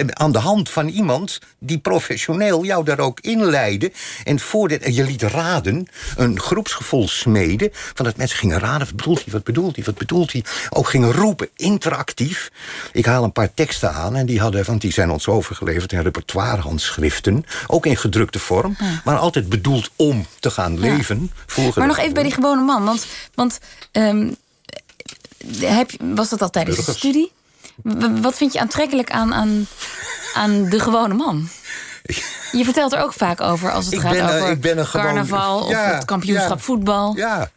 aan 0.07 0.31
de 0.31 0.37
hand 0.39 0.69
van 0.69 0.87
iemand 0.87 1.39
die 1.59 1.77
professioneel 1.77 2.65
jou 2.65 2.83
daar 2.85 2.99
ook 2.99 3.19
inleidde. 3.19 3.91
En 4.23 4.39
voor 4.39 4.67
dit, 4.67 4.81
en 4.81 4.93
je 4.93 5.03
liet 5.03 5.21
raden, 5.21 5.87
een 6.15 6.39
groepsgevoel 6.39 7.07
smeden. 7.07 7.69
Van 7.71 8.05
dat 8.05 8.17
mensen 8.17 8.37
gingen 8.37 8.59
raden, 8.59 8.87
wat 8.87 8.95
bedoelt 8.95 9.23
hij, 9.23 9.33
wat 9.33 9.43
bedoelt 9.43 9.75
hij, 9.75 9.85
wat 9.85 9.97
bedoelt 9.97 10.31
hij. 10.31 10.43
Ook 10.69 10.89
gingen 10.89 11.11
roepen, 11.11 11.49
interactief. 11.55 12.51
Ik 12.91 13.05
haal 13.05 13.23
een 13.23 13.31
paar 13.31 13.53
teksten 13.53 13.93
aan 13.93 14.15
en 14.15 14.25
die 14.25 14.39
hadden, 14.39 14.65
want 14.65 14.81
die 14.81 14.93
zijn 14.93 15.09
ons 15.09 15.27
overgeleverd 15.27 15.91
in 15.91 16.01
repertoirehandschriften. 16.01 17.45
Ook 17.67 17.85
in 17.85 17.97
gedrukte 17.97 18.39
vorm, 18.39 18.77
maar 19.03 19.17
altijd 19.17 19.49
bedoeld 19.49 19.63
om 19.95 20.25
te 20.39 20.49
gaan 20.51 20.79
leven. 20.79 21.31
Maar 21.75 21.87
nog 21.87 21.97
even 21.97 22.13
bij 22.13 22.23
die 22.23 22.31
gewone 22.31 22.61
man. 22.61 22.85
Want, 22.85 23.05
want 23.35 23.59
ehm, 23.91 24.31
heb, 25.59 25.91
was 25.99 26.29
dat 26.29 26.41
al 26.41 26.49
tijdens 26.49 26.85
de 26.85 26.91
studie? 26.93 27.31
Wat 28.21 28.35
vind 28.37 28.53
je 28.53 28.59
aantrekkelijk 28.59 29.11
aan, 29.11 29.33
aan, 29.33 29.67
aan 30.33 30.69
de 30.69 30.79
gewone 30.79 31.13
man? 31.13 31.47
Je 32.51 32.63
vertelt 32.63 32.93
er 32.93 32.99
ook 33.03 33.13
vaak 33.13 33.41
over 33.41 33.71
als 33.71 33.85
het 33.85 33.93
Ik 33.93 33.99
gaat 33.99 34.11
ben, 34.11 34.29
eh, 34.29 34.35
over 34.35 34.49
ik 34.51 34.61
ben 34.61 34.77
een 34.77 34.85
gewoon- 34.87 35.05
carnaval 35.05 35.69
Ja, 35.69 35.87
of 35.89 35.95
het 35.95 36.05
kampioenschap 36.05 36.57
ja. 36.57 36.63
voetbal. 36.63 37.15
Ja. 37.15 37.49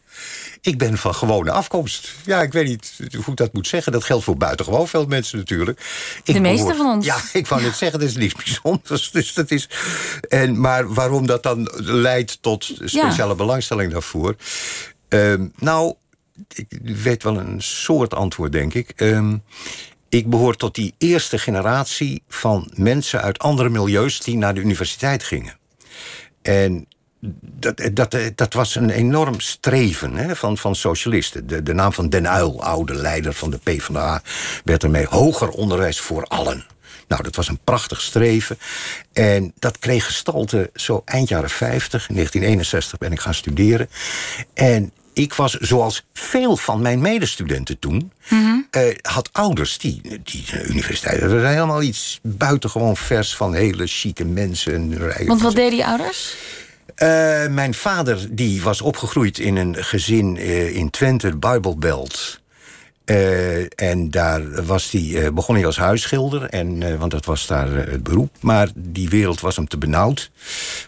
Ik 0.61 0.79
ben 0.79 0.99
van 0.99 1.15
gewone 1.15 1.51
afkomst. 1.51 2.15
Ja, 2.25 2.43
ik 2.43 2.53
weet 2.53 2.67
niet 2.67 2.93
hoe 3.13 3.25
ik 3.27 3.37
dat 3.37 3.53
moet 3.53 3.67
zeggen. 3.67 3.93
Dat 3.93 4.05
geldt 4.05 4.25
voor 4.25 4.37
buitengewoon 4.37 4.89
veel 4.89 5.07
mensen 5.07 5.39
natuurlijk. 5.39 5.81
Ik 6.25 6.35
De 6.35 6.41
meeste 6.41 6.75
van 6.75 6.87
ons. 6.87 7.07
Ja, 7.07 7.21
ik 7.33 7.47
wou 7.47 7.63
net 7.63 7.77
zeggen, 7.77 7.99
dat 7.99 8.09
is 8.09 8.17
niks 8.17 8.35
bijzonders. 8.35 9.11
Dus 9.19 9.35
dat 9.35 9.51
is, 9.51 9.69
en, 10.29 10.61
maar 10.61 10.95
waarom 10.95 11.27
dat 11.27 11.43
dan 11.43 11.71
leidt 11.75 12.43
tot 12.43 12.65
speciale 12.85 13.35
belangstelling 13.35 13.93
daarvoor? 13.93 14.37
Ehm, 15.09 15.47
nou, 15.57 15.95
ik 16.55 16.67
weet 16.81 17.23
wel 17.23 17.39
een 17.39 17.63
soort 17.63 18.15
antwoord, 18.15 18.53
denk 18.53 18.75
ik. 18.75 18.93
Ehm, 18.97 19.37
ik 20.09 20.31
behoor 20.31 20.57
tot 20.57 20.75
die 20.75 20.95
eerste 20.99 21.39
generatie 21.39 22.23
van 22.29 22.71
mensen 22.75 23.23
uit 23.23 23.39
andere 23.39 23.69
milieus... 23.69 24.21
die 24.21 24.37
naar 24.37 24.55
de 24.55 24.61
universiteit 24.61 25.23
gingen. 25.23 25.59
En 26.43 26.87
dat, 27.41 27.91
dat, 27.93 28.17
dat 28.35 28.53
was 28.53 28.75
een 28.75 28.91
enorm 28.91 29.41
streven 29.41 30.15
hè, 30.15 30.37
van, 30.37 30.59
van 30.59 30.75
socialisten. 30.75 31.47
De, 31.47 31.63
de 31.63 31.73
naam 31.75 31.93
van 31.93 32.09
Den 32.09 32.25
Uyl, 32.25 32.63
oude 32.63 32.95
leider 32.95 33.33
van 33.33 33.51
de 33.51 33.59
PvdA... 33.59 34.23
werd 34.65 34.83
ermee 34.83 35.07
hoger 35.07 35.49
onderwijs 35.49 36.01
voor 36.01 36.25
allen. 36.25 36.67
Nou, 37.09 37.23
dat 37.23 37.37
was 37.37 37.49
een 37.49 37.61
prachtig 37.65 38.01
streven. 38.01 38.59
En 39.13 39.53
dat 39.59 39.79
kreeg 39.79 40.05
gestalte 40.05 40.71
zo 40.75 41.03
eind 41.05 41.29
jaren 41.29 41.51
50. 41.51 42.09
In 42.09 42.15
1961 42.15 42.99
ben 42.99 43.13
ik 43.13 43.21
gaan 43.21 43.35
studeren. 43.35 43.91
En 44.55 44.93
ik 45.13 45.35
was, 45.35 45.53
zoals 45.53 46.05
veel 46.13 46.57
van 46.57 46.83
mijn 46.83 47.01
medestudenten 47.01 47.79
toen... 47.79 48.13
eh, 48.71 48.83
had 49.03 49.29
ouders 49.33 49.79
die, 49.79 50.21
die 50.25 50.45
de 50.51 50.65
universiteit... 50.65 51.21
dat 51.21 51.31
was 51.31 51.43
helemaal 51.43 51.83
iets 51.83 52.21
buitengewoon 52.23 52.97
vers 52.97 53.37
van 53.37 53.55
hele 53.55 53.87
chique 53.87 54.25
mensen. 54.25 54.73
en 54.73 55.27
Want 55.27 55.43
wat 55.43 55.55
deden 55.55 55.71
die 55.71 55.87
ouders? 55.87 56.37
Eh, 56.99 57.47
mijn 57.47 57.75
vader 57.75 58.27
die 58.31 58.63
was 58.63 58.81
opgegroeid 58.81 59.39
in 59.39 59.57
een 59.57 59.85
gezin 59.85 60.37
eh, 60.37 60.77
in 60.77 60.91
Twente, 60.91 61.37
Bijbelbelt. 61.37 62.41
Eh, 63.05 63.81
en 63.81 64.11
daar 64.11 64.65
was 64.65 64.91
die, 64.91 65.33
begon 65.33 65.55
hij 65.55 65.67
als 65.67 65.77
huisschilder, 65.77 66.43
en, 66.43 66.99
want 66.99 67.11
dat 67.11 67.25
was 67.25 67.47
daar 67.47 67.69
het 67.69 68.03
beroep. 68.03 68.37
Maar 68.41 68.69
die 68.75 69.09
wereld 69.09 69.41
was 69.41 69.57
hem 69.57 69.69
te 69.69 69.79
benauwd. 69.79 70.31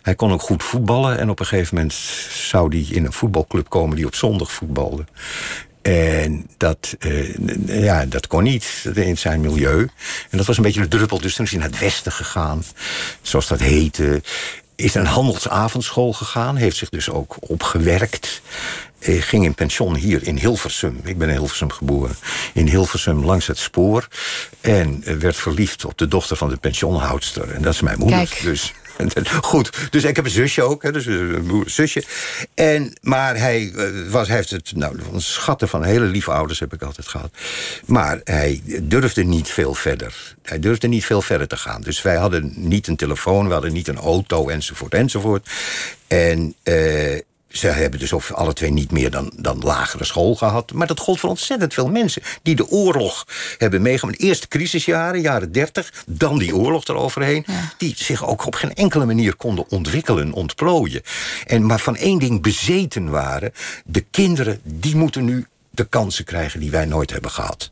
Hij 0.03 0.14
kon 0.14 0.33
ook 0.33 0.42
goed 0.42 0.62
voetballen. 0.62 1.18
En 1.18 1.31
op 1.31 1.40
een 1.40 1.46
gegeven 1.46 1.75
moment 1.75 1.94
zou 2.31 2.68
hij 2.68 2.96
in 2.96 3.05
een 3.05 3.12
voetbalclub 3.12 3.68
komen 3.68 3.96
die 3.96 4.07
op 4.07 4.14
zondag 4.14 4.53
voetbalde. 4.53 5.05
En 5.83 6.46
dat, 6.57 6.96
ja, 7.66 8.07
dat 8.07 8.27
kon 8.27 8.42
niet 8.42 8.85
in 8.94 9.18
zijn 9.18 9.40
milieu. 9.40 9.88
En 10.31 10.38
dat 10.38 10.46
was 10.46 10.57
een 10.57 10.62
beetje 10.62 10.81
de 10.81 10.88
druppel. 10.88 11.20
Dus 11.20 11.35
toen 11.35 11.44
is 11.44 11.51
hij 11.51 11.61
naar 11.61 11.70
het 11.70 11.79
westen 11.79 12.12
gegaan, 12.12 12.62
zoals 13.23 13.49
dat 13.49 13.61
heette. 13.61 14.23
Is 14.80 14.92
naar 14.92 15.04
een 15.04 15.10
handelsavondschool 15.10 16.12
gegaan. 16.12 16.56
Heeft 16.56 16.76
zich 16.76 16.88
dus 16.88 17.10
ook 17.10 17.36
opgewerkt. 17.40 18.40
Ik 18.98 19.24
ging 19.24 19.44
in 19.44 19.54
pension 19.54 19.94
hier 19.94 20.26
in 20.26 20.36
Hilversum. 20.36 21.00
Ik 21.04 21.18
ben 21.18 21.28
in 21.28 21.34
Hilversum 21.34 21.70
geboren. 21.70 22.16
In 22.54 22.66
Hilversum 22.66 23.24
langs 23.24 23.46
het 23.46 23.58
spoor. 23.58 24.08
En 24.60 25.02
werd 25.20 25.36
verliefd 25.36 25.84
op 25.84 25.98
de 25.98 26.08
dochter 26.08 26.36
van 26.36 26.48
de 26.48 26.56
pensionhoudster. 26.56 27.50
En 27.50 27.62
dat 27.62 27.74
is 27.74 27.80
mijn 27.80 27.98
moeder. 27.98 28.18
Kijk. 28.18 28.42
Dus 28.42 28.72
Goed, 29.42 29.70
dus 29.90 30.04
ik 30.04 30.16
heb 30.16 30.24
een 30.24 30.30
zusje 30.30 30.62
ook, 30.62 30.92
dus 30.92 31.06
een 31.06 31.62
zusje. 31.66 32.04
En, 32.54 32.92
maar 33.02 33.36
hij, 33.36 33.72
was, 34.08 34.26
hij 34.26 34.36
heeft 34.36 34.50
het, 34.50 34.72
nou, 34.74 34.96
schatten 35.16 35.68
van 35.68 35.84
hele 35.84 36.04
lieve 36.04 36.30
ouders 36.30 36.60
heb 36.60 36.72
ik 36.72 36.82
altijd 36.82 37.08
gehad. 37.08 37.30
Maar 37.86 38.20
hij 38.24 38.62
durfde 38.82 39.24
niet 39.24 39.48
veel 39.48 39.74
verder. 39.74 40.34
Hij 40.42 40.58
durfde 40.58 40.88
niet 40.88 41.04
veel 41.04 41.22
verder 41.22 41.48
te 41.48 41.56
gaan. 41.56 41.80
Dus 41.80 42.02
wij 42.02 42.16
hadden 42.16 42.52
niet 42.56 42.86
een 42.86 42.96
telefoon, 42.96 43.46
we 43.46 43.52
hadden 43.52 43.72
niet 43.72 43.88
een 43.88 43.98
auto, 43.98 44.48
enzovoort, 44.48 44.94
enzovoort. 44.94 45.50
En 46.06 46.54
uh, 46.64 47.18
ze 47.50 47.66
hebben 47.66 48.00
dus 48.00 48.12
ook 48.12 48.30
alle 48.30 48.52
twee 48.52 48.70
niet 48.70 48.90
meer 48.90 49.10
dan, 49.10 49.32
dan 49.36 49.58
lagere 49.58 50.04
school 50.04 50.34
gehad. 50.34 50.72
Maar 50.72 50.86
dat 50.86 51.00
gold 51.00 51.20
voor 51.20 51.30
ontzettend 51.30 51.74
veel 51.74 51.88
mensen 51.88 52.22
die 52.42 52.56
de 52.56 52.68
oorlog 52.68 53.26
hebben 53.58 53.82
meegemaakt. 53.82 54.20
Eerst 54.20 54.48
crisisjaren, 54.48 55.20
jaren 55.20 55.52
30, 55.52 56.04
dan 56.06 56.38
die 56.38 56.56
oorlog 56.56 56.84
eroverheen. 56.84 57.44
Die 57.78 57.94
zich 57.96 58.26
ook 58.26 58.46
op 58.46 58.54
geen 58.54 58.74
enkele 58.74 59.06
manier 59.06 59.36
konden 59.36 59.64
ontwikkelen, 59.68 60.32
ontplooien. 60.32 61.02
En 61.46 61.66
maar 61.66 61.80
van 61.80 61.96
één 61.96 62.18
ding 62.18 62.42
bezeten 62.42 63.10
waren. 63.10 63.52
De 63.84 64.00
kinderen, 64.00 64.60
die 64.62 64.96
moeten 64.96 65.24
nu 65.24 65.46
de 65.70 65.84
kansen 65.84 66.24
krijgen 66.24 66.60
die 66.60 66.70
wij 66.70 66.84
nooit 66.84 67.10
hebben 67.10 67.30
gehad. 67.30 67.70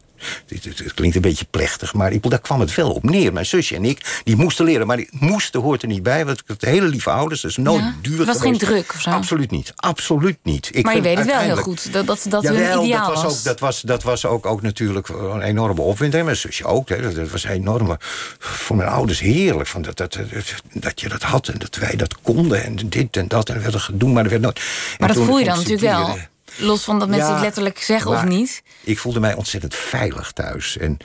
Het 0.49 0.95
klinkt 0.95 1.17
een 1.17 1.23
beetje 1.23 1.47
plechtig, 1.51 1.95
maar 1.95 2.13
ik, 2.13 2.31
daar 2.31 2.41
kwam 2.41 2.61
het 2.61 2.75
wel 2.75 2.93
op 2.93 3.03
neer. 3.03 3.33
Mijn 3.33 3.47
zusje 3.47 3.75
en 3.75 3.85
ik, 3.85 4.21
die 4.25 4.37
moesten 4.37 4.65
leren. 4.65 4.87
Maar 4.87 4.97
die 4.97 5.09
moesten 5.11 5.61
hoort 5.61 5.83
er 5.83 5.89
niet 5.89 6.03
bij. 6.03 6.25
Want 6.25 6.43
het 6.47 6.63
hele 6.63 6.87
lieve 6.87 7.11
ouders, 7.11 7.41
dat 7.41 7.51
is 7.51 7.57
nooit 7.57 7.83
ja, 7.83 7.95
duur 8.03 8.19
Het 8.19 8.27
was 8.27 8.41
geen 8.41 8.59
druk 8.59 8.93
of 8.95 9.01
zo? 9.01 9.11
Absoluut 9.11 9.51
niet. 9.51 9.73
Absoluut 9.77 10.39
niet. 10.43 10.69
Ik 10.73 10.85
maar 10.85 10.95
je 10.95 11.01
weet 11.01 11.19
het 11.19 11.27
wel 11.27 11.41
heel 11.41 11.57
goed, 11.57 11.93
dat 11.93 12.07
dat, 12.07 12.27
dat 12.29 12.43
jawel, 12.43 12.77
hun 12.77 12.85
ideaal 12.85 13.13
dat 13.13 13.23
was. 13.23 13.39
Ook, 13.39 13.45
dat 13.45 13.61
was, 13.61 13.81
dat 13.81 14.03
was 14.03 14.27
ook, 14.27 14.47
ook 14.47 14.63
natuurlijk 14.63 15.09
een 15.09 15.43
enorme 15.43 15.81
opwinding. 15.81 16.25
Mijn 16.25 16.37
zusje 16.37 16.65
ook. 16.65 16.89
Hè. 16.89 17.15
Dat 17.15 17.31
was 17.31 17.45
enorme, 17.45 17.97
voor 18.39 18.77
mijn 18.77 18.89
ouders 18.89 19.21
heerlijk. 19.21 19.69
Van 19.69 19.83
dat, 19.83 19.97
dat, 19.97 20.13
dat, 20.13 20.55
dat 20.73 21.01
je 21.01 21.09
dat 21.09 21.23
had 21.23 21.49
en 21.49 21.59
dat 21.59 21.77
wij 21.77 21.97
dat 21.97 22.21
konden. 22.23 22.65
En 22.65 22.77
dit 22.77 23.17
en 23.17 23.29
dat. 23.29 23.49
En 23.49 23.55
er 23.55 23.63
werd 23.63 23.75
er 23.75 23.81
gedoe, 23.81 24.11
maar 24.11 24.25
er 24.25 24.31
werd 24.31 24.43
nooit... 24.43 24.61
Maar 24.99 25.15
dat 25.15 25.25
voel 25.25 25.39
je 25.39 25.45
dan 25.45 25.57
natuurlijk 25.57 25.81
wel. 25.81 26.19
Los 26.59 26.85
van 26.85 26.99
dat 26.99 27.09
mensen 27.09 27.33
het 27.33 27.41
letterlijk 27.41 27.79
zeggen 27.79 28.11
of 28.11 28.25
niet. 28.25 28.63
Ik 28.81 28.99
voelde 28.99 29.21
mij 29.21 29.35
ontzettend 29.35 29.75
veilig 29.75 30.33
thuis. 30.33 30.77
En, 30.77 30.97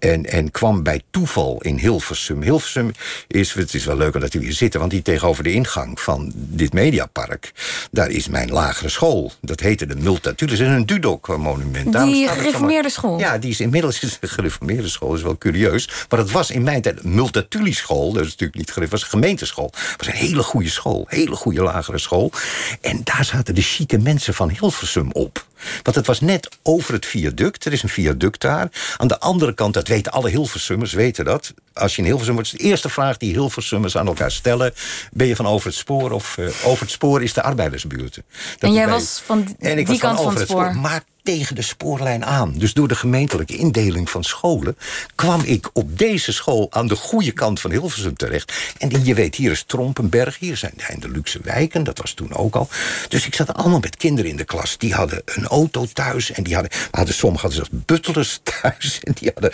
en, 0.00 0.26
en 0.26 0.50
kwam 0.50 0.82
bij 0.82 1.02
toeval 1.10 1.60
in 1.60 1.78
Hilversum. 1.78 2.42
Hilversum 2.42 2.92
is, 3.26 3.52
het 3.52 3.74
is 3.74 3.84
wel 3.84 3.96
leuk 3.96 4.20
dat 4.20 4.34
u 4.34 4.40
hier 4.40 4.52
zitten... 4.52 4.80
want 4.80 4.92
die 4.92 5.02
tegenover 5.02 5.44
de 5.44 5.52
ingang 5.52 6.00
van 6.00 6.32
dit 6.34 6.72
mediapark... 6.72 7.52
daar 7.90 8.10
is 8.10 8.28
mijn 8.28 8.50
lagere 8.50 8.88
school. 8.88 9.32
Dat 9.40 9.60
heette 9.60 9.86
de 9.86 9.96
Multatulus. 9.96 10.58
Dat 10.58 10.68
is 10.68 10.74
een 10.74 10.86
Dudok-monument. 10.86 11.92
Die 11.92 12.28
gereformeerde 12.28 12.90
school? 12.90 13.18
Ja, 13.18 13.38
die 13.38 13.50
is 13.50 13.60
inmiddels 13.60 14.00
is 14.02 14.18
een 14.20 14.28
gereformeerde 14.28 14.88
school. 14.88 15.08
Dat 15.08 15.18
is 15.18 15.24
wel 15.24 15.38
curieus. 15.38 15.88
Maar 16.08 16.18
dat 16.18 16.30
was 16.30 16.50
in 16.50 16.62
mijn 16.62 16.82
tijd 16.82 17.04
een 17.04 17.14
Multatuli-school. 17.14 18.12
Dat 18.12 18.22
is 18.22 18.30
natuurlijk 18.30 18.58
niet 18.58 18.70
gereformeerd, 18.70 18.90
was 18.90 19.02
een 19.02 19.20
gemeenteschool. 19.20 19.70
Het 19.74 19.94
was 19.96 20.06
een 20.06 20.26
hele 20.26 20.42
goede 20.42 20.70
school. 20.70 21.04
Hele 21.08 21.36
goede 21.36 21.62
lagere 21.62 21.98
school. 21.98 22.32
En 22.80 23.00
daar 23.04 23.24
zaten 23.24 23.54
de 23.54 23.62
chique 23.62 23.98
mensen 23.98 24.34
van 24.34 24.48
Hilversum 24.48 25.12
op. 25.12 25.48
Want 25.82 25.96
het 25.96 26.06
was 26.06 26.20
net 26.20 26.48
over 26.62 26.94
het 26.94 27.06
viaduct. 27.06 27.64
Er 27.64 27.72
is 27.72 27.82
een 27.82 27.88
viaduct 27.88 28.40
daar. 28.40 28.68
Aan 28.96 29.08
de 29.08 29.20
andere 29.20 29.54
kant, 29.54 29.74
dat 29.74 29.88
weten 29.88 30.12
alle 30.12 30.30
Hilversummers, 30.30 30.92
weten 30.92 31.24
dat. 31.24 31.54
Als 31.72 31.96
je 31.96 32.02
in 32.02 32.08
Hilversum 32.08 32.34
wordt, 32.34 32.52
is 32.52 32.58
de 32.58 32.64
eerste 32.64 32.88
vraag 32.88 33.16
die 33.16 33.32
Hilversummers 33.32 33.96
aan 33.96 34.06
elkaar 34.06 34.30
stellen... 34.30 34.74
ben 35.12 35.26
je 35.26 35.36
van 35.36 35.46
over 35.46 35.66
het 35.66 35.76
spoor 35.76 36.10
of 36.10 36.36
uh, 36.36 36.48
over 36.64 36.82
het 36.82 36.90
spoor 36.90 37.22
is 37.22 37.32
de 37.32 37.42
arbeidersbuurt. 37.42 38.14
Dat 38.14 38.22
en 38.60 38.72
jij 38.72 38.88
was 38.88 39.22
van 39.24 39.56
en 39.58 39.78
ik 39.78 39.86
die 39.86 39.86
was 39.86 39.98
kant 39.98 40.16
van 40.16 40.26
over 40.26 40.38
het 40.38 40.48
spoor? 40.48 40.76
Maar 40.76 41.02
tegen 41.22 41.54
de 41.54 41.62
spoorlijn 41.62 42.24
aan. 42.24 42.52
Dus 42.56 42.72
door 42.72 42.88
de 42.88 42.94
gemeentelijke 42.94 43.56
indeling 43.56 44.10
van 44.10 44.24
scholen... 44.24 44.76
kwam 45.14 45.40
ik 45.40 45.70
op 45.72 45.98
deze 45.98 46.32
school 46.32 46.66
aan 46.70 46.86
de 46.86 46.96
goede 46.96 47.32
kant 47.32 47.60
van 47.60 47.70
Hilversum 47.70 48.16
terecht. 48.16 48.52
En 48.78 49.04
je 49.04 49.14
weet, 49.14 49.34
hier 49.34 49.50
is 49.50 49.62
Trompenberg, 49.62 50.38
hier 50.38 50.56
zijn 50.56 50.74
de 50.98 51.08
luxe 51.08 51.40
wijken. 51.42 51.84
Dat 51.84 51.98
was 51.98 52.12
toen 52.12 52.34
ook 52.34 52.54
al. 52.54 52.68
Dus 53.08 53.26
ik 53.26 53.34
zat 53.34 53.54
allemaal 53.54 53.80
met 53.80 53.96
kinderen 53.96 54.30
in 54.30 54.36
de 54.36 54.44
klas. 54.44 54.78
Die 54.78 54.94
hadden 54.94 55.22
een 55.24 55.46
auto 55.46 55.86
thuis. 55.92 56.32
En 56.32 56.42
die 56.42 56.54
hadden, 56.54 56.72
hadden 56.90 57.14
sommigen 57.14 57.48
hadden 57.48 57.66
zelfs 57.66 57.84
butlers 57.86 58.40
thuis. 58.60 59.00
En 59.02 59.12
die 59.12 59.30
hadden... 59.34 59.52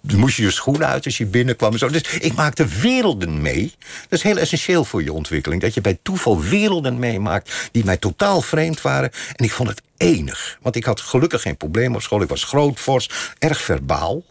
Moest 0.00 0.36
je 0.36 0.42
je 0.42 0.50
schoenen 0.50 0.86
uit 0.86 1.04
als 1.04 1.18
je 1.18 1.26
binnenkwam. 1.26 1.72
En 1.72 1.78
zo. 1.78 1.88
Dus 1.88 2.02
ik 2.02 2.34
maakte 2.34 2.66
werelden 2.66 3.42
mee. 3.42 3.74
Dat 4.08 4.18
is 4.18 4.22
heel 4.22 4.36
essentieel 4.36 4.84
voor 4.84 5.02
je 5.02 5.12
ontwikkeling. 5.12 5.62
Dat 5.62 5.74
je 5.74 5.80
bij 5.80 5.98
toeval 6.02 6.40
werelden 6.40 6.98
meemaakt... 6.98 7.68
die 7.72 7.84
mij 7.84 7.96
totaal 7.96 8.40
vreemd 8.40 8.80
waren. 8.80 9.10
En 9.36 9.44
ik 9.44 9.52
vond 9.52 9.68
het 9.68 9.82
enig. 9.98 10.58
Want 10.62 10.76
ik 10.76 10.84
had 10.84 11.00
gelukkig 11.00 11.42
geen 11.42 11.56
probleem 11.56 11.94
op 11.94 12.02
school. 12.02 12.22
Ik 12.22 12.28
was 12.28 12.44
groot, 12.44 12.78
fors, 12.78 13.10
erg 13.38 13.60
verbaal. 13.60 14.22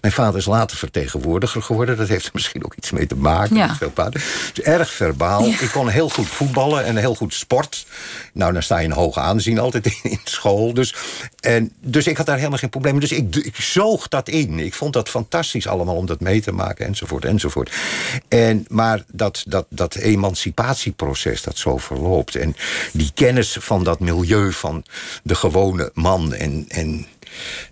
Mijn 0.00 0.12
vader 0.12 0.36
is 0.40 0.46
later 0.46 0.76
vertegenwoordiger 0.76 1.62
geworden. 1.62 1.96
Dat 1.96 2.08
heeft 2.08 2.24
er 2.24 2.30
misschien 2.34 2.64
ook 2.64 2.74
iets 2.74 2.90
mee 2.90 3.06
te 3.06 3.16
maken. 3.16 3.56
Ja. 3.56 3.76
Veel. 3.76 3.92
Dus 4.52 4.64
erg 4.64 4.92
verbaal. 4.92 5.44
Ja. 5.44 5.60
Ik 5.60 5.70
kon 5.72 5.88
heel 5.88 6.08
goed 6.08 6.28
voetballen 6.28 6.84
en 6.84 6.96
heel 6.96 7.14
goed 7.14 7.34
sport. 7.34 7.86
Nou, 8.32 8.52
dan 8.52 8.62
sta 8.62 8.78
je 8.78 8.84
in 8.84 8.90
hoog 8.90 9.18
aanzien 9.18 9.58
altijd 9.58 9.86
in, 9.86 10.10
in 10.10 10.20
school. 10.24 10.74
Dus, 10.74 10.94
en, 11.40 11.72
dus 11.80 12.06
ik 12.06 12.16
had 12.16 12.26
daar 12.26 12.36
helemaal 12.36 12.58
geen 12.58 12.70
probleem 12.70 12.92
mee. 12.92 13.00
Dus 13.08 13.12
ik, 13.12 13.36
ik 13.36 13.56
zoog 13.56 14.08
dat 14.08 14.28
in. 14.28 14.58
Ik 14.58 14.74
vond 14.74 14.92
dat 14.92 15.08
fantastisch 15.08 15.66
allemaal 15.66 15.96
om 15.96 16.06
dat 16.06 16.20
mee 16.20 16.40
te 16.40 16.52
maken. 16.52 16.86
Enzovoort, 16.86 17.24
enzovoort. 17.24 17.72
En, 18.28 18.64
maar 18.68 19.04
dat, 19.12 19.44
dat, 19.46 19.66
dat 19.68 19.94
emancipatieproces 19.94 21.42
dat 21.42 21.58
zo 21.58 21.76
verloopt. 21.76 22.34
En 22.34 22.56
die 22.92 23.10
kennis 23.14 23.56
van 23.60 23.84
dat 23.84 24.00
milieu 24.00 24.52
van 24.52 24.84
de 25.22 25.34
gewone 25.34 25.90
man 25.94 26.34
en... 26.34 26.64
en 26.68 27.06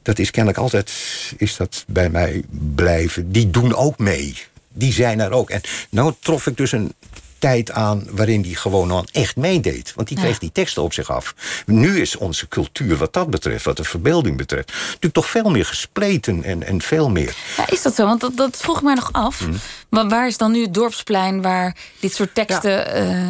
dat 0.02 0.18
is 0.18 0.30
kennelijk 0.30 0.62
altijd 0.62 0.92
is 1.36 1.56
dat 1.56 1.84
bij 1.86 2.10
mij 2.10 2.42
blijven. 2.74 3.32
Die 3.32 3.50
doen 3.50 3.74
ook 3.74 3.98
mee. 3.98 4.36
Die 4.72 4.92
zijn 4.92 5.20
er 5.20 5.30
ook. 5.30 5.50
En 5.50 5.60
nou 5.90 6.12
trof 6.20 6.46
ik 6.46 6.56
dus 6.56 6.72
een 6.72 6.94
tijd 7.38 7.70
aan 7.70 8.06
waarin 8.10 8.42
die 8.42 8.56
gewoon 8.56 8.88
man 8.88 9.08
echt 9.12 9.36
meedeed. 9.36 9.92
Want 9.94 10.08
die 10.08 10.16
kreeg 10.16 10.32
Ja. 10.32 10.38
die 10.38 10.52
teksten 10.52 10.82
op 10.82 10.92
zich 10.92 11.10
af. 11.10 11.34
Nu 11.66 12.00
is 12.00 12.16
onze 12.16 12.48
cultuur 12.48 12.96
wat 12.96 13.12
dat 13.12 13.30
betreft, 13.30 13.64
wat 13.64 13.76
de 13.76 13.84
verbeelding 13.84 14.36
betreft... 14.36 14.72
natuurlijk 14.72 15.14
toch 15.14 15.30
veel 15.30 15.50
meer 15.50 15.64
gespleten 15.66 16.42
en, 16.42 16.62
en 16.62 16.82
veel 16.82 17.10
meer... 17.10 17.34
Ja, 17.56 17.70
is 17.70 17.82
dat 17.82 17.94
zo? 17.94 18.06
Want 18.06 18.20
dat, 18.20 18.36
dat 18.36 18.56
vroeg 18.56 18.82
mij 18.82 18.94
nog 18.94 19.08
af. 19.12 19.40
Mhm. 19.40 19.54
Wa- 19.88 20.06
Waar 20.06 20.26
is 20.26 20.36
dan 20.36 20.52
nu 20.52 20.62
het 20.62 20.74
dorpsplein 20.74 21.42
waar 21.42 21.76
dit 22.00 22.14
soort 22.14 22.34
teksten 22.34 22.86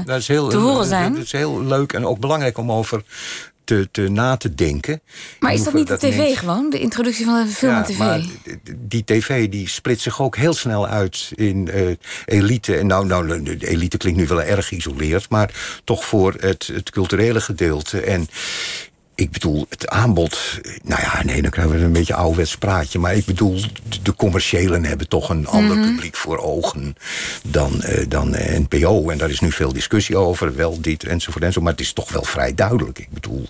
eh, 0.06 0.16
heel, 0.26 0.48
te 0.48 0.56
horen 0.56 0.86
zijn? 0.86 1.14
Dat 1.14 1.22
is 1.24 1.32
heel 1.32 1.62
leuk 1.62 1.92
en 1.92 2.06
ook 2.06 2.18
belangrijk 2.18 2.58
om 2.58 2.72
over 2.72 3.02
te, 3.64 3.88
te 3.90 4.08
na 4.08 4.36
te 4.36 4.54
denken. 4.54 5.00
Maar 5.40 5.52
is 5.52 5.64
dat 5.64 5.74
niet 5.74 5.88
de 5.88 5.96
tv 5.96 6.38
gewoon? 6.38 6.70
De 6.70 6.80
introductie 6.80 7.24
van 7.24 7.44
de 7.44 7.50
film 7.50 7.72
ja, 7.72 7.78
en 7.78 7.84
tv? 7.84 7.98
maar 7.98 8.20
die 8.76 9.04
tv 9.04 9.48
die 9.48 9.68
split 9.68 10.00
zich 10.00 10.20
ook 10.20 10.36
heel 10.36 10.54
snel 10.54 10.86
uit 10.86 11.32
in 11.34 11.68
eh, 11.68 11.86
elite. 12.24 12.76
En 12.76 12.86
nou, 12.86 13.06
nou, 13.06 13.42
de 13.42 13.68
elite 13.68 13.96
klinkt 13.96 14.18
nu 14.18 14.26
wel 14.26 14.42
erg 14.42 14.68
geïsoleerd... 14.68 15.28
maar 15.28 15.80
toch 15.84 16.04
voor 16.04 16.34
het, 16.38 16.66
het 16.72 16.90
culturele 16.90 17.40
gedeelte. 17.40 18.00
En 18.00 18.28
ik 19.14 19.30
bedoel, 19.30 19.66
het 19.68 19.88
aanbod... 19.88 20.38
Nou 20.82 21.00
ja, 21.02 21.22
nee, 21.24 21.42
dan 21.42 21.50
krijgen 21.50 21.78
we 21.78 21.84
een 21.84 21.92
beetje 21.92 22.14
ouderwets 22.14 22.56
praatje. 22.56 22.98
Maar 22.98 23.14
ik 23.14 23.24
bedoel, 23.24 23.60
de- 24.02 24.14
commerciëlen 24.14 24.84
hebben 24.84 25.08
toch 25.08 25.28
een 25.28 25.46
ander 25.46 25.76
Mhm. 25.76 25.86
publiek 25.86 26.16
voor 26.16 26.38
ogen... 26.38 26.96
dan, 27.42 27.82
eh, 27.82 28.04
dan 28.08 28.34
NPO. 28.68 29.08
En 29.10 29.18
daar 29.18 29.30
is 29.30 29.40
nu 29.40 29.52
veel 29.52 29.72
discussie 29.72 30.16
over, 30.16 30.56
wel 30.56 30.80
dit 30.80 31.04
enzovoort 31.04 31.42
enzovoort. 31.44 31.64
Maar 31.64 31.72
het 31.72 31.82
is 31.82 31.92
toch 31.92 32.10
wel 32.12 32.24
vrij 32.24 32.54
duidelijk. 32.54 32.98
Ik 32.98 33.10
bedoel, 33.10 33.48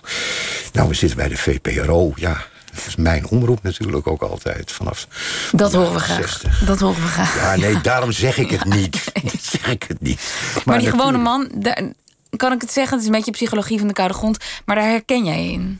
nou, 0.73 0.87
we 0.87 0.93
zitten 0.93 1.17
bij 1.17 1.27
de 1.27 1.37
VPRO, 1.37 2.11
ja... 2.15 2.45
Dat 2.75 2.87
is 2.87 2.95
mijn 2.95 3.27
omroep 3.27 3.63
natuurlijk 3.63 4.07
ook 4.07 4.21
altijd. 4.21 4.71
Vanaf 4.71 5.07
dat 5.51 5.73
horen 5.73 5.93
we 5.93 5.99
graag. 5.99 6.17
60. 6.17 6.59
Dat 6.65 6.79
horen 6.79 7.01
we 7.01 7.07
graag. 7.07 7.35
Ja, 7.35 7.55
nee, 7.55 7.81
daarom 7.81 8.11
zeg 8.11 8.37
ik 8.37 8.49
het 8.49 8.63
niet. 8.75 9.03
Dat 9.23 9.41
zeg 9.41 9.67
ik 9.71 9.83
het 9.87 10.01
niet. 10.01 10.21
maar 10.65 10.79
die 10.79 10.89
gewone 10.89 11.17
man, 11.17 11.51
daar, 11.55 11.81
kan 12.37 12.51
ik 12.51 12.61
het 12.61 12.71
zeggen? 12.71 12.91
Het 12.91 13.01
is 13.01 13.07
een 13.07 13.15
beetje 13.15 13.31
psychologie 13.31 13.79
van 13.79 13.87
de 13.87 13.93
koude 13.93 14.13
grond. 14.13 14.37
Maar 14.65 14.75
daar 14.75 14.89
herken 14.89 15.25
jij 15.25 15.47
in. 15.47 15.79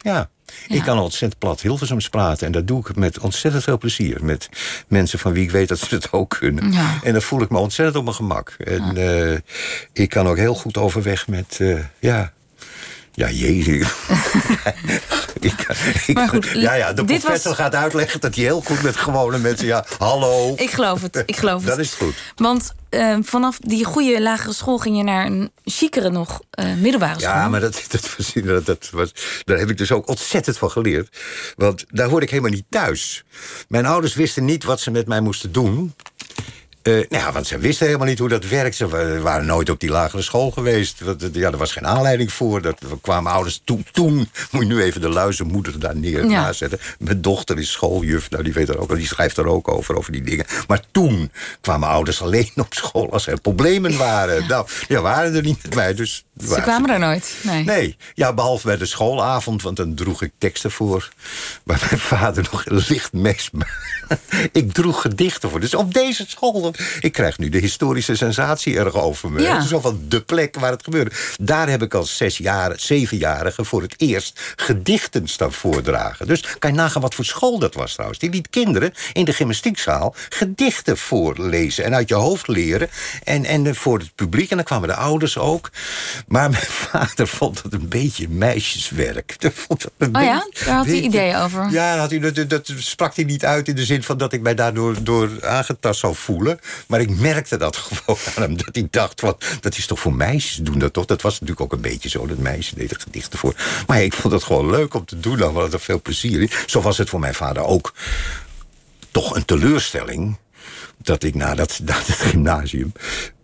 Ja. 0.00 0.28
Ja. 0.66 0.74
Ik 0.74 0.82
kan 0.82 0.98
ontzettend 0.98 1.38
plat 1.40 1.60
Hilversums 1.60 2.08
praten. 2.08 2.46
En 2.46 2.52
dat 2.52 2.66
doe 2.66 2.80
ik 2.88 2.96
met 2.96 3.18
ontzettend 3.18 3.64
veel 3.64 3.78
plezier. 3.78 4.24
Met 4.24 4.48
mensen 4.88 5.18
van 5.18 5.32
wie 5.32 5.42
ik 5.42 5.50
weet 5.50 5.68
dat 5.68 5.78
ze 5.78 5.94
het 5.94 6.12
ook 6.12 6.36
kunnen. 6.38 6.72
Ja. 6.72 6.98
En 7.02 7.12
dan 7.12 7.22
voel 7.22 7.42
ik 7.42 7.50
me 7.50 7.58
ontzettend 7.58 7.96
op 7.96 8.04
mijn 8.04 8.16
gemak. 8.16 8.48
En 8.58 8.96
eh, 8.96 9.38
ik 9.92 10.08
kan 10.08 10.26
ook 10.26 10.36
heel 10.36 10.54
goed 10.54 10.76
overweg 10.76 11.28
met... 11.28 11.56
eh, 11.60 11.78
ja, 11.98 12.32
ja, 13.14 13.30
jezus. 13.30 13.88
Maar 16.12 16.28
goed, 16.28 16.50
ja, 16.52 16.74
ja, 16.74 16.92
de 16.92 17.04
professor 17.04 17.50
was- 17.50 17.54
gaat 17.60 17.74
uitleggen 17.74 18.20
dat 18.20 18.34
hij 18.34 18.44
heel 18.44 18.60
goed 18.60 18.82
met 18.82 18.96
gewone 18.96 19.38
mensen... 19.38 19.66
Ja, 19.66 19.84
hallo. 19.98 20.54
Ik 20.56 20.70
geloof 20.70 21.02
het. 21.02 21.22
Ik 21.26 21.36
geloof 21.36 21.58
het. 21.60 21.66
Dat 21.68 21.78
is 21.78 21.92
goed. 21.92 22.14
Want 22.36 22.72
eh, 22.88 23.16
vanaf 23.22 23.58
die 23.60 23.84
goede 23.84 24.22
lagere 24.22 24.52
school 24.52 24.78
ging 24.78 24.96
je 24.96 25.02
naar 25.02 25.26
een 25.26 25.50
chicere 25.64 26.10
nog 26.10 26.40
uh, 26.58 26.74
middelbare 26.74 27.20
school. 27.20 27.32
Ja, 27.34 27.48
maar 27.48 27.60
dat, 27.60 27.82
dat, 27.88 28.16
was, 28.16 28.32
dat, 28.32 28.66
dat 28.66 28.88
was, 28.92 29.12
daar 29.44 29.58
heb 29.58 29.70
ik 29.70 29.78
dus 29.78 29.92
ook 29.92 30.08
ontzettend 30.08 30.58
van 30.58 30.70
geleerd. 30.70 31.16
Want 31.56 31.84
daar 31.88 32.08
hoorde 32.08 32.24
ik 32.24 32.30
helemaal 32.30 32.52
niet 32.52 32.66
thuis. 32.68 33.24
Mijn 33.68 33.86
ouders 33.86 34.14
wisten 34.14 34.44
niet 34.44 34.64
wat 34.64 34.80
ze 34.80 34.90
met 34.90 35.06
mij 35.06 35.20
moesten 35.20 35.52
doen. 35.52 35.94
Uh, 36.88 36.94
nou 36.94 37.22
ja, 37.22 37.32
want 37.32 37.46
ze 37.46 37.58
wisten 37.58 37.86
helemaal 37.86 38.08
niet 38.08 38.18
hoe 38.18 38.28
dat 38.28 38.48
werkt. 38.48 38.76
Ze 38.76 39.20
waren 39.20 39.46
nooit 39.46 39.70
op 39.70 39.80
die 39.80 39.90
lagere 39.90 40.22
school 40.22 40.50
geweest. 40.50 41.00
Ja, 41.32 41.50
er 41.50 41.56
was 41.56 41.72
geen 41.72 41.86
aanleiding 41.86 42.32
voor. 42.32 42.62
Dat 42.62 42.80
kwamen 43.00 43.32
ouders 43.32 43.60
toen. 43.64 43.86
Toen 43.92 44.28
moet 44.50 44.62
je 44.62 44.68
nu 44.68 44.82
even 44.82 45.00
de 45.00 45.08
luizenmoeder 45.08 45.80
daar 45.80 45.96
neer 45.96 46.28
ja. 46.28 46.52
zetten. 46.52 46.78
Mijn 46.98 47.20
dochter 47.20 47.58
is 47.58 47.70
schooljuf. 47.70 48.30
Nou, 48.30 48.42
die 48.42 48.52
weet 48.52 48.68
er 48.68 48.78
ook, 48.78 48.96
die 48.96 49.06
schrijft 49.06 49.36
er 49.36 49.46
ook 49.46 49.68
over, 49.68 49.96
over 49.96 50.12
die 50.12 50.22
dingen. 50.22 50.46
Maar 50.66 50.82
toen 50.90 51.30
kwamen 51.60 51.88
ouders 51.88 52.22
alleen 52.22 52.52
op 52.56 52.74
school 52.74 53.12
als 53.12 53.26
er 53.26 53.40
problemen 53.40 53.96
waren. 53.96 54.40
Ja. 54.40 54.46
Nou, 54.46 54.66
ja, 54.88 55.00
waren 55.00 55.34
er 55.34 55.42
niet 55.42 55.62
met 55.62 55.74
mij. 55.74 55.94
Dus 55.94 56.24
ze 56.38 56.60
kwamen 56.60 56.90
er 56.90 56.98
nooit? 56.98 57.36
Nee. 57.42 57.64
nee. 57.64 57.96
Ja, 58.14 58.32
behalve 58.32 58.66
bij 58.66 58.76
de 58.76 58.86
schoolavond, 58.86 59.62
want 59.62 59.76
dan 59.76 59.94
droeg 59.94 60.22
ik 60.22 60.32
teksten 60.38 60.70
voor. 60.70 61.08
Waar 61.62 61.86
mijn 61.90 62.00
vader 62.00 62.48
nog 62.52 62.64
licht 62.88 63.12
mes. 63.12 63.50
ik 64.52 64.72
droeg 64.72 65.00
gedichten 65.00 65.50
voor. 65.50 65.60
Dus 65.60 65.74
op 65.74 65.94
deze 65.94 66.24
school. 66.28 66.74
Ik 67.00 67.12
krijg 67.12 67.38
nu 67.38 67.48
de 67.48 67.58
historische 67.58 68.16
sensatie 68.16 68.78
erg 68.78 68.94
over 68.94 69.32
me. 69.32 69.40
Ja. 69.40 69.54
Het 69.54 69.62
is 69.62 69.68
zo 69.68 69.80
van 69.80 70.00
de 70.08 70.20
plek 70.20 70.58
waar 70.58 70.70
het 70.70 70.82
gebeurde. 70.84 71.10
Daar 71.40 71.68
heb 71.68 71.82
ik 71.82 71.94
als 71.94 72.16
zes 72.16 72.38
jaar, 72.38 72.72
zevenjarige 72.76 73.64
voor 73.64 73.82
het 73.82 73.94
eerst 73.96 74.40
gedichten 74.56 75.28
staan 75.28 75.52
voordragen. 75.52 76.26
Dus 76.26 76.44
kan 76.58 76.70
je 76.70 76.76
nagaan 76.76 77.02
wat 77.02 77.14
voor 77.14 77.24
school 77.24 77.58
dat 77.58 77.74
was 77.74 77.92
trouwens. 77.92 78.20
Die 78.20 78.30
liet 78.30 78.50
kinderen 78.50 78.92
in 79.12 79.24
de 79.24 79.32
gymnastiekzaal 79.32 80.14
gedichten 80.28 80.98
voorlezen. 80.98 81.84
En 81.84 81.94
uit 81.94 82.08
je 82.08 82.14
hoofd 82.14 82.48
leren. 82.48 82.88
En, 83.24 83.44
en 83.44 83.74
voor 83.74 83.98
het 83.98 84.14
publiek. 84.14 84.50
En 84.50 84.56
dan 84.56 84.64
kwamen 84.64 84.88
de 84.88 84.94
ouders 84.94 85.38
ook. 85.38 85.70
Maar 86.26 86.50
mijn 86.50 86.62
vader 86.90 87.28
vond 87.28 87.62
dat 87.62 87.72
een 87.72 87.88
beetje 87.88 88.28
meisjeswerk. 88.28 89.36
Vond 89.54 89.82
dat 89.82 89.92
een 89.98 90.16
oh 90.16 90.22
ja? 90.22 90.48
Daar 90.64 90.74
had 90.76 90.86
hij 90.86 91.00
ideeën 91.00 91.36
over? 91.36 91.70
Ja, 91.70 91.98
had 91.98 92.10
hij, 92.10 92.18
dat, 92.18 92.50
dat, 92.50 92.72
sprak 92.76 93.16
hij 93.16 93.24
niet 93.24 93.44
uit 93.44 93.68
in 93.68 93.74
de 93.74 93.84
zin 93.84 94.02
van 94.02 94.18
dat 94.18 94.32
ik 94.32 94.40
mij 94.40 94.54
daardoor 94.54 95.02
door 95.02 95.46
aangetast 95.46 96.00
zou 96.00 96.14
voelen. 96.14 96.60
Maar 96.86 97.00
ik 97.00 97.18
merkte 97.18 97.56
dat 97.56 97.76
gewoon 98.04 98.18
aan 98.36 98.42
hem. 98.42 98.56
Dat 98.56 98.74
hij 98.74 98.88
dacht, 98.90 99.20
wat, 99.20 99.44
dat 99.60 99.76
is 99.76 99.86
toch 99.86 100.00
voor 100.00 100.14
meisjes 100.14 100.56
doen 100.56 100.78
dat 100.78 100.92
toch? 100.92 101.04
Dat 101.04 101.22
was 101.22 101.32
natuurlijk 101.32 101.60
ook 101.60 101.72
een 101.72 101.80
beetje 101.80 102.08
zo. 102.08 102.26
Dat 102.26 102.38
meisjes 102.38 102.74
deden 102.74 103.00
gedichten 103.00 103.38
voor. 103.38 103.54
Maar 103.86 104.02
ik 104.02 104.12
vond 104.12 104.34
het 104.34 104.42
gewoon 104.42 104.70
leuk 104.70 104.94
om 104.94 105.04
te 105.04 105.20
doen. 105.20 105.38
Dan 105.38 105.54
had 105.54 105.72
er 105.72 105.80
veel 105.80 106.02
plezier 106.02 106.40
in. 106.40 106.50
Zo 106.66 106.80
was 106.80 106.98
het 106.98 107.08
voor 107.08 107.20
mijn 107.20 107.34
vader 107.34 107.62
ook. 107.62 107.94
Toch 109.10 109.36
een 109.36 109.44
teleurstelling 109.44 110.36
dat 110.96 111.22
ik 111.22 111.34
na, 111.34 111.54
dat, 111.54 111.80
na 111.84 111.94
het 111.94 112.16
gymnasium 112.16 112.92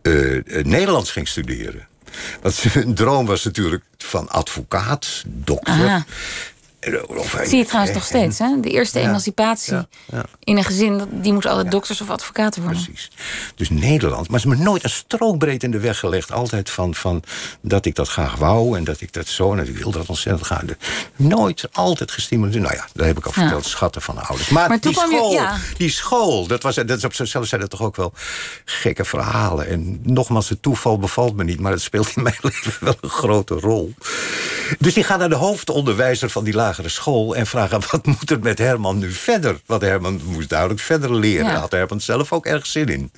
uh, 0.03 0.43
Nederlands 0.65 1.11
ging 1.11 1.29
studeren. 1.29 1.89
Want 2.43 2.55
zijn 2.55 2.95
droom 3.05 3.27
was 3.27 3.45
natuurlijk 3.45 3.85
van 3.99 4.29
advocaat, 4.29 5.23
dokter. 5.27 6.05
Zie 7.45 7.59
je 7.59 7.65
trouwens 7.65 7.95
nog 7.95 8.05
steeds, 8.05 8.39
hè? 8.39 8.61
De 8.61 8.71
eerste 8.71 9.01
emancipatie 9.01 9.77
in 10.45 10.57
een 10.57 10.65
gezin, 10.65 11.03
die 11.11 11.33
moet 11.33 11.47
altijd 11.47 11.71
dokters 11.71 12.01
of 12.01 12.11
advocaten 12.11 12.63
worden. 12.63 12.83
Precies. 12.83 13.11
Dus 13.55 13.71
Nederland, 13.71 14.29
maar 14.29 14.41
ze 14.41 14.49
me 14.49 14.57
nooit 14.57 14.85
een 14.85 14.91
strookbreed 14.91 15.63
in 15.63 15.71
de 15.71 15.79
weg 15.79 15.99
gelegd. 15.99 16.33
Altijd 16.33 16.71
van, 16.71 16.95
van 16.95 17.23
dat 17.61 17.87
ik 17.87 17.95
dat 17.95 18.09
graag 18.09 18.37
wou 18.37 18.77
en 18.77 18.85
dat 18.85 19.01
ik 19.01 19.13
dat 19.13 19.27
zo 19.27 19.51
en 19.51 19.57
dat 19.57 19.69
ik 19.69 19.77
wilde 19.77 19.99
dat 19.99 20.07
ontzettend 20.07 20.47
graag. 20.47 20.63
Nooit, 21.17 21.69
altijd 21.73 22.11
gestimuleerd. 22.11 22.63
Nou 22.63 22.75
ja, 22.75 22.87
daar 22.93 23.07
heb 23.07 23.19
ik 23.19 23.27
al 23.27 23.33
verteld, 23.33 23.67
schatten 23.67 24.03
van 24.03 24.15
de 24.15 24.21
ouders. 24.21 24.49
Maar, 24.49 24.81
die, 24.81 24.93
school, 24.93 25.33
je, 25.33 25.55
die 25.77 25.91
school, 25.91 26.47
dat, 26.47 26.63
was, 26.63 26.75
dat 26.75 26.91
is 26.91 27.05
op 27.05 27.15
zichzelf 27.15 27.47
zijn 27.47 27.61
dat 27.61 27.71
toch 27.71 27.83
ook 27.83 27.97
wel 27.97 28.13
gekke 28.65 29.05
verhalen. 29.05 29.67
En 29.67 30.01
nogmaals, 30.03 30.49
het 30.49 30.63
toeval 30.63 30.99
bevalt 30.99 31.37
me 31.37 31.45
niet, 31.45 31.61
maar 31.61 31.73
het 31.73 31.83
speelt 31.83 32.17
in 32.17 32.23
mijn 32.23 32.37
leven 32.43 32.73
wel 32.81 32.97
een 33.01 33.11
grote 33.11 33.55
rol. 33.55 33.95
Dus 34.79 34.95
die 34.95 35.05
gaat 35.05 35.19
naar 35.19 35.29
de 35.29 35.35
hoofdonderwijzer 35.35 36.31
van 36.31 36.45
die 36.45 36.55
lagere 36.55 36.89
school... 36.89 37.37
en 37.37 37.47
vragen, 37.47 37.81
wat 37.91 38.07
moet 38.07 38.31
er 38.31 38.41
met 38.41 38.59
Herman 38.59 38.99
nu 38.99 39.11
verder? 39.11 39.61
Want 39.67 39.83
Herman 39.83 40.21
moest 40.25 40.49
duidelijk 40.49 40.81
verder 40.81 41.15
leren. 41.15 41.47
Ja. 41.47 41.59
Had 41.59 41.73
Herman 41.73 42.01
zelf 42.01 42.33
ook 42.33 42.47
erg 42.47 42.67
zin 42.67 42.87
in. 42.87 43.13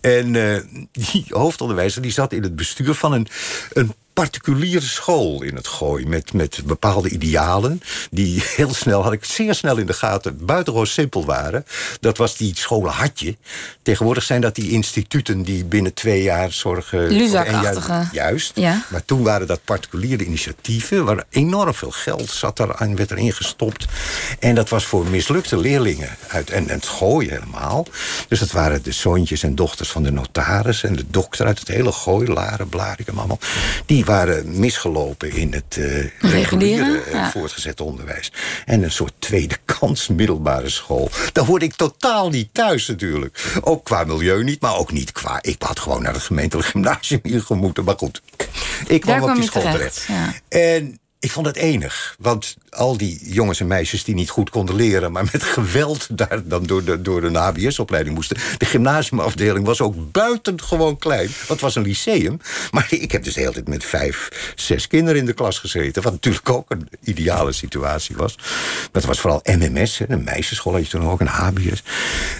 En 0.00 0.34
uh, 0.34 0.60
die 0.92 1.24
hoofdonderwijzer 1.28 2.02
die 2.02 2.10
zat 2.10 2.32
in 2.32 2.42
het 2.42 2.56
bestuur 2.56 2.94
van 2.94 3.12
een, 3.12 3.26
een 3.72 3.94
particuliere 4.16 4.86
school 4.86 5.42
in 5.42 5.56
het 5.56 5.66
gooi. 5.66 6.06
Met, 6.06 6.32
met 6.32 6.60
bepaalde 6.64 7.08
idealen. 7.08 7.80
Die 8.10 8.42
heel 8.56 8.74
snel, 8.74 9.02
had 9.02 9.12
ik 9.12 9.24
zeer 9.24 9.54
snel 9.54 9.76
in 9.76 9.86
de 9.86 9.92
gaten, 9.92 10.44
buitengewoon 10.46 10.86
simpel 10.86 11.24
waren. 11.24 11.66
Dat 12.00 12.16
was 12.16 12.36
die 12.36 12.52
scholen 12.56 12.92
had 12.92 13.20
je. 13.20 13.36
Tegenwoordig 13.82 14.22
zijn 14.22 14.40
dat 14.40 14.54
die 14.54 14.70
instituten 14.70 15.42
die 15.42 15.64
binnen 15.64 15.94
twee 15.94 16.22
jaar 16.22 16.52
zorgen. 16.52 17.08
Luzak-achtige. 17.08 18.08
Juist. 18.12 18.52
Ja. 18.54 18.84
Maar 18.90 19.04
toen 19.04 19.22
waren 19.22 19.46
dat 19.46 19.64
particuliere 19.64 20.24
initiatieven. 20.24 21.04
Waar 21.04 21.24
enorm 21.30 21.74
veel 21.74 21.90
geld 21.90 22.30
zat 22.30 22.58
er 22.58 22.76
aan, 22.76 22.96
werd 22.96 23.10
erin 23.10 23.32
gestopt. 23.32 23.84
En 24.38 24.54
dat 24.54 24.68
was 24.68 24.84
voor 24.84 25.06
mislukte 25.06 25.58
leerlingen. 25.58 26.16
Uit, 26.28 26.50
en, 26.50 26.68
en 26.68 26.74
het 26.74 26.86
gooi 26.86 27.28
helemaal. 27.28 27.86
Dus 28.28 28.38
dat 28.38 28.50
waren 28.50 28.82
de 28.82 28.92
zoontjes 28.92 29.42
en 29.42 29.54
dochters 29.54 29.88
van 29.88 30.02
de 30.02 30.10
notaris. 30.10 30.82
En 30.82 30.96
de 30.96 31.04
dokter 31.10 31.46
uit 31.46 31.58
het 31.58 31.68
hele 31.68 31.92
gooi. 31.92 32.32
Laren, 32.32 32.68
Blarikum 32.68 33.18
allemaal. 33.18 33.38
Die 33.86 34.04
waren 34.06 34.58
misgelopen 34.58 35.32
in 35.32 35.52
het 35.52 35.76
uh, 35.78 36.04
reguliere 36.18 37.02
uh, 37.12 37.28
voortgezet 37.28 37.80
onderwijs. 37.80 38.32
En 38.64 38.82
een 38.82 38.92
soort 38.92 39.12
tweede 39.18 39.56
kans 39.78 40.08
middelbare 40.08 40.68
school. 40.68 41.10
Daar 41.32 41.44
hoorde 41.44 41.64
ik 41.64 41.74
totaal 41.74 42.28
niet 42.30 42.48
thuis 42.52 42.86
natuurlijk. 42.86 43.58
Ook 43.60 43.84
qua 43.84 44.04
milieu 44.04 44.44
niet, 44.44 44.60
maar 44.60 44.76
ook 44.76 44.92
niet 44.92 45.12
qua... 45.12 45.38
Ik 45.40 45.62
had 45.62 45.80
gewoon 45.80 46.02
naar 46.02 46.12
het 46.12 46.22
gemeentelijk 46.22 46.68
gymnasium 46.68 47.20
hier 47.32 47.42
gemoeten. 47.42 47.84
Maar 47.84 47.98
goed, 47.98 48.22
ik 48.86 49.00
kwam 49.00 49.22
op 49.22 49.34
die 49.34 49.44
school 49.44 49.62
terecht. 49.62 50.06
terecht. 50.06 50.06
Ja. 50.06 50.58
En 50.58 50.98
ik 51.20 51.30
vond 51.30 51.46
het 51.46 51.56
enig. 51.56 52.16
Want 52.18 52.56
al 52.70 52.96
die 52.96 53.32
jongens 53.32 53.60
en 53.60 53.66
meisjes 53.66 54.04
die 54.04 54.14
niet 54.14 54.30
goed 54.30 54.50
konden 54.50 54.74
leren... 54.74 55.12
maar 55.12 55.28
met 55.32 55.42
geweld 55.42 56.18
daar 56.18 56.48
dan 56.48 56.66
door 56.66 57.02
door 57.02 57.20
de 57.20 57.38
HBS-opleiding 57.38 58.14
moesten... 58.14 58.36
de 58.58 58.64
gymnasiumafdeling 58.64 59.66
was 59.66 59.80
ook 59.80 60.12
buitengewoon 60.12 60.98
klein. 60.98 61.28
Het 61.46 61.60
was 61.60 61.74
een 61.74 61.82
lyceum. 61.82 62.40
Maar 62.70 62.86
ik 62.90 63.12
heb 63.12 63.24
dus 63.24 63.34
de 63.34 63.40
hele 63.40 63.52
tijd 63.52 63.68
met 63.68 63.84
vijf, 63.84 64.52
zes 64.54 64.86
kinderen 64.86 65.20
in 65.20 65.26
de 65.26 65.32
klas 65.32 65.58
gezeten... 65.58 66.02
wat 66.02 66.12
natuurlijk 66.12 66.50
ook 66.50 66.70
een 66.70 66.88
ideale 67.04 67.52
situatie 67.52 68.16
was. 68.16 68.38
Dat 68.92 69.04
was 69.04 69.20
vooral 69.20 69.40
MMS, 69.44 70.00
een 70.08 70.24
meisjesschool 70.24 70.72
had 70.72 70.84
je 70.84 70.90
toen 70.90 71.08
ook, 71.08 71.20
een 71.20 71.26
HBS. 71.26 71.82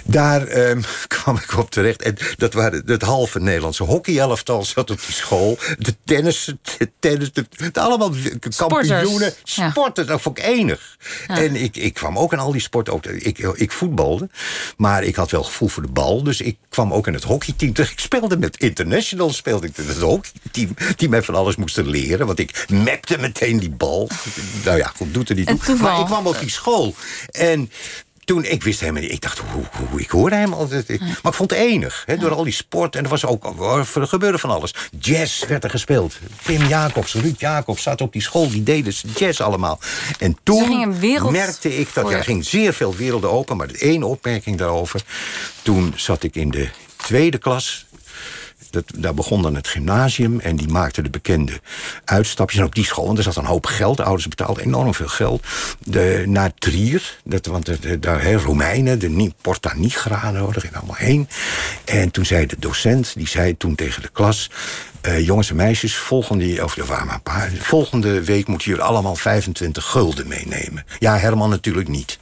Daar 0.03 0.69
um, 0.69 0.81
kwam 1.07 1.35
ik 1.35 1.57
op 1.57 1.71
terecht. 1.71 2.01
En 2.01 2.15
dat 2.37 2.53
waren 2.53 2.83
het 2.85 3.01
halve 3.01 3.39
Nederlandse 3.39 3.83
hockeyelftal 3.83 4.63
zat 4.63 4.91
op 4.91 5.01
die 5.05 5.15
school. 5.15 5.57
De 5.77 5.95
tennis, 6.03 6.53
tennis, 6.99 7.33
de, 7.33 7.45
de 7.71 7.79
allemaal 7.79 8.13
kampioenen. 8.81 9.33
Sporten, 9.43 10.07
dat 10.07 10.21
vond 10.21 10.37
ik 10.37 10.43
enig. 10.43 10.97
En 11.27 11.55
ik, 11.55 11.75
ik 11.75 11.93
kwam 11.93 12.17
ook 12.17 12.33
in 12.33 12.39
al 12.39 12.51
die 12.51 12.61
sporten. 12.61 12.93
Ook, 12.93 13.05
ik, 13.05 13.37
ik 13.37 13.71
voetbalde, 13.71 14.29
maar 14.77 15.03
ik 15.03 15.15
had 15.15 15.31
wel 15.31 15.43
gevoel 15.43 15.67
voor 15.67 15.83
de 15.83 15.91
bal. 15.91 16.23
Dus 16.23 16.41
ik 16.41 16.57
kwam 16.69 16.93
ook 16.93 17.07
in 17.07 17.13
het 17.13 17.23
hockeyteam. 17.23 17.73
Dus 17.73 17.91
ik 17.91 17.99
speelde 17.99 18.37
met 18.37 18.57
international, 18.57 19.29
speelde 19.33 19.67
ik 19.67 19.77
in 19.77 19.87
het 19.87 19.99
hockeyteam. 19.99 20.75
Die 20.95 21.09
mij 21.09 21.21
van 21.21 21.35
alles 21.35 21.55
moesten 21.55 21.89
leren. 21.89 22.27
Want 22.27 22.39
ik 22.39 22.65
mapte 22.69 23.17
meteen 23.17 23.59
die 23.59 23.69
bal. 23.69 24.09
Nou 24.65 24.77
ja, 24.77 24.87
goed, 24.95 25.13
doet 25.13 25.29
er 25.29 25.35
niet 25.35 25.65
toe. 25.65 25.75
Maar 25.75 25.99
ik 25.99 26.05
kwam 26.05 26.27
op 26.27 26.39
die 26.39 26.49
school. 26.49 26.95
En 27.31 27.71
toen, 28.27 28.43
ik 28.43 28.63
wist 28.63 28.79
helemaal 28.79 29.01
niet. 29.01 29.11
Ik 29.11 29.21
dacht, 29.21 29.39
hoe, 29.39 29.63
hoe 29.89 30.01
ik 30.01 30.09
hoorde 30.09 30.35
hem 30.35 30.53
altijd. 30.53 30.87
Maar 30.99 31.31
ik 31.31 31.33
vond 31.33 31.49
het 31.49 31.59
enig. 31.59 32.03
Hè, 32.05 32.17
door 32.17 32.33
al 32.33 32.43
die 32.43 32.53
sport. 32.53 32.95
En 32.95 33.03
er 33.03 33.09
was 33.09 33.25
ook, 33.25 33.45
er 33.95 34.07
gebeurde 34.07 34.37
van 34.37 34.49
alles. 34.49 34.73
Jazz 34.99 35.45
werd 35.45 35.63
er 35.63 35.69
gespeeld. 35.69 36.17
Pim 36.43 36.65
Jacobs, 36.65 37.13
Ruud 37.13 37.39
Jacobs 37.39 37.83
zaten 37.83 38.05
op 38.05 38.13
die 38.13 38.21
school. 38.21 38.49
Die 38.49 38.63
deden 38.63 38.93
jazz 39.15 39.41
allemaal. 39.41 39.79
En 40.19 40.37
toen 40.43 40.95
merkte 41.31 41.77
ik 41.77 41.93
dat 41.93 42.11
er 42.11 42.23
ging 42.23 42.45
zeer 42.45 42.73
veel 42.73 42.95
werelden 42.95 43.31
open. 43.31 43.57
Maar 43.57 43.69
één 43.69 44.03
opmerking 44.03 44.57
daarover. 44.57 45.01
Toen 45.61 45.93
zat 45.95 46.23
ik 46.23 46.35
in 46.35 46.51
de 46.51 46.69
tweede 46.95 47.37
klas 47.37 47.85
dat, 48.69 48.83
daar 48.95 49.13
begon 49.13 49.41
dan 49.41 49.55
het 49.55 49.67
gymnasium 49.67 50.39
en 50.39 50.55
die 50.55 50.67
maakte 50.67 51.01
de 51.01 51.09
bekende 51.09 51.59
uitstapjes. 52.05 52.59
En 52.59 52.65
op 52.65 52.75
die 52.75 52.85
school, 52.85 53.09
en 53.09 53.17
er 53.17 53.23
zat 53.23 53.35
een 53.35 53.45
hoop 53.45 53.65
geld. 53.65 53.97
De 53.97 54.03
ouders 54.03 54.27
betaalden 54.27 54.63
enorm 54.63 54.93
veel 54.93 55.07
geld. 55.07 55.45
De, 55.79 56.23
naar 56.27 56.51
Trier, 56.53 57.19
dat, 57.23 57.45
want 57.45 58.01
daar 58.01 58.33
Romeinen, 58.33 58.99
de 58.99 59.31
Porta 59.41 59.73
Nigra, 59.75 60.31
daar 60.31 60.53
gingen 60.53 60.77
allemaal 60.77 60.95
heen. 60.95 61.27
En 61.85 62.11
toen 62.11 62.25
zei 62.25 62.45
de 62.45 62.55
docent, 62.59 63.13
die 63.15 63.27
zei 63.27 63.57
toen 63.57 63.75
tegen 63.75 64.01
de 64.01 64.09
klas... 64.09 64.49
Uh, 65.07 65.25
jongens 65.25 65.49
en 65.49 65.55
meisjes, 65.55 65.95
volgende, 65.95 66.63
of 66.63 66.77
er 66.77 66.85
waren 66.85 67.07
maar 67.07 67.51
volgende 67.59 68.23
week 68.23 68.47
moet 68.47 68.63
jullie 68.63 68.81
allemaal 68.81 69.15
25 69.15 69.85
gulden 69.85 70.27
meenemen. 70.27 70.85
Ja, 70.99 71.17
Herman 71.17 71.49
natuurlijk 71.49 71.87
niet. 71.87 72.19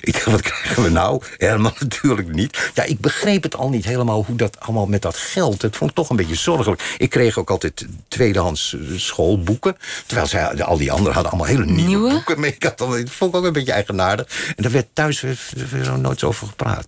Ik 0.00 0.12
dacht, 0.12 0.24
wat 0.24 0.40
krijgen 0.42 0.82
we 0.82 0.88
nou? 0.88 1.22
Helemaal 1.36 1.72
natuurlijk 1.80 2.32
niet. 2.32 2.70
Ja, 2.74 2.82
ik 2.84 3.00
begreep 3.00 3.42
het 3.42 3.56
al 3.56 3.68
niet 3.68 3.84
helemaal 3.84 4.24
hoe 4.24 4.36
dat 4.36 4.60
allemaal 4.60 4.86
met 4.86 5.02
dat 5.02 5.16
geld. 5.16 5.62
Het 5.62 5.76
vond 5.76 5.90
ik 5.90 5.96
toch 5.96 6.10
een 6.10 6.16
beetje 6.16 6.34
zorgelijk. 6.34 6.94
Ik 6.98 7.10
kreeg 7.10 7.38
ook 7.38 7.50
altijd 7.50 7.86
tweedehands 8.08 8.74
eh, 8.74 8.80
schoolboeken. 8.98 9.76
Terwijl 10.06 10.26
zij, 10.28 10.64
al 10.64 10.76
die 10.76 10.90
anderen 10.92 11.12
hadden 11.14 11.32
allemaal 11.32 11.50
hele 11.50 11.64
nieuwe, 11.64 11.82
Nieuwe? 11.88 12.10
boeken 12.10 12.40
mee. 12.40 12.54
Ik 12.54 12.62
had 12.62 12.78
dan, 12.78 12.90
dat 12.90 13.10
vond 13.10 13.32
ik 13.34 13.38
ook 13.40 13.44
een 13.46 13.52
beetje 13.52 13.72
eigenaardig. 13.72 14.26
En 14.56 14.62
daar 14.62 14.72
werd 14.72 14.86
thuis 14.92 15.20
weer, 15.20 15.38
weer 15.70 15.84
zo 15.84 15.96
nooit 15.96 16.24
over 16.24 16.46
gepraat. 16.46 16.86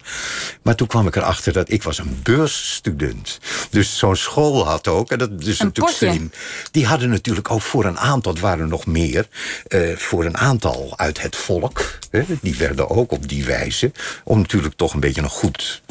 Maar 0.63 0.75
toen 0.75 0.87
kwam 0.87 1.07
ik 1.07 1.17
erachter 1.17 1.53
dat 1.53 1.71
ik 1.71 1.83
was 1.83 1.99
een 1.99 2.21
beursstudent. 2.23 3.39
Dus 3.71 3.99
zo'n 3.99 4.17
school 4.17 4.67
had 4.67 4.89
ook, 4.89 5.11
en 5.11 5.19
dat 5.19 5.31
is 5.39 5.47
natuurlijk 5.59 5.75
potje. 5.79 6.11
slim. 6.11 6.31
Die 6.71 6.87
hadden 6.87 7.11
natuurlijk 7.11 7.51
ook 7.51 7.63
voor 7.63 7.85
een 7.85 7.99
aantal, 7.99 8.33
het 8.33 8.41
waren 8.41 8.61
er 8.61 8.69
nog 8.69 8.87
meer... 8.87 9.29
eh, 9.67 9.97
voor 9.97 10.25
een 10.25 10.37
aantal 10.37 10.93
uit 10.97 11.23
het 11.23 11.37
volk. 11.37 11.99
Hè, 12.11 12.23
die 12.41 12.57
werden 12.57 12.91
ook 12.91 13.00
op 13.09 13.29
die 13.29 13.45
wijze... 13.45 13.93
om 14.25 14.39
natuurlijk 14.39 14.75
toch 14.77 14.95
een 14.95 15.01
beetje 15.01 15.23
een 15.23 15.29
goed, 15.29 15.83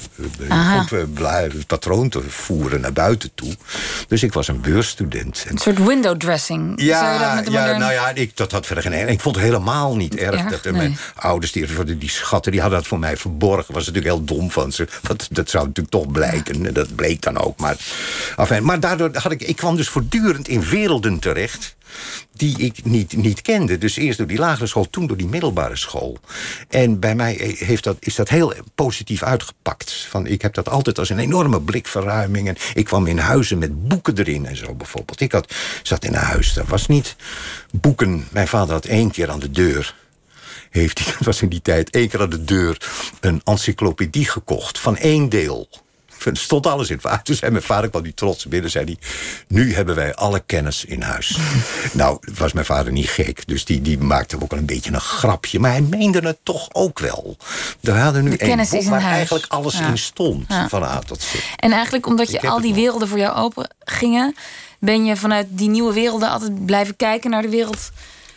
eh, 0.47 0.79
goed 0.79 0.91
eh, 0.91 1.63
patroon 1.67 2.09
te 2.09 2.21
voeren 2.27 2.81
naar 2.81 2.93
buiten 2.93 3.31
toe. 3.35 3.53
Dus 4.07 4.23
ik 4.23 4.33
was 4.33 4.47
een 4.47 4.61
beursstudent. 4.61 5.43
En 5.47 5.51
Een 5.51 5.57
soort 5.57 5.85
window 5.85 6.17
dressing. 6.17 6.81
Je 6.81 6.87
dat 6.87 6.95
ja, 6.99 7.35
met 7.35 7.45
de 7.45 7.51
ja 7.51 7.59
moderne... 7.59 7.79
nou 7.79 7.93
ja, 7.93 8.09
ik, 8.09 8.37
dat 8.37 8.51
had 8.51 8.65
verder 8.65 8.83
geen 8.83 8.93
en 8.93 9.07
Ik 9.07 9.19
vond 9.19 9.35
het 9.35 9.43
helemaal 9.43 9.95
niet 9.95 10.15
erg. 10.15 10.39
erg? 10.39 10.49
Dat, 10.49 10.63
Nee. 10.63 10.73
Mijn 10.73 10.97
ouders, 11.15 11.51
die, 11.51 12.09
schatten, 12.09 12.51
die 12.51 12.61
hadden 12.61 12.79
dat 12.79 12.87
voor 12.87 12.99
mij 12.99 13.17
verborgen. 13.17 13.73
was 13.73 13.85
natuurlijk 13.85 14.15
heel 14.15 14.23
dom 14.23 14.51
van 14.51 14.71
ze. 14.71 14.87
Want 15.01 15.27
dat 15.31 15.49
zou 15.49 15.67
natuurlijk 15.67 15.95
toch 15.95 16.11
blijken. 16.11 16.65
En 16.65 16.73
Dat 16.73 16.95
bleek 16.95 17.21
dan 17.21 17.37
ook. 17.37 17.59
Maar, 17.59 17.77
enfin, 18.37 18.63
maar 18.63 18.79
daardoor 18.79 19.09
had 19.13 19.31
ik... 19.31 19.41
Ik 19.41 19.55
kwam 19.55 19.75
dus 19.75 19.89
voortdurend 19.89 20.47
in 20.47 20.63
werelden 20.63 21.19
terecht 21.19 21.75
die 22.33 22.57
ik 22.57 22.85
niet, 22.85 23.17
niet 23.17 23.41
kende. 23.41 23.77
Dus 23.77 23.95
eerst 23.95 24.17
door 24.17 24.27
die 24.27 24.37
lagere 24.37 24.67
school, 24.67 24.89
toen 24.89 25.07
door 25.07 25.17
die 25.17 25.27
middelbare 25.27 25.75
school. 25.75 26.17
En 26.69 26.99
bij 26.99 27.15
mij 27.15 27.55
heeft 27.57 27.83
dat, 27.83 27.97
is 27.99 28.15
dat 28.15 28.29
heel 28.29 28.53
positief 28.75 29.23
uitgepakt. 29.23 30.07
Van, 30.09 30.27
ik 30.27 30.41
heb 30.41 30.53
dat 30.53 30.69
altijd 30.69 30.99
als 30.99 31.09
een 31.09 31.19
enorme 31.19 31.61
blikverruiming. 31.61 32.47
En 32.47 32.55
ik 32.73 32.85
kwam 32.85 33.07
in 33.07 33.17
huizen 33.17 33.57
met 33.57 33.87
boeken 33.87 34.17
erin 34.17 34.45
en 34.45 34.57
zo 34.57 34.73
bijvoorbeeld. 34.73 35.21
Ik 35.21 35.31
had, 35.31 35.53
zat 35.83 36.05
in 36.05 36.13
een 36.13 36.19
huis, 36.19 36.53
dat 36.53 36.67
was 36.67 36.87
niet 36.87 37.15
boeken. 37.71 38.27
Mijn 38.31 38.47
vader 38.47 38.73
had 38.73 38.85
één 38.85 39.11
keer 39.11 39.29
aan 39.29 39.39
de 39.39 39.51
deur 39.51 39.95
heeft 40.69 41.05
dat 41.05 41.25
was 41.25 41.41
in 41.41 41.49
die 41.49 41.61
tijd, 41.61 41.89
één 41.89 42.09
keer 42.09 42.21
aan 42.21 42.29
de 42.29 42.43
deur 42.43 42.77
een 43.19 43.41
encyclopedie 43.43 44.25
gekocht 44.25 44.79
van 44.79 44.97
één 44.97 45.29
deel. 45.29 45.69
Er 46.25 46.37
stond 46.37 46.67
alles 46.67 46.89
in. 46.89 46.99
Toen 47.23 47.35
zei 47.35 47.51
mijn 47.51 47.63
vader, 47.63 47.89
kwam 47.89 48.03
die 48.03 48.13
trots 48.13 48.45
binnen, 48.45 48.71
zei 48.71 48.85
hij... 48.85 48.97
nu 49.47 49.73
hebben 49.73 49.95
wij 49.95 50.15
alle 50.15 50.39
kennis 50.45 50.85
in 50.85 51.01
huis. 51.01 51.37
nou, 51.93 52.19
was 52.37 52.53
mijn 52.53 52.65
vader 52.65 52.91
niet 52.91 53.09
gek, 53.09 53.47
dus 53.47 53.65
die, 53.65 53.81
die 53.81 53.97
maakte 53.97 54.35
ook 54.41 54.51
wel 54.51 54.59
een 54.59 54.65
beetje 54.65 54.93
een 54.93 55.01
grapje. 55.01 55.59
Maar 55.59 55.71
hij 55.71 55.81
meende 55.81 56.19
het 56.19 56.37
toch 56.43 56.69
ook 56.71 56.99
wel. 56.99 57.37
We 57.79 57.91
hadden 57.91 58.23
nu 58.23 58.35
kennis 58.35 58.69
boek 58.69 58.83
waar 58.83 59.01
huis. 59.01 59.15
eigenlijk 59.15 59.45
alles 59.47 59.77
Ja. 59.77 59.87
in 59.87 59.97
stond, 59.97 60.45
Ja. 60.47 60.69
van 60.69 60.83
A 60.83 60.99
tot 60.99 61.21
Z. 61.21 61.33
En 61.55 61.71
eigenlijk 61.71 62.05
omdat 62.07 62.31
je 62.31 62.41
al 62.41 62.61
die 62.61 62.73
werelden 62.73 63.07
voor 63.07 63.19
jou 63.19 63.37
open 63.37 63.69
gingen... 63.79 64.35
ben 64.79 65.05
je 65.05 65.15
vanuit 65.15 65.47
die 65.49 65.69
nieuwe 65.69 65.93
werelden 65.93 66.29
altijd 66.29 66.65
blijven 66.65 66.95
kijken 66.95 67.29
naar 67.29 67.41
de 67.41 67.49
wereld 67.49 67.89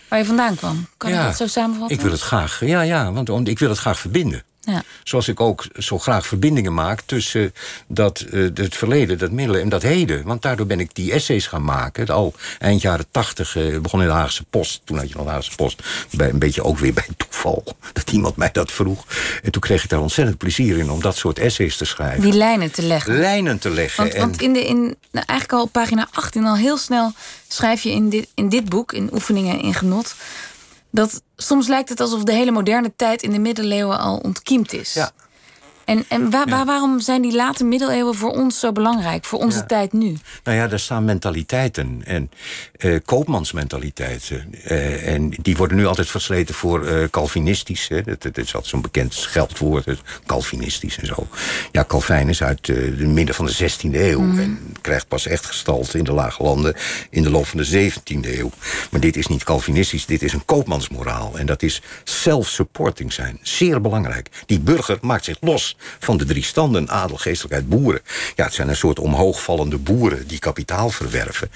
waar 0.09 0.19
je 0.19 0.25
vandaan 0.27 0.55
kwam. 0.55 0.89
Kan 0.97 1.11
je 1.11 1.17
dat 1.17 1.37
zo 1.37 1.47
samenvatten? 1.47 1.97
Ik 1.97 2.03
wil 2.03 2.13
het 2.13 2.21
graag, 2.21 2.61
ja, 2.65 2.81
ja, 2.81 3.13
want 3.13 3.49
ik 3.49 3.59
wil 3.59 3.69
het 3.69 3.79
graag 3.79 3.99
verbinden. 3.99 4.43
Ja. 4.65 4.83
Zoals 5.05 5.29
ik 5.29 5.41
ook 5.41 5.65
zo 5.79 5.99
graag 5.99 6.27
verbindingen 6.27 6.75
maak 6.75 7.01
tussen 7.01 7.55
dat, 7.87 8.21
eh, 8.21 8.41
het 8.55 8.77
verleden, 8.77 9.19
dat 9.19 9.31
middelen 9.31 9.61
en 9.61 9.69
dat 9.69 9.83
heden. 9.83 10.25
Want 10.25 10.43
daardoor 10.43 10.67
ben 10.67 10.81
ik 10.81 10.95
die 10.95 11.13
essays 11.13 11.47
gaan 11.47 11.65
maken. 11.65 12.09
Al 12.09 12.35
eind 12.59 12.83
jaren 12.83 13.07
tachtig 13.11 13.57
eh, 13.57 13.79
begon 13.79 14.01
in 14.01 14.07
de 14.07 14.13
Haagse 14.13 14.45
Post. 14.45 14.81
Toen 14.85 14.99
had 14.99 15.09
je 15.09 15.15
nog 15.17 15.25
de 15.25 15.31
Haagse 15.31 15.55
Post. 15.57 15.83
Bij, 16.11 16.29
een 16.29 16.39
beetje 16.39 16.65
ook 16.65 16.79
weer 16.79 16.93
bij 16.93 17.07
toeval. 17.17 17.65
Dat 17.93 18.11
iemand 18.11 18.37
mij 18.37 18.51
dat 18.53 18.73
vroeg. 18.73 19.07
En 19.43 19.51
toen 19.51 19.61
kreeg 19.61 19.85
ik 19.85 19.91
daar 19.91 20.01
ontzettend 20.01 20.39
plezier 20.39 20.79
in 20.79 20.91
om 20.91 21.01
dat 21.01 21.17
soort 21.17 21.39
essays 21.39 21.77
te 21.77 21.85
schrijven. 21.85 22.23
Die 22.23 22.33
lijnen 22.33 22.71
te 22.71 22.83
leggen. 22.83 23.19
Lijnen 23.19 23.59
te 23.59 23.71
leggen. 23.71 24.03
Want, 24.03 24.15
en, 24.15 24.21
want 24.21 24.43
in 24.43 24.53
de, 24.53 24.67
in, 24.67 24.81
nou, 25.11 25.27
eigenlijk 25.27 25.53
al 25.53 25.63
op 25.63 25.73
pagina 25.73 26.09
18 26.13 26.45
al 26.45 26.57
heel 26.57 26.77
snel 26.77 27.13
schrijf 27.49 27.83
je 27.83 27.91
in 27.91 28.09
dit, 28.09 28.29
in 28.35 28.49
dit 28.49 28.69
boek, 28.69 28.93
in 28.93 29.11
Oefeningen 29.13 29.61
in 29.61 29.75
Genot, 29.75 30.15
dat 30.93 31.23
soms 31.37 31.69
lijkt 31.69 31.89
het 31.89 32.01
alsof 32.01 32.23
de 32.25 32.33
hele 32.33 32.51
moderne 32.51 32.93
tijd 32.97 33.23
in 33.23 33.31
de 33.31 33.39
middeleeuwen 33.39 33.99
al 33.99 34.17
ontkiemd 34.17 34.73
is. 34.73 34.97
En, 35.93 36.05
en 36.09 36.31
waar, 36.31 36.49
waar- 36.49 36.65
waarom 36.65 37.01
zijn 37.01 37.23
die 37.23 37.35
late 37.35 37.65
middeleeuwen 37.65 38.15
voor 38.15 38.31
ons 38.31 38.61
zo 38.61 38.73
belangrijk, 38.73 39.25
voor 39.25 39.39
onze 39.39 39.59
Ja. 39.59 39.65
tijd 39.67 39.93
nu? 39.93 40.17
Nou 40.45 40.57
ja, 40.57 40.67
daar 40.69 40.79
staan 40.79 41.05
mentaliteiten 41.05 42.03
en 42.05 42.31
eh, 42.77 42.97
koopmansmentaliteiten. 43.05 44.55
eh, 44.65 45.15
en 45.15 45.31
die 45.31 45.57
worden 45.57 45.77
nu 45.77 45.87
altijd 45.87 46.09
versleten 46.11 46.55
voor 46.55 46.87
eh, 46.87 47.09
Calvinistisch. 47.11 47.89
Hè. 47.89 48.03
Dat, 48.03 48.23
dat 48.23 48.39
is 48.39 48.45
altijd 48.55 48.67
zo'n 48.67 48.81
bekend 48.83 49.15
scheldwoord, 49.15 50.03
Calvinistisch 50.27 50.99
en 50.99 51.07
zo. 51.07 51.27
Ja, 51.73 51.85
Calvijn 51.85 52.29
is 52.29 52.43
uit 52.43 52.65
de 52.67 53.07
midden 53.07 53.35
van 53.35 53.47
de 53.47 53.53
16e 53.71 53.95
eeuw... 53.95 54.21
en 54.39 54.59
krijgt 54.81 55.09
pas 55.09 55.27
echt 55.27 55.47
gestalte 55.47 55.99
in 55.99 56.05
de 56.05 56.13
lage 56.13 56.43
landen 56.43 56.75
in 57.11 57.23
de 57.23 57.31
loop 57.31 57.47
van 57.47 57.59
de 57.59 57.91
17e 57.93 58.39
eeuw. 58.39 58.51
Maar 58.91 59.01
dit 59.01 59.17
is 59.17 59.27
niet 59.27 59.45
Calvinistisch, 59.45 60.07
dit 60.07 60.23
is 60.23 60.33
een 60.33 60.45
koopmansmoraal. 60.45 61.39
En 61.39 61.47
dat 61.47 61.63
is 61.63 61.83
self-supporting 62.05 63.13
zijn, 63.13 63.39
zeer 63.43 63.81
belangrijk. 63.81 64.29
Die 64.47 64.61
burger 64.61 64.99
maakt 65.01 65.25
zich 65.25 65.37
los 65.41 65.77
van 65.99 66.17
de 66.17 66.25
drie 66.25 66.45
standen, 66.45 66.89
adel, 66.89 67.17
geestelijkheid, 67.17 67.69
boeren. 67.69 68.01
Ja, 68.37 68.45
het 68.45 68.55
zijn 68.55 68.69
een 68.69 68.77
soort 68.77 68.99
omhoogvallende 68.99 69.79
boeren 69.79 70.27
die 70.27 70.39
kapitaal 70.39 70.91
verwerven. 70.91 71.51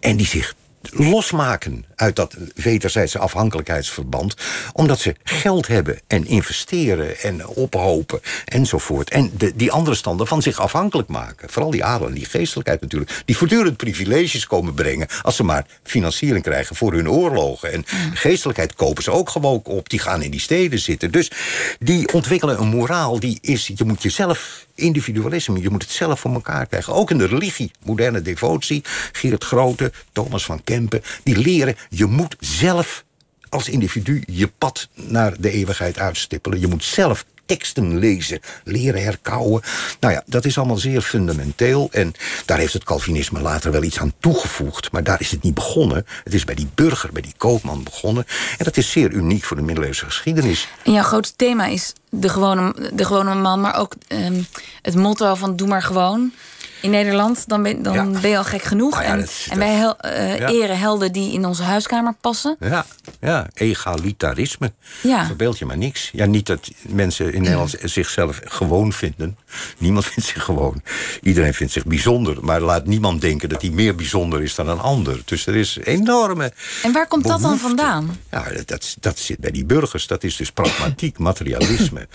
En 0.00 0.16
die 0.16 0.26
zich 0.26 0.54
losmaken 0.82 1.84
uit 1.94 2.16
dat 2.16 2.36
wederzijdse 2.54 3.18
afhankelijkheidsverband... 3.18 4.34
omdat 4.72 4.98
ze 5.00 5.14
geld 5.22 5.66
hebben 5.66 6.00
en 6.06 6.26
investeren 6.26 7.20
en 7.20 7.46
ophopen 7.46 8.20
enzovoort. 8.44 9.10
En 9.10 9.30
de, 9.36 9.52
die 9.56 9.72
andere 9.72 9.96
standen 9.96 10.26
van 10.26 10.42
zich 10.42 10.60
afhankelijk 10.60 11.08
maken. 11.08 11.50
Vooral 11.50 11.70
die 11.70 11.84
adel 11.84 12.06
en 12.06 12.14
die 12.14 12.24
geestelijkheid 12.24 12.80
natuurlijk. 12.80 13.22
Die 13.24 13.36
voortdurend 13.36 13.76
privileges 13.76 14.46
komen 14.46 14.74
brengen... 14.74 15.08
als 15.22 15.36
ze 15.36 15.42
maar 15.42 15.66
financiering 15.82 16.44
krijgen 16.44 16.76
voor 16.76 16.92
hun 16.92 17.10
oorlogen. 17.10 17.72
En 17.72 17.84
geestelijkheid 18.14 18.74
kopen 18.74 19.02
ze 19.02 19.10
ook 19.10 19.28
gewoon 19.28 19.60
op. 19.64 19.88
Die 19.88 19.98
gaan 19.98 20.22
in 20.22 20.30
die 20.30 20.40
steden 20.40 20.78
zitten. 20.78 21.10
Dus 21.10 21.30
die 21.78 22.12
ontwikkelen 22.12 22.60
een 22.60 22.68
moraal 22.68 23.20
die 23.20 23.38
is... 23.40 23.66
je 23.74 23.84
moet 23.84 24.02
jezelf 24.02 24.66
individualisme. 24.80 25.60
Je 25.60 25.70
moet 25.70 25.82
het 25.82 25.90
zelf 25.90 26.20
voor 26.20 26.32
elkaar 26.32 26.66
krijgen. 26.66 26.92
Ook 26.92 27.10
in 27.10 27.18
de 27.18 27.26
religie, 27.26 27.70
moderne 27.84 28.22
devotie. 28.22 28.84
Gerrit 29.12 29.44
Grote, 29.44 29.92
Thomas 30.12 30.44
van 30.44 30.64
Kempen. 30.64 31.02
Die 31.22 31.36
leren, 31.36 31.76
je 31.88 32.06
moet 32.06 32.36
zelf 32.40 33.04
als 33.48 33.68
individu 33.68 34.22
je 34.26 34.48
pad 34.58 34.88
naar 34.94 35.34
de 35.40 35.50
eeuwigheid 35.50 35.98
uitstippelen. 35.98 36.60
Je 36.60 36.66
moet 36.66 36.84
zelf 36.84 37.24
teksten 37.50 37.98
lezen, 37.98 38.40
leren 38.64 39.02
herkauwen. 39.02 39.62
Nou 40.00 40.14
ja, 40.14 40.22
dat 40.26 40.44
is 40.44 40.58
allemaal 40.58 40.76
zeer 40.76 41.00
fundamenteel. 41.00 41.88
En 41.92 42.12
daar 42.44 42.58
heeft 42.58 42.72
het 42.72 42.84
Calvinisme 42.84 43.40
later 43.40 43.72
wel 43.72 43.82
iets 43.82 43.98
aan 43.98 44.12
toegevoegd. 44.18 44.92
Maar 44.92 45.04
daar 45.04 45.20
is 45.20 45.30
het 45.30 45.42
niet 45.42 45.54
begonnen. 45.54 46.06
Het 46.24 46.34
is 46.34 46.44
bij 46.44 46.54
die 46.54 46.68
burger, 46.74 47.12
bij 47.12 47.22
die 47.22 47.34
koopman 47.36 47.82
begonnen. 47.82 48.26
En 48.58 48.64
dat 48.64 48.76
is 48.76 48.90
zeer 48.90 49.10
uniek 49.10 49.44
voor 49.44 49.56
de 49.56 49.62
middeleeuwse 49.62 50.04
geschiedenis. 50.04 50.68
En 50.82 50.92
jouw 50.92 51.02
grootste 51.02 51.36
thema 51.36 51.66
is 51.66 51.92
de 52.10 52.28
gewone, 52.28 52.90
de 52.92 53.04
gewone 53.04 53.34
man, 53.34 53.60
maar 53.60 53.76
ook 53.76 53.94
ehm, 54.08 54.42
het 54.82 54.94
motto 54.94 55.34
van 55.34 55.56
doe 55.56 55.68
maar 55.68 55.82
gewoon. 55.82 56.32
In 56.80 56.90
Nederland, 56.90 57.48
dan 57.48 57.62
ben, 57.62 57.82
dan 57.82 57.94
Ja. 57.94 58.20
ben 58.20 58.30
je 58.30 58.36
al 58.36 58.44
gek 58.44 58.62
genoeg. 58.62 58.90
Nou 58.92 59.04
ja, 59.04 59.10
en, 59.10 59.26
en 59.50 59.58
wij 59.58 59.74
hel- 59.74 59.98
eh, 59.98 60.38
Ja. 60.38 60.48
eren 60.48 60.78
helden 60.78 61.12
die 61.12 61.32
in 61.32 61.44
onze 61.44 61.62
huiskamer 61.62 62.14
passen. 62.20 62.56
Ja, 62.60 62.86
ja, 63.20 63.46
egalitarisme. 63.54 64.72
Ja. 65.02 65.26
Verbeeld 65.26 65.58
je 65.58 65.66
maar 65.66 65.76
niks. 65.78 66.10
Ja, 66.12 66.24
niet 66.26 66.46
dat 66.46 66.70
mensen 66.88 67.32
in 67.32 67.42
Nederland 67.42 67.74
zichzelf 67.82 68.40
gewoon 68.44 68.92
vinden. 68.92 69.36
Niemand 69.78 70.06
vindt 70.10 70.28
zich 70.28 70.42
gewoon. 70.44 70.82
Iedereen 71.22 71.54
vindt 71.54 71.72
zich 71.72 71.84
bijzonder. 71.84 72.44
Maar 72.44 72.60
laat 72.60 72.86
niemand 72.86 73.20
denken 73.20 73.48
dat 73.48 73.62
hij 73.62 73.70
meer 73.70 73.94
bijzonder 73.94 74.42
is 74.42 74.54
dan 74.54 74.68
een 74.68 74.80
ander. 74.80 75.22
Dus 75.24 75.46
er 75.46 75.56
is 75.56 75.78
enorme. 75.84 76.52
En 76.82 76.92
waar 76.92 77.06
komt 77.06 77.26
dat 77.26 77.40
dan 77.40 77.58
vandaan? 77.58 78.18
Ja, 78.30 78.44
dat, 78.64 78.96
dat 79.00 79.18
zit 79.18 79.38
bij 79.38 79.50
die 79.50 79.64
burgers. 79.64 80.06
Dat 80.06 80.24
is 80.24 80.36
dus 80.36 80.50
pragmatiek, 80.52 81.18
materialisme. 81.28 82.08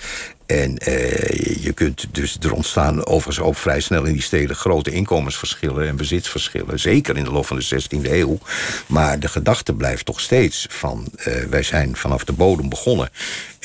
En 0.45 0.77
eh, 0.77 1.63
je 1.63 1.71
kunt 1.73 2.05
dus 2.11 2.37
er 2.41 2.53
ontstaan 2.53 3.05
overigens 3.05 3.45
ook 3.45 3.55
vrij 3.55 3.79
snel 3.79 4.03
in 4.03 4.13
die 4.13 4.21
steden 4.21 4.55
grote 4.55 4.91
inkomensverschillen 4.91 5.87
en 5.87 5.95
bezitsverschillen. 5.95 6.79
Zeker 6.79 7.17
in 7.17 7.23
de 7.23 7.31
loop 7.31 7.45
van 7.45 7.59
de 7.59 7.81
16e 7.83 8.11
eeuw. 8.11 8.37
Maar 8.85 9.19
de 9.19 9.27
gedachte 9.27 9.73
blijft 9.73 10.05
toch 10.05 10.19
steeds 10.19 10.65
van 10.69 11.07
eh, 11.15 11.33
wij 11.49 11.63
zijn 11.63 11.95
vanaf 11.95 12.23
de 12.23 12.33
bodem 12.33 12.69
begonnen. 12.69 13.09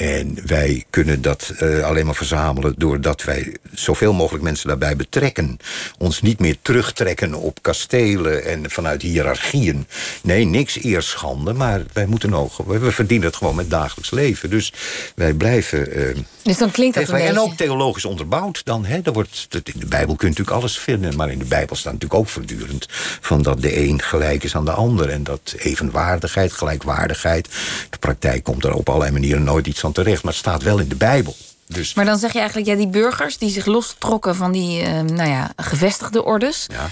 En 0.01 0.39
wij 0.47 0.85
kunnen 0.91 1.23
dat 1.23 1.53
eh, 1.59 1.85
alleen 1.85 2.07
maar 2.07 2.15
verzamelen 2.15 2.75
doordat 2.77 3.25
wij 3.25 3.57
zoveel 3.73 4.13
mogelijk 4.13 4.45
mensen 4.45 4.69
daarbij 4.69 4.97
betrekken. 4.97 5.59
Ons 5.99 6.21
niet 6.23 6.39
meer 6.39 6.57
terugtrekken 6.63 7.35
op 7.35 7.59
kastelen 7.63 8.45
en 8.45 8.71
vanuit 8.71 9.03
hiërarchieën. 9.03 9.87
Nee, 10.23 10.45
niks 10.45 10.79
eerschande, 10.83 11.53
maar 11.53 11.83
wij 11.93 12.07
moeten 12.07 12.35
ook. 12.35 12.53
We 12.67 12.93
verdienen 12.93 13.27
het 13.27 13.37
gewoon 13.37 13.55
met 13.55 13.71
dagelijks 13.71 14.11
leven. 14.11 14.51
Dus 14.51 14.73
wij 15.15 15.33
blijven. 15.33 15.93
eh, 15.93 16.17
Dus 16.43 16.59
dan 16.59 16.71
klinkt 16.71 16.97
dat 16.97 17.09
een 17.09 17.15
En 17.15 17.39
ook 17.39 17.55
theologisch 17.57 18.05
onderbouwd 18.05 18.65
dan. 18.65 18.85
Hè, 18.85 19.01
er 19.05 19.13
wordt, 19.13 19.49
in 19.73 19.81
de 19.81 19.87
Bijbel 19.87 20.17
kun 20.17 20.29
je 20.29 20.35
natuurlijk 20.35 20.57
alles 20.57 20.79
vinden. 20.79 21.17
Maar 21.17 21.31
in 21.31 21.39
de 21.39 21.45
Bijbel 21.45 21.77
staat 21.77 21.93
natuurlijk 21.93 22.21
ook 22.21 22.29
voortdurend... 22.29 22.87
van 23.21 23.43
dat 23.43 23.63
de 23.63 23.79
een 23.79 24.03
gelijk 24.03 24.45
is 24.45 24.55
aan 24.57 24.65
de 24.65 24.73
ander. 24.73 25.09
En 25.09 25.25
dat 25.25 25.55
evenwaardigheid, 25.59 26.53
gelijkwaardigheid... 26.53 27.49
de 27.91 27.99
praktijk 27.99 28.45
komt 28.45 28.65
er 28.65 28.73
op 28.73 28.89
allerlei 28.89 29.13
manieren 29.13 29.43
nooit 29.43 29.67
iets 29.67 29.85
aan 29.85 29.90
terecht. 29.93 30.23
Maar 30.23 30.33
het 30.33 30.41
staat 30.41 30.63
wel 30.63 30.79
in 30.79 30.89
de 30.89 30.97
Bijbel. 30.97 31.37
Dus 31.67 31.95
Maar 31.95 32.05
dan 32.05 32.19
zeg 32.19 32.33
je 32.33 32.39
eigenlijk, 32.39 32.69
ja, 32.69 32.75
die 32.77 32.89
burgers 32.89 33.39
die 33.39 33.51
zich 33.51 33.67
lostrokken 33.67 34.37
van 34.37 34.53
die, 34.53 34.83
eh, 34.83 35.01
nou 35.01 35.29
ja, 35.29 35.53
gevestigde 35.57 36.25
ordes, 36.25 36.67
ja, 36.73 36.89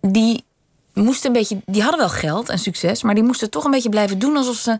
die 0.00 0.44
moesten 0.92 1.26
een 1.26 1.32
beetje, 1.32 1.60
die 1.66 1.82
hadden 1.82 2.00
wel 2.00 2.08
geld 2.08 2.48
en 2.48 2.58
succes, 2.58 3.02
maar 3.02 3.14
die 3.14 3.24
moesten 3.24 3.50
toch 3.50 3.64
een 3.64 3.70
beetje 3.70 3.88
blijven 3.88 4.18
doen 4.18 4.36
alsof 4.36 4.56
ze 4.56 4.78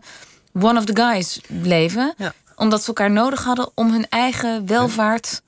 one 0.53 0.79
of 0.79 0.85
the 0.85 0.95
guys 0.95 1.39
bleven, 1.61 2.13
Ja. 2.17 2.33
omdat 2.55 2.81
ze 2.81 2.87
elkaar 2.87 3.11
nodig 3.11 3.43
hadden 3.43 3.69
om 3.75 3.91
hun 3.91 4.09
eigen 4.09 4.65
welvaart 4.67 5.41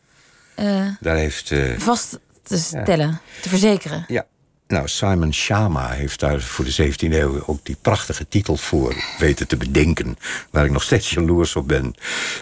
eh, 0.55 0.85
daar 0.99 1.15
heeft... 1.15 1.51
eh, 1.51 1.77
vast 1.77 2.17
te 2.43 2.57
stellen, 2.57 3.21
te 3.41 3.49
verzekeren. 3.49 4.05
Ja. 4.07 4.25
Nou, 4.69 4.87
Simon 4.87 5.33
Shama 5.33 5.89
heeft 5.89 6.19
daar 6.19 6.41
voor 6.41 6.65
de 6.65 6.91
17e 6.93 7.13
eeuw 7.13 7.43
ook 7.45 7.59
die 7.65 7.77
prachtige 7.81 8.27
titel 8.27 8.57
voor 8.57 8.95
weten 9.19 9.47
te 9.47 9.57
bedenken. 9.57 10.17
Waar 10.49 10.65
ik 10.65 10.71
nog 10.71 10.83
steeds 10.83 11.09
jaloers 11.09 11.55
op 11.55 11.67
ben. 11.67 11.95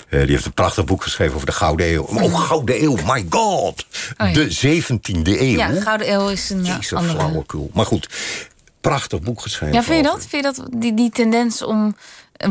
Eh, 0.10 0.20
die 0.20 0.30
heeft 0.32 0.46
een 0.46 0.54
prachtig 0.54 0.86
boek 0.86 1.04
geschreven 1.04 1.36
over 1.36 1.46
de 1.46 1.52
Gouden 1.52 1.94
Eeuw. 1.94 2.02
Oh, 2.04 2.40
Gouden 2.40 2.84
Eeuw, 2.84 2.98
my 3.06 3.26
god! 3.30 3.86
Oh 4.18 4.28
ja. 4.28 4.34
De 4.34 4.80
17e 4.82 5.40
eeuw. 5.40 5.58
Ja, 5.58 5.72
de 5.72 5.82
Gouden 5.82 6.12
Eeuw 6.12 6.30
is 6.30 6.50
een 6.50 6.66
Jezus, 6.66 6.94
andere... 6.94 7.14
flauwekul. 7.18 7.70
Maar 7.74 7.86
goed, 7.86 8.10
prachtig 8.82 9.20
boek 9.22 9.42
geschreven. 9.42 9.76
Ja, 9.76 9.84
vind 9.84 10.06
je 10.06 10.12
over- 10.12 10.20
dat? 10.20 10.30
Vind 10.30 10.46
je 10.46 10.64
dat 10.64 10.82
die, 10.82 10.94
die 10.94 11.10
tendens 11.10 11.64
om 11.64 11.96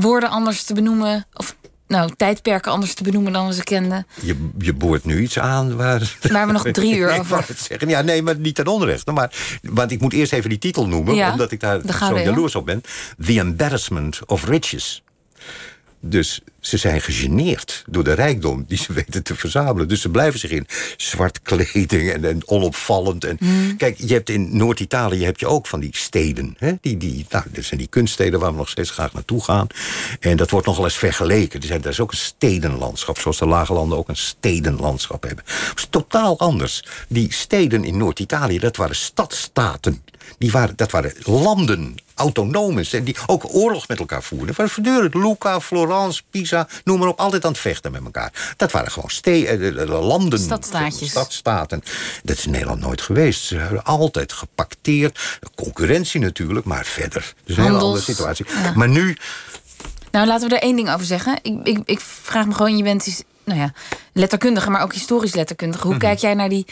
woorden 0.01 0.29
anders 0.31 0.63
te 0.63 0.75
benoemen, 0.75 1.27
of 1.35 1.57
nou, 1.87 2.11
tijdperken 2.17 2.73
anders 2.73 2.95
te 2.95 3.03
benoemen 3.03 3.33
dan 3.33 3.47
we 3.47 3.55
ze 3.55 3.63
kenden? 3.65 4.07
Je, 4.23 4.49
je 4.59 4.73
boort 4.73 5.05
nu 5.05 5.21
iets 5.21 5.39
aan 5.39 5.77
waar... 5.77 6.17
Waar 6.31 6.47
we 6.47 6.53
nog 6.53 6.69
drie 6.73 6.97
uur 6.97 7.11
Ik 7.15 7.21
over- 7.21 7.45
het 7.47 7.59
zeggen. 7.59 7.89
Ja, 7.89 8.01
nee, 8.01 8.23
maar 8.23 8.39
niet 8.39 8.55
ten 8.55 8.67
onrechte. 8.67 9.13
Maar, 9.13 9.33
want 9.63 9.91
ik 9.91 10.01
moet 10.01 10.13
eerst 10.13 10.33
even 10.33 10.51
die 10.51 10.59
titel 10.59 10.89
noemen, 10.89 11.15
Ja, 11.15 11.31
omdat 11.31 11.51
ik 11.51 11.61
daar 11.61 11.81
zo 11.99 12.19
jaloers 12.19 12.55
op 12.55 12.67
ben. 12.67 12.83
The 13.25 13.39
Embarrassment 13.39 14.21
of 14.27 14.45
Riches. 14.45 15.03
Dus 16.09 16.41
ze 16.61 16.77
zijn 16.77 17.01
gegeneerd 17.01 17.85
door 17.89 18.05
de 18.05 18.13
rijkdom 18.13 18.65
die 18.69 18.79
ze 18.79 18.93
weten 19.03 19.23
te 19.23 19.35
verzamelen. 19.35 19.89
Dus 19.89 20.01
ze 20.01 20.09
blijven 20.09 20.41
zich 20.41 20.51
in 20.51 20.67
zwart 20.97 21.43
kleding 21.43 22.11
en, 22.11 22.25
en 22.25 22.49
onopvallend. 22.49 23.25
En, 23.25 23.37
Hmm. 23.47 23.77
Kijk, 23.77 23.99
je 23.99 24.13
hebt 24.13 24.29
in 24.29 24.57
Noord-Italië 24.57 25.25
heb 25.25 25.39
je 25.39 25.47
ook 25.47 25.67
van 25.67 25.81
die 25.81 25.97
steden. 25.97 26.55
Hè? 26.59 26.73
Die, 26.81 26.97
die, 26.97 27.27
nou, 27.29 27.45
dat 27.53 27.65
zijn 27.65 27.81
die 27.81 27.89
kunststeden 27.89 28.41
waar 28.41 28.51
we 28.51 28.57
nog 28.57 28.69
steeds 28.69 28.91
graag 28.91 29.13
naartoe 29.13 29.45
gaan. 29.45 29.67
En 30.21 30.37
dat 30.37 30.51
wordt 30.51 30.67
nogal 30.67 30.85
eens 30.85 30.97
vergeleken. 30.97 31.61
Er, 31.61 31.67
zijn, 31.67 31.83
er 31.83 31.89
is 31.89 32.01
ook 32.01 32.11
een 32.11 32.17
stedenlandschap, 32.19 33.19
zoals 33.19 33.39
de 33.39 33.47
lage 33.47 33.73
landen 33.73 33.99
ook 33.99 34.09
een 34.09 34.17
stedenlandschap 34.17 35.23
hebben. 35.23 35.45
Dat 35.47 35.77
is 35.77 35.87
totaal 35.91 36.39
anders. 36.39 36.85
Die 37.09 37.33
steden 37.33 37.85
in 37.85 37.97
Noord-Italië, 37.97 38.59
dat 38.59 38.77
waren 38.77 38.97
stadstaten. 38.97 40.03
Die 40.39 40.51
waren, 40.51 40.77
dat 40.77 40.91
waren 40.91 41.13
landen, 41.23 41.95
autonomen, 42.15 42.85
en 42.91 43.05
die 43.05 43.17
ook 43.27 43.55
oorlog 43.55 43.89
met 43.89 43.99
elkaar 43.99 44.23
voerden. 44.23 44.47
Dat 44.47 44.57
waren 44.57 44.73
voortdurend 44.73 45.15
Lucca, 45.15 45.61
Florence, 45.61 46.23
Pisa, 46.31 46.69
noem 46.85 46.99
maar 46.99 47.09
op, 47.09 47.19
altijd 47.19 47.45
aan 47.45 47.51
het 47.51 47.61
vechten 47.61 47.93
met 47.93 48.05
elkaar. 48.05 48.55
Dat 48.57 48.73
waren 48.73 48.91
gewoon 48.93 49.11
eh, 49.23 50.07
landen. 50.07 50.39
Stadstaatjes. 50.39 51.11
Stadstaten. 51.11 51.83
Dat 52.23 52.37
is 52.37 52.45
in 52.45 52.51
Nederland 52.51 52.81
nooit 52.81 53.01
geweest. 53.01 53.43
Ze 53.43 53.57
hebben 53.57 53.85
altijd 53.85 54.33
gepacteerd. 54.33 55.39
Concurrentie 55.55 56.21
natuurlijk, 56.21 56.67
maar 56.67 56.85
verder. 56.85 57.35
Dus 57.45 57.57
een 57.57 57.63
hele 57.63 57.77
Handels, 57.77 57.83
andere 57.85 58.13
situatie. 58.13 58.47
ja. 58.49 58.73
Maar 58.75 58.89
nu, 58.89 59.17
Nou, 60.11 60.27
laten 60.27 60.49
we 60.49 60.55
er 60.55 60.63
één 60.63 60.77
ding 60.77 60.93
over 60.93 61.07
zeggen. 61.07 61.39
Ik, 61.43 61.59
ik, 61.63 61.79
ik 61.85 62.01
vraag 62.01 62.47
me 62.47 62.55
gewoon, 62.55 62.77
je 62.77 62.83
bent 62.83 63.25
nou 63.45 63.61
ja, 63.61 63.73
letterkundige, 64.13 64.71
maar 64.71 64.83
ook 64.83 64.93
historisch 64.93 65.35
letterkundige. 65.35 65.83
Mhm. 65.83 65.91
Hoe 65.91 66.01
kijk 66.01 66.19
jij 66.19 66.35
naar 66.35 66.49
die, 66.49 66.67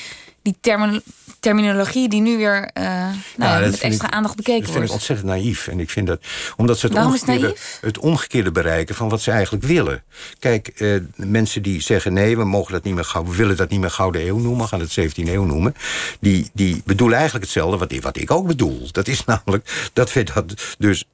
die 0.45 0.57
termen- 0.61 1.03
terminologie 1.41 2.09
die 2.09 2.21
nu 2.21 2.37
weer 2.37 2.71
eh, 2.73 2.85
nou 2.85 3.13
ja, 3.37 3.61
dat 3.61 3.71
met 3.71 3.81
extra 3.81 4.07
ik- 4.09 4.15
aandacht 4.15 4.37
Dat 4.37 4.45
bekeken 4.45 4.63
vind 4.63 4.69
ik 4.75 4.77
wordt? 4.77 4.93
ontzettend 4.93 5.29
naïef. 5.29 5.67
En 5.69 5.81
ik 5.81 5.91
vind 5.91 6.07
dat, 6.07 6.21
omdat 6.57 6.79
ze 6.79 6.87
het 6.87 6.95
Waarom 6.95 7.13
omgekeerde, 7.13 7.57
het 7.81 7.99
omgekeerde 7.99 8.51
bereiken 8.53 8.95
van 8.95 9.09
wat 9.09 9.21
ze 9.23 9.31
eigenlijk 9.31 9.65
willen. 9.65 10.03
Kijk, 10.39 10.69
eh, 10.69 10.97
mensen 11.17 11.63
die 11.63 11.81
zeggen 11.81 12.13
nee, 12.13 12.37
we 12.37 12.45
mogen 12.45 12.73
dat 12.73 12.85
niet 12.85 12.95
meer 12.95 13.05
gauw, 13.05 13.25
we 13.25 13.37
willen 13.37 13.57
dat 13.57 13.71
niet 13.71 13.81
meer 13.81 13.91
Gouden 13.91 14.27
Eeuw 14.27 14.39
noemen, 14.39 14.63
we 14.63 14.69
gaan 14.69 14.81
het 14.81 14.91
17e 15.01 15.33
eeuw 15.33 15.45
noemen. 15.45 15.75
Die, 16.21 16.51
die 16.53 16.83
bedoelen 16.85 17.17
eigenlijk 17.17 17.45
hetzelfde 17.45 17.77
wat, 17.79 17.93
ik- 17.93 18.03
wat 18.03 18.17
ik 18.17 18.31
ook 18.31 18.47
bedoel. 18.47 18.89
Dat 18.93 19.09
is 19.09 19.25
namelijk 19.25 19.91
dat 19.93 20.13
we 20.13 20.23
dat 20.35 20.55
dus 20.79 21.05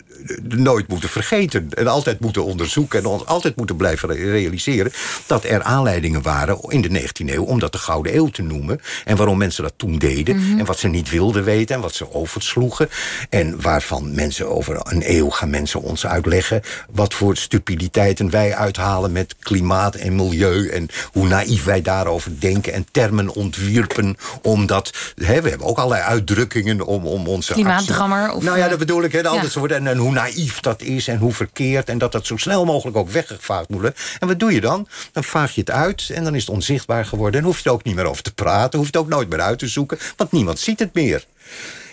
nooit 0.42 0.88
moeten 0.88 1.08
vergeten. 1.08 1.68
En 1.74 1.86
altijd 1.86 2.20
moeten 2.20 2.44
onderzoeken 2.44 2.98
en 2.98 3.06
ons 3.06 3.26
altijd 3.26 3.56
moeten 3.56 3.76
blijven 3.76 4.08
re- 4.08 4.30
realiseren 4.30 4.92
dat 5.26 5.44
er 5.44 5.62
aanleidingen 5.62 6.22
waren 6.22 6.58
in 6.68 6.80
de 6.80 7.00
19e 7.00 7.34
eeuw 7.34 7.44
om 7.44 7.58
dat 7.58 7.72
de 7.72 7.78
Gouden 7.78 8.16
Eeuw 8.16 8.28
te 8.28 8.42
noemen. 8.42 8.80
En 9.04 9.16
waarom 9.16 9.38
mensen 9.38 9.62
dat 9.62 9.72
toen 9.76 9.98
deden. 9.98 10.36
Mhm. 10.36 10.58
En 10.58 10.64
wat 10.64 10.78
ze 10.78 10.88
niet 10.88 11.10
wilden 11.10 11.44
weten 11.44 11.74
en 11.74 11.80
wat 11.80 11.94
ze 11.94 12.14
oversloegen. 12.14 12.88
En 13.28 13.60
waarvan 13.60 14.14
mensen 14.14 14.48
over 14.48 14.80
een 14.82 15.02
eeuw 15.04 15.30
gaan 15.30 15.50
mensen 15.50 15.80
ons 15.82 16.06
uitleggen 16.06 16.62
wat 16.90 17.14
voor 17.14 17.36
stupiditeiten 17.36 18.30
wij 18.30 18.54
uithalen 18.54 19.12
met 19.12 19.34
klimaat 19.40 19.94
en 19.94 20.14
milieu. 20.14 20.68
En 20.68 20.88
hoe 21.12 21.26
naïef 21.26 21.64
wij 21.64 21.82
daarover 21.82 22.40
denken 22.40 22.72
en 22.72 22.86
termen 22.90 23.34
ontwierpen. 23.34 24.16
Omdat 24.42 24.92
hè, 25.14 25.42
we 25.42 25.48
hebben 25.48 25.66
ook 25.66 25.78
allerlei 25.78 26.02
uitdrukkingen 26.02 26.86
om, 26.86 27.06
om 27.06 27.26
onze. 27.26 27.52
Klimaatdrammer 27.52 28.18
actie- 28.22 28.36
of, 28.36 28.42
nou 28.42 28.58
ja, 28.58 28.64
eh, 28.64 28.70
dat 28.70 28.78
bedoel 28.78 29.02
ik. 29.02 29.12
Hè, 29.12 29.18
de 29.18 29.24
ja. 29.24 29.30
andere 29.30 29.50
soorten. 29.50 29.76
En, 29.76 29.86
en 29.86 29.96
hoe 29.96 30.09
naïef 30.12 30.60
dat 30.60 30.82
is 30.82 31.08
en 31.08 31.18
hoe 31.18 31.32
verkeerd. 31.32 31.88
En 31.88 31.98
dat 31.98 32.12
dat 32.12 32.26
zo 32.26 32.36
snel 32.36 32.64
mogelijk 32.64 32.96
ook 32.96 33.10
weggevaagd 33.10 33.68
moet 33.68 33.80
worden. 33.80 33.98
En 34.18 34.28
wat 34.28 34.38
doe 34.38 34.52
je 34.52 34.60
dan? 34.60 34.88
Dan 35.12 35.24
vaag 35.24 35.54
je 35.54 35.60
het 35.60 35.70
uit 35.70 36.10
en 36.14 36.24
dan 36.24 36.34
is 36.34 36.40
het 36.40 36.50
onzichtbaar 36.50 37.04
geworden. 37.04 37.40
En 37.40 37.46
hoef 37.46 37.58
je 37.58 37.68
er 37.68 37.74
ook 37.74 37.84
niet 37.84 37.94
meer 37.94 38.04
over 38.04 38.22
te 38.22 38.34
praten. 38.34 38.78
Hoef 38.78 38.88
je 38.90 38.98
het 38.98 39.06
ook 39.06 39.12
nooit 39.12 39.28
meer 39.28 39.40
uit 39.40 39.58
te 39.58 39.68
zoeken. 39.68 39.98
Want 40.16 40.32
niemand 40.32 40.58
ziet 40.58 40.78
het 40.78 40.94
meer. 40.94 41.24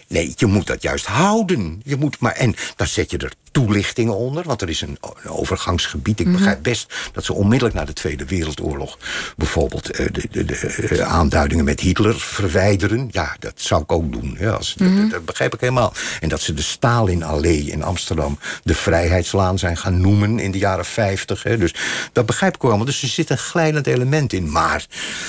Nee, 0.07 0.33
je 0.35 0.45
moet 0.45 0.67
dat 0.67 0.81
juist 0.81 1.05
houden. 1.05 1.81
Je 1.83 1.95
moet 1.95 2.19
maar, 2.19 2.31
en 2.31 2.55
dan 2.75 2.87
zet 2.87 3.11
je 3.11 3.17
er 3.17 3.33
toelichtingen 3.51 4.15
onder, 4.15 4.43
want 4.43 4.61
er 4.61 4.69
is 4.69 4.81
een, 4.81 4.97
een 5.23 5.29
overgangsgebied. 5.29 6.19
Ik 6.19 6.31
begrijp 6.31 6.63
best 6.63 6.93
dat 7.11 7.25
ze 7.25 7.33
onmiddellijk 7.33 7.77
na 7.77 7.85
de 7.85 7.93
Tweede 7.93 8.25
Wereldoorlog... 8.25 8.97
bijvoorbeeld 9.37 9.91
eh, 9.91 10.05
de, 10.11 10.27
de, 10.31 10.45
de 10.45 10.55
eh, 10.55 10.99
aanduidingen 10.99 11.65
met 11.65 11.79
Hitler 11.79 12.19
verwijderen. 12.19 13.07
Ja, 13.11 13.35
dat 13.39 13.53
zou 13.55 13.81
ik 13.81 13.91
ook 13.91 14.11
doen. 14.11 14.37
Ja, 14.39 14.51
als, 14.51 14.73
dat, 14.73 14.97
dat, 14.97 15.09
dat 15.09 15.25
begrijp 15.25 15.53
ik 15.53 15.59
helemaal. 15.59 15.93
En 16.19 16.29
dat 16.29 16.41
ze 16.41 16.53
de 16.53 16.61
Stalin-allee 16.61 17.63
in 17.63 17.83
Amsterdam... 17.83 18.39
de 18.63 18.75
Vrijheidslaan 18.75 19.59
zijn 19.59 19.77
gaan 19.77 20.01
noemen 20.01 20.39
in 20.39 20.51
de 20.51 20.57
jaren 20.57 20.85
50. 20.85 21.43
Hè. 21.43 21.57
Dus 21.57 21.75
dat 22.11 22.25
begrijp 22.25 22.55
ik 22.55 22.63
allemaal. 22.63 22.85
Dus 22.85 23.01
er 23.01 23.07
zit 23.07 23.29
een 23.29 23.37
glijdend 23.37 23.87
element 23.87 24.33
in. 24.33 24.51
Maar 24.51 24.85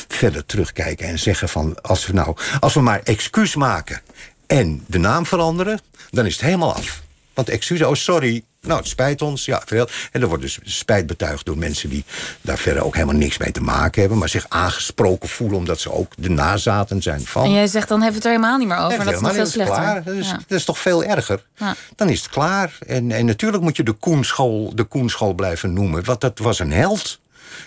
verder 0.09 0.47
terugkijken 0.47 1.07
en 1.07 1.19
zeggen 1.19 1.49
van... 1.49 1.81
als 1.83 2.07
we 2.07 2.13
nou, 2.13 2.37
als 2.61 2.75
we 2.75 2.81
maar 2.81 3.01
excuus 3.03 3.55
maken 3.55 4.01
en 4.49 4.85
de 4.87 4.99
naam 4.99 5.27
veranderen, 5.27 5.81
dan 6.11 6.27
is 6.27 6.33
het 6.33 6.43
helemaal 6.45 6.75
af. 6.75 7.03
Want 7.35 7.49
excuus, 7.49 7.83
oh 7.83 7.95
sorry, 7.95 8.43
nou 8.61 8.79
het 8.79 8.89
spijt 8.89 9.23
ons, 9.23 9.45
ja 9.45 9.63
veel. 9.67 9.89
En 10.13 10.21
er 10.23 10.29
wordt 10.29 10.43
dus 10.43 10.59
spijt 10.63 11.07
betuigd 11.07 11.45
door 11.47 11.59
mensen 11.59 11.89
die 11.89 12.05
daar 12.41 12.59
verder 12.59 12.85
ook 12.85 12.95
helemaal 12.95 13.15
niks 13.17 13.39
mee 13.39 13.53
te 13.53 13.61
maken 13.61 14.01
hebben, 14.01 14.19
maar 14.19 14.29
zich 14.29 14.47
aangesproken 14.49 15.29
voelen 15.29 15.59
omdat 15.59 15.81
ze 15.81 15.93
ook 15.93 16.13
de 16.17 16.31
nazaten 16.31 17.03
zijn 17.03 17.21
van. 17.27 17.45
En 17.45 17.53
jij 17.53 17.67
zegt, 17.67 17.89
dan 17.89 18.03
hebben 18.03 18.21
we 18.21 18.29
het 18.29 18.37
er 18.37 18.41
helemaal 18.41 18.59
niet 18.59 18.69
meer 18.69 18.85
over. 18.87 19.05
Dat 19.05 19.15
is 19.15 19.21
nog 19.21 19.33
veel 19.33 19.47
slechter. 19.47 19.77
klaar. 19.77 20.03
Dat, 20.03 20.15
is, 20.15 20.27
Ja. 20.29 20.41
dat 20.47 20.59
is 20.59 20.65
toch 20.65 20.79
veel 20.79 21.05
erger. 21.05 21.45
Ja. 21.57 21.75
Dan 21.97 22.09
is 22.09 22.19
het 22.19 22.29
klaar. 22.31 22.79
En, 22.87 23.11
en 23.11 23.27
natuurlijk 23.27 23.63
moet 23.63 23.77
je 23.77 23.83
de 23.83 23.93
Koenschool, 23.93 24.73
de 24.75 24.85
Koenschool 24.85 25.33
blijven 25.35 25.73
noemen. 25.73 26.05
Want 26.05 26.21
dat 26.21 26.39
was 26.39 26.59
een 26.59 26.73
held. 26.73 27.19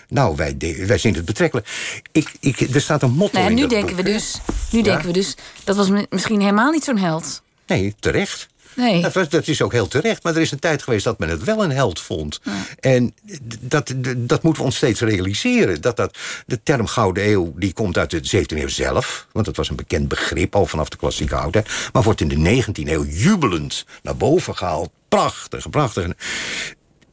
Nou, 0.08 0.36
wij, 0.36 0.56
de- 0.56 0.86
wij 0.86 0.98
zien 0.98 1.14
het 1.14 1.24
betrekkelijk. 1.24 1.68
Ik, 2.12 2.30
ik, 2.40 2.60
er 2.60 2.80
staat 2.80 3.02
een 3.02 3.10
motto 3.12 3.38
Nou 3.38 3.44
ja, 3.44 3.56
in 3.56 3.62
nu 3.62 3.68
denken 3.68 3.96
boek, 3.96 4.04
we 4.04 4.12
dus, 4.12 4.40
nu 4.70 4.82
denken 4.82 5.06
we 5.06 5.12
dus, 5.12 5.36
dat 5.64 5.76
was 5.76 5.88
mi- 5.88 6.06
misschien 6.10 6.40
helemaal 6.40 6.70
niet 6.70 6.84
zo'n 6.84 6.98
held. 6.98 7.42
Nee, 7.66 7.94
terecht. 7.98 8.50
Nee. 8.76 9.06
Dat, 9.28 9.46
is 9.48 9.62
ook 9.62 9.72
heel 9.72 9.88
terecht. 9.88 10.22
Maar 10.22 10.34
er 10.34 10.40
is 10.40 10.50
een 10.50 10.58
tijd 10.58 10.82
geweest 10.82 11.04
dat 11.04 11.18
men 11.18 11.28
het 11.28 11.44
wel 11.44 11.64
een 11.64 11.70
held 11.70 12.00
vond. 12.00 12.40
En 12.80 13.14
dat, 13.60 13.94
dat 14.16 14.42
moeten 14.42 14.62
we 14.62 14.68
ons 14.68 14.76
steeds 14.76 15.00
realiseren. 15.00 15.80
Dat, 15.80 15.96
dat 15.96 16.18
de 16.46 16.60
term 16.62 16.86
Gouden 16.86 17.28
Eeuw 17.28 17.52
die 17.56 17.72
komt 17.72 17.98
uit 17.98 18.10
de 18.30 18.38
17e 18.42 18.44
eeuw 18.58 18.68
zelf. 18.68 19.26
Want 19.32 19.46
dat 19.46 19.56
was 19.56 19.68
een 19.68 19.76
bekend 19.76 20.08
begrip 20.08 20.54
al 20.54 20.66
vanaf 20.66 20.88
de 20.88 20.96
klassieke 20.96 21.34
oudheid. 21.36 21.68
Maar 21.92 22.02
wordt 22.02 22.20
in 22.20 22.28
de 22.28 22.62
19e 22.64 22.88
eeuw 22.88 23.04
jubelend 23.04 23.84
naar 24.02 24.16
boven 24.16 24.56
gehaald. 24.56 24.90
Prachtig, 25.08 25.70
prachtig. 25.70 26.06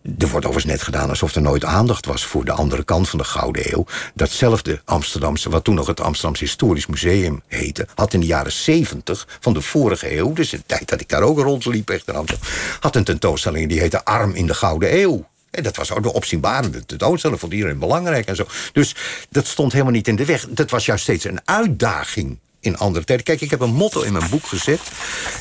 Er 0.03 0.27
wordt 0.27 0.45
overigens 0.45 0.65
net 0.65 0.81
gedaan 0.81 1.09
alsof 1.09 1.35
er 1.35 1.41
nooit 1.41 1.63
aandacht 1.63 2.05
was 2.05 2.25
voor 2.25 2.45
de 2.45 2.51
andere 2.51 2.83
kant 2.83 3.09
van 3.09 3.19
de 3.19 3.25
Gouden 3.25 3.73
Eeuw. 3.73 3.85
Datzelfde 4.13 4.81
Amsterdamse, 4.85 5.49
wat 5.49 5.63
toen 5.63 5.75
nog 5.75 5.87
het 5.87 5.99
Amsterdamse 5.99 6.43
Historisch 6.43 6.87
Museum 6.87 7.41
heette, 7.47 7.87
had 7.95 8.13
in 8.13 8.19
de 8.19 8.25
jaren 8.25 8.51
70 8.51 9.27
van 9.39 9.53
de 9.53 9.61
vorige 9.61 10.17
eeuw, 10.17 10.33
dus 10.33 10.49
de 10.49 10.65
tijd 10.65 10.89
dat 10.89 11.01
ik 11.01 11.09
daar 11.09 11.21
ook 11.21 11.39
rondliep, 11.39 11.89
echt 11.89 12.07
in 12.07 12.15
Amsterdam, 12.15 12.47
had 12.79 12.95
een 12.95 13.03
tentoonstelling 13.03 13.69
die 13.69 13.79
heette 13.79 14.05
Arm 14.05 14.31
in 14.31 14.47
de 14.47 14.53
Gouden 14.53 14.99
Eeuw. 15.01 15.27
En 15.51 15.63
dat 15.63 15.75
was 15.75 15.91
ook 15.91 16.03
de 16.03 16.13
opzienbarende 16.13 16.85
tentoonstelling, 16.85 17.39
vond 17.39 17.53
iedereen 17.53 17.79
belangrijk 17.79 18.27
en 18.27 18.35
zo. 18.35 18.45
Dus 18.73 18.95
dat 19.29 19.47
stond 19.47 19.71
helemaal 19.71 19.93
niet 19.93 20.07
in 20.07 20.15
de 20.15 20.25
weg. 20.25 20.47
Dat 20.49 20.69
was 20.69 20.85
juist 20.85 21.03
steeds 21.03 21.23
een 21.23 21.39
uitdaging 21.45 22.39
in 22.59 22.77
andere 22.77 23.05
tijden. 23.05 23.25
Kijk, 23.25 23.41
ik 23.41 23.49
heb 23.49 23.59
een 23.59 23.73
motto 23.73 24.01
in 24.01 24.13
mijn 24.13 24.29
boek 24.29 24.45
gezet. 24.47 24.79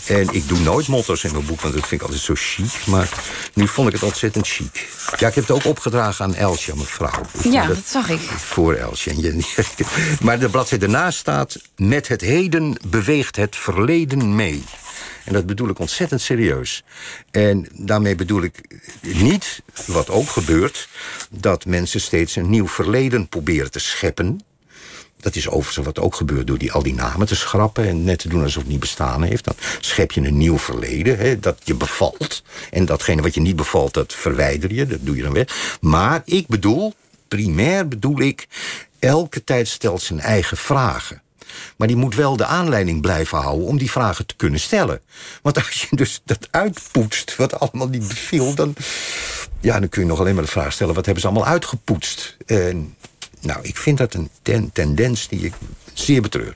En 0.07 0.29
ik 0.33 0.49
doe 0.49 0.59
nooit 0.59 0.89
motto's 0.89 1.25
in 1.25 1.33
mijn 1.33 1.47
boek, 1.47 1.61
want 1.61 1.75
dat 1.75 1.87
vind 1.87 2.01
ik 2.01 2.07
altijd 2.07 2.25
zo 2.25 2.35
chic. 2.37 2.87
Maar 2.87 3.09
nu 3.55 3.69
vond 3.69 3.89
ik 3.89 3.95
het 3.95 4.03
ontzettend 4.03 4.49
chic. 4.49 4.89
Ja, 5.19 5.29
ik 5.29 5.35
heb 5.35 5.47
het 5.47 5.51
ook 5.51 5.65
opgedragen 5.65 6.25
aan 6.25 6.35
Elsje, 6.35 6.75
mijn 6.75 6.87
vrouw. 6.87 7.23
Ja, 7.51 7.67
dat, 7.67 7.87
zag 7.87 8.09
ik. 8.09 8.21
Voor 8.21 8.75
Elsje. 8.75 9.11
En 9.11 9.21
je, 9.21 9.45
maar 10.25 10.39
de 10.39 10.49
bladzijde 10.49 10.85
ernaast 10.85 11.19
staat... 11.19 11.57
Met 11.77 12.09
het 12.09 12.21
heden 12.21 12.77
beweegt 12.87 13.37
het 13.37 13.57
verleden 13.57 14.35
mee. 14.35 14.65
En 15.25 15.33
dat 15.33 15.47
bedoel 15.47 15.69
ik 15.69 15.79
ontzettend 15.79 16.21
serieus. 16.21 16.85
En 17.31 17.69
daarmee 17.73 18.15
bedoel 18.15 18.43
ik 18.43 18.81
niet, 19.03 19.63
wat 19.87 20.11
ook 20.11 20.29
gebeurt... 20.29 20.89
dat 21.31 21.65
mensen 21.65 22.01
steeds 22.01 22.37
een 22.37 22.51
nieuw 22.51 22.69
verleden 22.69 23.29
proberen 23.29 23.71
te 23.71 23.79
scheppen... 23.79 24.41
Dat 25.21 25.37
is 25.37 25.49
overigens 25.49 25.87
wat 25.87 25.99
ook 25.99 26.15
gebeurt 26.15 26.47
door 26.47 26.59
die, 26.59 26.73
al 26.73 26.83
die 26.83 26.95
namen 26.95 27.27
te 27.27 27.37
schrappen... 27.37 27.89
en 27.89 28.05
net 28.05 28.19
te 28.19 28.29
doen 28.29 28.43
alsof 28.43 28.63
het 28.63 28.71
niet 28.71 28.81
bestaan 28.81 29.23
heeft. 29.23 29.45
Dan 29.45 29.55
schep 29.81 30.13
je 30.13 30.21
een 30.21 30.37
nieuw 30.37 30.59
verleden, 30.59 31.19
hè, 31.19 31.39
dat 31.39 31.59
je 31.65 31.75
bevalt. 31.75 32.43
En 32.71 32.85
datgene 32.85 33.23
wat 33.23 33.35
je 33.35 33.41
niet 33.41 33.57
bevalt, 33.57 33.95
dat 33.95 34.15
verwijder 34.15 34.75
je, 34.75 34.87
dat 34.87 34.99
doe 35.03 35.17
je 35.17 35.23
dan 35.23 35.33
weg. 35.33 35.79
Maar 35.81 36.23
ik 36.25 36.47
bedoel, 36.47 36.95
primair 37.29 37.89
bedoel 37.89 38.21
ik... 38.21 38.47
elke 38.99 39.45
tijd 39.45 39.69
stelt 39.69 40.03
zijn 40.03 40.21
eigen 40.21 40.57
vragen. 40.57 41.23
Maar 41.77 41.89
die 41.89 41.97
moet 41.97 42.15
wel 42.15 42.37
de 42.37 42.45
aanleiding 42.45 43.01
blijven 43.01 43.39
houden 43.39 43.67
om 43.67 43.79
die 43.79 43.91
vragen 43.91 44.27
te 44.27 44.37
kunnen 44.37 44.61
stellen. 44.61 45.01
Want 45.43 45.57
als 45.57 45.87
je 45.91 45.97
dus 45.97 46.21
dat 46.25 46.49
uitpoetst, 46.51 47.37
wat 47.37 47.61
allemaal 47.61 47.89
niet 47.89 48.09
beviel... 48.09 48.55
dan, 48.55 48.75
ja, 49.61 49.81
dan 49.81 49.89
kun 49.89 50.03
je 50.03 50.09
nog 50.09 50.21
alleen 50.21 50.35
maar 50.35 50.45
de 50.45 50.51
vraag 50.51 50.73
stellen... 50.73 50.95
wat 50.95 51.05
hebben 51.05 51.23
ze 51.23 51.29
allemaal 51.29 51.49
uitgepoetst? 51.49 52.37
En 52.47 52.97
nou, 53.41 53.59
ik 53.63 53.77
vind 53.77 53.99
dat 53.99 54.15
een 54.15 54.31
ten 54.43 54.71
tendens 54.73 55.29
die 55.29 55.41
ik 55.41 55.53
zeer 55.93 56.23
betreur. 56.23 56.55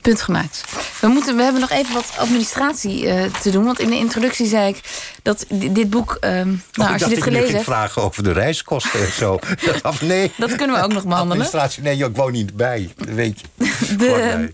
Punt 0.00 0.22
gemaakt. 0.22 0.64
We, 1.00 1.06
moeten, 1.06 1.36
we 1.36 1.42
hebben 1.42 1.60
nog 1.60 1.70
even 1.70 1.94
wat 1.94 2.12
administratie 2.16 3.06
uh, 3.06 3.24
te 3.24 3.50
doen. 3.50 3.64
Want 3.64 3.80
in 3.80 3.88
de 3.88 3.96
introductie 3.96 4.46
zei 4.46 4.68
ik 4.68 4.80
dat 5.22 5.46
dit 5.48 5.90
boek... 5.90 6.16
Uh, 6.20 6.30
nou, 6.30 6.58
oh, 6.74 6.92
als 6.92 7.02
je 7.02 7.08
dit 7.08 7.22
gelezen 7.22 7.52
hebt... 7.52 7.64
vragen 7.64 8.02
over 8.02 8.22
de 8.22 8.32
reiskosten 8.32 9.00
en 9.00 9.12
zo. 9.12 9.38
dat, 9.82 10.00
nee. 10.00 10.32
dat 10.36 10.54
kunnen 10.56 10.76
we 10.76 10.82
ook 10.82 10.92
nog 10.92 11.02
behandelen. 11.02 11.44
Administratie, 11.44 11.82
nee, 11.82 12.04
ik 12.04 12.16
woon 12.16 12.32
niet 12.32 12.56
bij. 12.56 12.92
Weet 12.96 13.40
je. 13.40 13.46
De, 13.98 14.52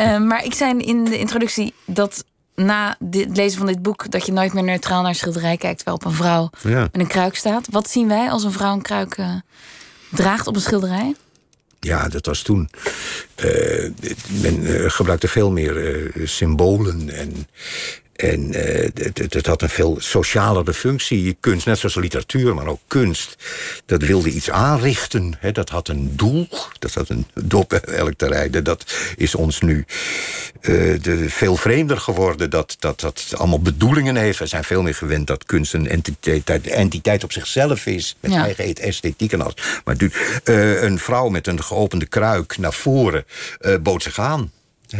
uh, 0.00 0.18
maar 0.18 0.44
ik 0.44 0.54
zei 0.54 0.78
in 0.78 1.04
de 1.04 1.18
introductie 1.18 1.74
dat 1.86 2.24
na 2.54 2.96
het 3.10 3.36
lezen 3.36 3.58
van 3.58 3.66
dit 3.66 3.82
boek... 3.82 4.10
dat 4.10 4.26
je 4.26 4.32
nooit 4.32 4.52
meer 4.52 4.62
neutraal 4.62 5.02
naar 5.02 5.14
schilderij 5.14 5.56
kijkt... 5.56 5.76
terwijl 5.76 5.96
op 5.96 6.04
een 6.04 6.16
vrouw 6.16 6.50
ja. 6.62 6.80
met 6.80 7.00
een 7.00 7.06
kruik 7.06 7.36
staat. 7.36 7.66
Wat 7.70 7.90
zien 7.90 8.08
wij 8.08 8.30
als 8.30 8.44
een 8.44 8.52
vrouw 8.52 8.72
een 8.72 8.82
kruik 8.82 9.16
draagt 10.14 10.46
op 10.46 10.54
een 10.54 10.60
schilderij? 10.60 11.14
Ja, 11.80 12.08
dat 12.08 12.26
was 12.26 12.42
toen. 12.42 12.68
Uh, 13.44 13.90
men 14.42 14.62
uh, 14.62 14.90
gebruikte 14.90 15.28
veel 15.28 15.50
meer 15.50 15.76
uh, 16.16 16.26
symbolen 16.26 17.10
en 17.10 17.48
en 18.14 18.56
uh, 18.56 18.88
het, 18.94 19.34
het, 19.34 19.46
had 19.46 19.62
een 19.62 19.68
veel 19.68 19.96
socialere 19.98 20.74
functie. 20.74 21.36
Kunst, 21.40 21.66
net 21.66 21.78
zoals 21.78 21.94
literatuur, 21.94 22.54
maar 22.54 22.66
ook 22.66 22.80
kunst. 22.86 23.36
Dat 23.86 24.02
wilde 24.02 24.30
iets 24.30 24.50
aanrichten. 24.50 25.34
Hè, 25.38 25.52
dat 25.52 25.68
had 25.68 25.88
een 25.88 26.16
doel. 26.16 26.48
Dat 26.78 26.94
had 26.94 27.08
een 27.08 27.26
dop 27.34 27.72
elk 28.02 28.14
te 28.16 28.26
rijden. 28.26 28.64
Dat 28.64 28.94
is 29.16 29.34
ons 29.34 29.60
nu 29.60 29.84
uh, 30.60 31.02
de, 31.02 31.24
veel 31.28 31.56
vreemder 31.56 31.98
geworden. 31.98 32.50
Dat, 32.50 32.76
dat 32.78 33.00
dat 33.00 33.32
allemaal 33.36 33.60
bedoelingen 33.60 34.16
heeft. 34.16 34.38
We 34.38 34.46
zijn 34.46 34.64
veel 34.64 34.82
meer 34.82 34.94
gewend 34.94 35.26
dat 35.26 35.44
kunst 35.44 35.74
een 35.74 35.88
entiteit, 35.88 36.66
entiteit 36.66 37.24
op 37.24 37.32
zichzelf 37.32 37.86
is. 37.86 38.16
Met 38.20 38.32
ja. 38.32 38.44
eigen 38.44 38.74
esthetiek 38.74 39.32
en 39.32 39.40
alles. 39.40 39.54
Maar 39.84 39.96
uh, 40.44 40.82
een 40.82 40.98
vrouw 40.98 41.28
met 41.28 41.46
een 41.46 41.62
geopende 41.62 42.06
kruik 42.06 42.58
naar 42.58 42.72
voren 42.72 43.24
bood 43.82 44.02
zich 44.02 44.18
aan 44.18 44.50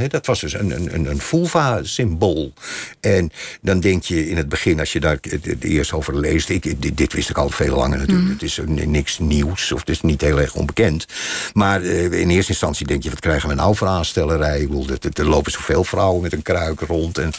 dat 0.09 0.27
was 0.27 0.41
dus 0.41 0.53
een, 0.53 0.95
een, 0.95 1.07
een 1.07 1.21
vulva-symbool. 1.21 2.53
En 3.01 3.31
dan 3.61 3.81
denk 3.81 4.03
je 4.03 4.29
in 4.29 4.37
het 4.37 4.49
begin, 4.49 4.81
als 4.81 4.93
je 4.93 5.01
daar 5.01 5.19
het 5.31 5.65
eerst 5.65 5.93
over 5.93 6.19
leest... 6.19 6.49
Ik, 6.49 6.97
dit, 6.97 7.13
wist 7.13 7.31
ik 7.31 7.39
al 7.39 7.51
veel 7.51 7.77
langer 7.77 7.99
natuurlijk. 7.99 8.27
Mm. 8.27 8.33
Het 8.33 8.43
is 8.43 8.61
niks 8.87 9.19
nieuws, 9.19 9.73
of 9.73 9.81
het 9.81 9.89
is 9.89 10.01
niet 10.01 10.21
heel 10.21 10.41
erg 10.41 10.55
onbekend. 10.55 11.07
Maar 11.53 11.83
eh, 11.83 12.05
in 12.05 12.31
eerste 12.31 12.51
instantie 12.51 12.87
denk 12.87 13.03
je, 13.03 13.11
wat 13.11 13.21
krijgen 13.21 13.49
we 13.49 13.55
nou 13.55 13.77
voor 13.77 13.87
aanstellerij? 13.87 14.61
Ik 14.61 14.69
bedoel, 14.69 14.87
er, 15.13 15.27
lopen 15.27 15.53
zoveel 15.53 15.85
vrouwen 15.85 16.23
met 16.23 16.33
een 16.33 16.43
kruik 16.43 16.81
rond. 16.81 17.19
En, 17.19 17.31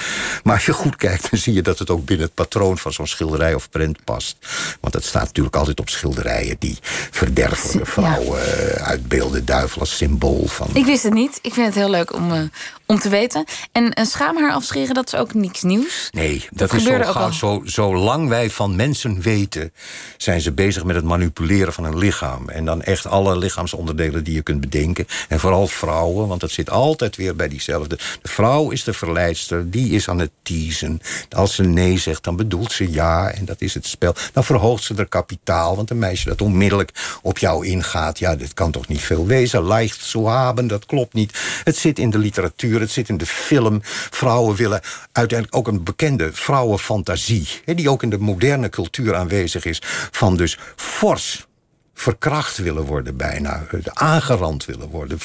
maar 0.43 0.53
als 0.53 0.65
je 0.65 0.73
goed 0.73 0.95
kijkt, 0.95 1.27
dan 1.31 1.39
zie 1.39 1.53
je 1.53 1.61
dat 1.61 1.79
het 1.79 1.89
ook 1.89 2.05
binnen 2.05 2.25
het 2.25 2.35
patroon... 2.35 2.77
van 2.77 2.93
zo'n 2.93 3.07
schilderij 3.07 3.53
of 3.53 3.69
prent 3.69 4.03
past. 4.03 4.37
Want 4.79 4.93
dat 4.93 5.03
staat 5.03 5.25
natuurlijk 5.25 5.55
altijd 5.55 5.79
op 5.79 5.89
schilderijen... 5.89 6.55
die 6.59 6.77
verderfelijke 7.11 7.91
vrouwen 7.91 8.39
ja. 8.39 8.45
Eh, 8.45 8.87
uitbeelden, 8.87 9.45
duivel 9.45 9.79
als 9.79 9.97
symbool 9.97 10.47
van... 10.47 10.69
Ik 10.73 10.85
wist 10.85 11.03
het 11.03 11.13
niet. 11.13 11.39
Ik 11.41 11.53
vind 11.53 11.65
het 11.65 11.75
heel 11.75 11.89
leuk 11.89 12.13
om... 12.13 12.31
Uh 12.31 12.41
euh, 12.45 12.84
om 12.85 12.99
te 12.99 13.09
weten. 13.09 13.43
En 13.71 13.99
een 13.99 14.05
schaamhaar 14.05 14.51
afscheren, 14.51 14.93
dat 14.95 15.13
is 15.13 15.19
ook 15.19 15.33
niks 15.33 15.61
nieuws. 15.61 16.09
Nee, 16.11 16.47
dat, 16.49 16.69
dat 16.69 16.73
is 16.73 16.83
zo, 16.83 16.99
gauw, 17.01 17.31
zo 17.31 17.61
Zolang 17.63 18.29
wij 18.29 18.49
van 18.49 18.75
mensen 18.75 19.21
weten... 19.21 19.73
zijn 20.17 20.41
ze 20.41 20.51
bezig 20.51 20.83
met 20.83 20.95
het 20.95 21.05
manipuleren 21.05 21.73
van 21.73 21.83
een 21.83 21.97
lichaam. 21.97 22.49
En 22.49 22.65
dan 22.65 22.81
echt 22.81 23.07
alle 23.07 23.37
lichaamsonderdelen 23.37 24.23
die 24.23 24.33
je 24.33 24.41
kunt 24.41 24.61
bedenken. 24.61 25.07
En 25.27 25.39
vooral 25.39 25.67
vrouwen, 25.67 26.27
want 26.27 26.41
dat 26.41 26.51
zit 26.51 26.69
altijd 26.69 27.15
weer 27.15 27.35
bij 27.35 27.47
diezelfde. 27.47 27.95
De 28.21 28.29
vrouw 28.29 28.69
is 28.69 28.83
de 28.83 28.93
verleidster, 28.93 29.71
die 29.71 29.91
is 29.91 30.09
aan 30.09 30.19
het 30.19 30.31
teasen. 30.41 30.99
Als 31.29 31.55
ze 31.55 31.63
nee 31.63 31.97
zegt, 31.97 32.23
dan 32.23 32.35
bedoelt 32.35 32.71
ze 32.71 32.91
ja. 32.91 33.31
En 33.31 33.45
dat 33.45 33.61
is 33.61 33.73
het 33.73 33.87
spel. 33.87 34.15
Dan 34.33 34.43
verhoogt 34.43 34.83
ze 34.83 34.93
haar 34.95 35.05
kapitaal. 35.05 35.75
Want 35.75 35.89
een 35.89 35.99
meisje 35.99 36.29
dat 36.29 36.41
onmiddellijk 36.41 37.19
op 37.21 37.37
jou 37.37 37.65
ingaat... 37.65 38.19
ja, 38.19 38.35
dit 38.35 38.53
kan 38.53 38.71
toch 38.71 38.87
niet 38.87 39.01
veel 39.01 39.25
wezen. 39.25 39.63
Leicht 39.63 40.03
zo 40.03 40.29
hebben, 40.29 40.67
dat 40.67 40.85
klopt 40.85 41.13
niet. 41.13 41.39
Het 41.63 41.77
zit 41.77 41.99
in 41.99 42.09
de 42.09 42.17
literatuur 42.17 42.74
het 42.79 42.91
zit 42.91 43.09
in 43.09 43.17
de 43.17 43.25
film. 43.25 43.79
Vrouwen 44.09 44.55
willen 44.55 44.81
uiteindelijk 45.11 45.57
ook 45.57 45.67
een 45.67 45.83
bekende 45.83 46.33
vrouwenfantasie... 46.33 47.47
die 47.65 47.89
ook 47.89 48.03
in 48.03 48.09
de 48.09 48.17
moderne 48.17 48.69
cultuur 48.69 49.15
aanwezig 49.15 49.65
is... 49.65 49.81
van 50.11 50.37
dus 50.37 50.57
fors 50.75 51.45
verkracht 51.93 52.57
willen 52.57 52.83
worden 52.83 53.17
bijna. 53.17 53.63
Aangerand 53.93 54.65
willen 54.65 54.89
worden. 54.89 55.19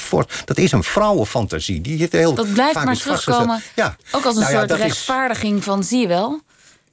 Dat 0.45 0.57
is 0.57 0.71
een 0.71 0.83
vrouwenfantasie. 0.83 1.81
Die 1.81 2.01
het 2.01 2.11
heel 2.11 2.33
dat 2.33 2.53
blijft 2.53 2.83
maar 2.83 2.97
terugkomen. 2.97 3.61
Ja. 3.75 3.95
Ook 4.11 4.25
als 4.25 4.35
een 4.35 4.41
nou 4.41 4.53
soort 4.53 4.71
rechtvaardiging 4.71 5.63
van, 5.63 5.83
zie 5.83 5.99
je 5.99 6.07
wel 6.07 6.41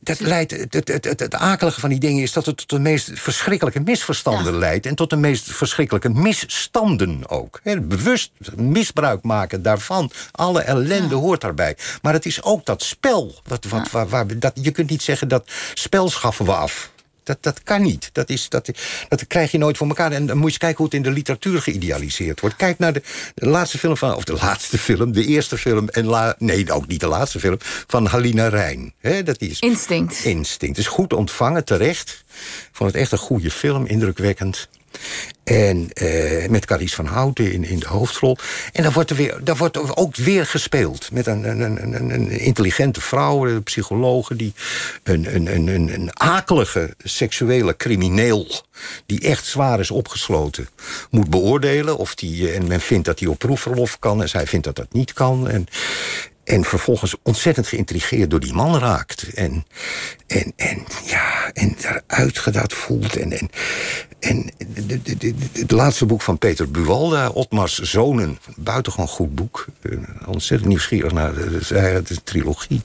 dat 0.00 0.20
leidt, 0.20 0.50
het, 0.50 0.74
het, 0.74 0.88
het, 0.88 1.20
het, 1.20 1.34
akelige 1.34 1.80
van 1.80 1.88
die 1.88 1.98
dingen 1.98 2.22
is 2.22 2.32
dat 2.32 2.46
het 2.46 2.56
tot 2.56 2.70
de 2.70 2.78
meest 2.78 3.10
verschrikkelijke 3.14 3.80
misverstanden 3.80 4.58
leidt. 4.58 4.86
En 4.86 4.94
tot 4.94 5.10
de 5.10 5.16
meest 5.16 5.52
verschrikkelijke 5.52 6.08
misstanden 6.08 7.28
ook. 7.28 7.60
bewust 7.62 8.30
misbruik 8.56 9.22
maken 9.22 9.62
daarvan. 9.62 10.10
Alle 10.32 10.60
ellende 10.60 11.14
hoort 11.14 11.40
daarbij. 11.40 11.76
Maar 12.02 12.12
het 12.12 12.26
is 12.26 12.42
ook 12.42 12.64
dat 12.64 12.82
spel. 12.82 13.40
Wat, 13.44 13.64
wat, 13.64 13.90
waar, 13.90 14.08
waar, 14.08 14.38
dat, 14.38 14.52
je 14.62 14.70
kunt 14.70 14.90
niet 14.90 15.02
zeggen 15.02 15.28
dat 15.28 15.50
spel 15.74 16.10
schaffen 16.10 16.44
we 16.44 16.52
af. 16.52 16.90
Dat, 17.28 17.38
dat 17.40 17.62
kan 17.62 17.82
niet. 17.82 18.10
Dat, 18.12 18.28
is, 18.28 18.48
dat, 18.48 18.70
dat 19.08 19.26
krijg 19.26 19.50
je 19.50 19.58
nooit 19.58 19.76
voor 19.76 19.86
elkaar. 19.86 20.12
En 20.12 20.26
dan 20.26 20.36
moet 20.36 20.44
je 20.44 20.50
eens 20.50 20.58
kijken 20.58 20.76
hoe 20.76 20.86
het 20.86 20.94
in 20.94 21.02
de 21.02 21.10
literatuur 21.10 21.62
geïdealiseerd 21.62 22.40
wordt. 22.40 22.56
Kijk 22.56 22.78
naar 22.78 22.92
de, 22.92 23.02
de 23.34 23.46
laatste 23.46 23.78
film 23.78 23.96
van... 23.96 24.14
of 24.14 24.24
de 24.24 24.32
laatste 24.32 24.78
film, 24.78 25.12
de 25.12 25.24
eerste 25.24 25.58
film... 25.58 25.88
en 25.88 26.06
la, 26.06 26.34
nee, 26.38 26.72
ook 26.72 26.86
niet 26.86 27.00
de 27.00 27.06
laatste 27.06 27.40
film... 27.40 27.56
van 27.86 28.06
Halina 28.06 28.48
Rijn. 28.48 28.94
dat 29.24 29.40
is, 29.40 29.58
Instinct. 29.58 30.24
Instinct. 30.24 30.78
Is 30.78 30.86
goed 30.86 31.12
ontvangen, 31.12 31.64
terecht. 31.64 32.24
Vond 32.72 32.92
het 32.92 33.00
echt 33.00 33.12
een 33.12 33.18
goede 33.18 33.50
film, 33.50 33.86
indrukwekkend. 33.86 34.68
En 35.44 35.88
uh, 36.02 36.48
met 36.48 36.64
Carice 36.64 36.94
van 36.94 37.06
Houten 37.06 37.52
in, 37.52 37.64
in 37.64 37.78
de 37.78 37.86
hoofdrol. 37.86 38.36
En 38.72 38.82
daar 38.82 38.92
wordt, 38.92 39.10
er 39.10 39.16
weer, 39.16 39.40
daar 39.44 39.56
wordt 39.56 39.96
ook 39.96 40.16
weer 40.16 40.46
gespeeld. 40.46 41.12
Met 41.12 41.26
een, 41.26 41.44
een, 41.44 41.94
een, 41.94 42.10
een 42.10 42.30
intelligente 42.30 43.00
vrouw, 43.00 43.46
een 43.46 43.62
psychologe... 43.62 44.36
die 44.36 44.52
een, 45.02 45.34
een, 45.34 45.54
een, 45.54 45.88
een, 45.88 46.10
akelige 46.20 46.94
seksuele 46.98 47.76
crimineel... 47.76 48.46
die 49.06 49.20
echt 49.20 49.46
zwaar 49.46 49.80
is 49.80 49.90
opgesloten, 49.90 50.68
moet 51.10 51.30
beoordelen. 51.30 51.96
Of 51.96 52.14
die, 52.14 52.52
en 52.52 52.66
men 52.66 52.80
vindt 52.80 53.04
dat 53.04 53.18
hij 53.18 53.28
op 53.28 53.38
proefverlof 53.38 53.98
kan... 53.98 54.22
en 54.22 54.28
zij 54.28 54.46
vindt 54.46 54.64
dat 54.64 54.76
dat 54.76 54.92
niet 54.92 55.12
kan. 55.12 55.48
En, 55.48 55.66
en 56.48 56.64
vervolgens 56.64 57.14
ontzettend 57.22 57.66
geïntrigeerd 57.66 58.30
door 58.30 58.40
die 58.40 58.52
man 58.52 58.78
raakt. 58.78 59.22
En, 59.34 59.66
en, 60.26 60.52
en 60.56 60.84
ja, 61.04 61.50
en 61.52 61.76
daaruit 61.80 62.38
gedaan 62.38 62.70
voelt. 62.70 63.16
En, 63.16 63.32
en, 63.32 63.50
en 64.20 64.50
het 65.52 65.70
laatste 65.70 66.06
boek 66.06 66.22
van 66.22 66.38
Peter 66.38 66.70
Buwalda, 66.70 67.28
Otmars 67.28 67.78
Zonen. 67.78 68.38
Buitengewoon 68.56 69.08
goed 69.08 69.34
boek. 69.34 69.66
Uh, 69.82 69.98
ontzettend 70.26 70.68
nieuwsgierig 70.68 71.12
naar. 71.12 71.36
Een 71.36 72.04
trilogie. 72.24 72.82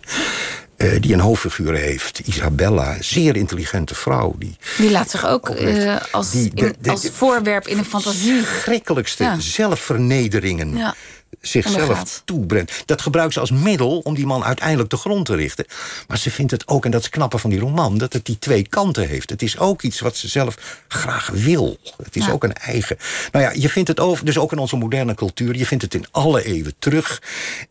Uh, 0.78 1.02
die 1.02 1.14
een 1.14 1.20
hoofdfiguur 1.20 1.74
heeft, 1.74 2.20
Isabella. 2.20 2.96
Een 2.96 3.04
zeer 3.04 3.36
intelligente 3.36 3.96
vrouw. 3.96 4.36
Die, 4.38 4.58
die 4.78 4.92
laat 4.92 5.10
zich 5.10 5.26
ook 5.26 5.50
uh, 5.50 5.96
als, 6.12 6.32
die, 6.32 6.54
de, 6.54 6.76
de, 6.80 6.90
als 6.90 7.10
voorwerp 7.12 7.68
in 7.68 7.78
een 7.78 7.86
fantasie. 7.86 8.42
Schrikkelijkste 8.62 9.24
ja. 9.24 9.40
zelfvernederingen. 9.40 10.78
Ja 10.78 10.96
zichzelf 11.42 12.22
toebrengt. 12.26 12.84
Dat 12.86 13.02
gebruikt 13.02 13.34
ze 13.34 13.40
als 13.40 13.52
middel 13.52 14.00
om 14.00 14.16
die 14.16 14.26
man 14.26 14.44
uiteindelijk 14.44 14.90
te 14.90 14.98
grond 14.98 15.26
te 15.26 15.36
richten. 15.36 15.66
Maar 16.08 16.18
ze 16.18 16.32
vindt 16.32 16.52
het 16.52 16.68
ook, 16.68 16.86
en 16.86 16.92
dat 16.92 17.02
is 17.02 17.10
knappe 17.10 17.38
van 17.38 17.50
die 17.50 17.60
roman... 17.60 17.98
dat 17.98 18.14
het 18.14 18.26
die 18.26 18.40
twee 18.40 18.68
kanten 18.68 19.08
heeft. 19.08 19.30
Het 19.30 19.42
is 19.42 19.58
ook 19.58 19.82
iets 19.82 20.00
wat 20.00 20.18
ze 20.18 20.28
zelf 20.28 20.82
graag 20.88 21.30
wil. 21.34 21.78
Het 22.04 22.16
is 22.16 22.26
Ja. 22.26 22.32
ook 22.32 22.44
een 22.44 22.54
eigen... 22.54 22.98
Nou 23.32 23.46
ja, 23.46 23.52
je 23.56 23.70
vindt 23.70 23.90
het 23.90 24.00
over, 24.00 24.26
dus 24.26 24.38
ook 24.38 24.52
in 24.52 24.58
onze 24.58 24.76
moderne 24.76 25.16
cultuur... 25.16 25.56
je 25.58 25.66
vindt 25.66 25.84
het 25.84 25.94
in 25.94 26.06
alle 26.12 26.46
eeuwen 26.46 26.74
terug. 26.80 27.22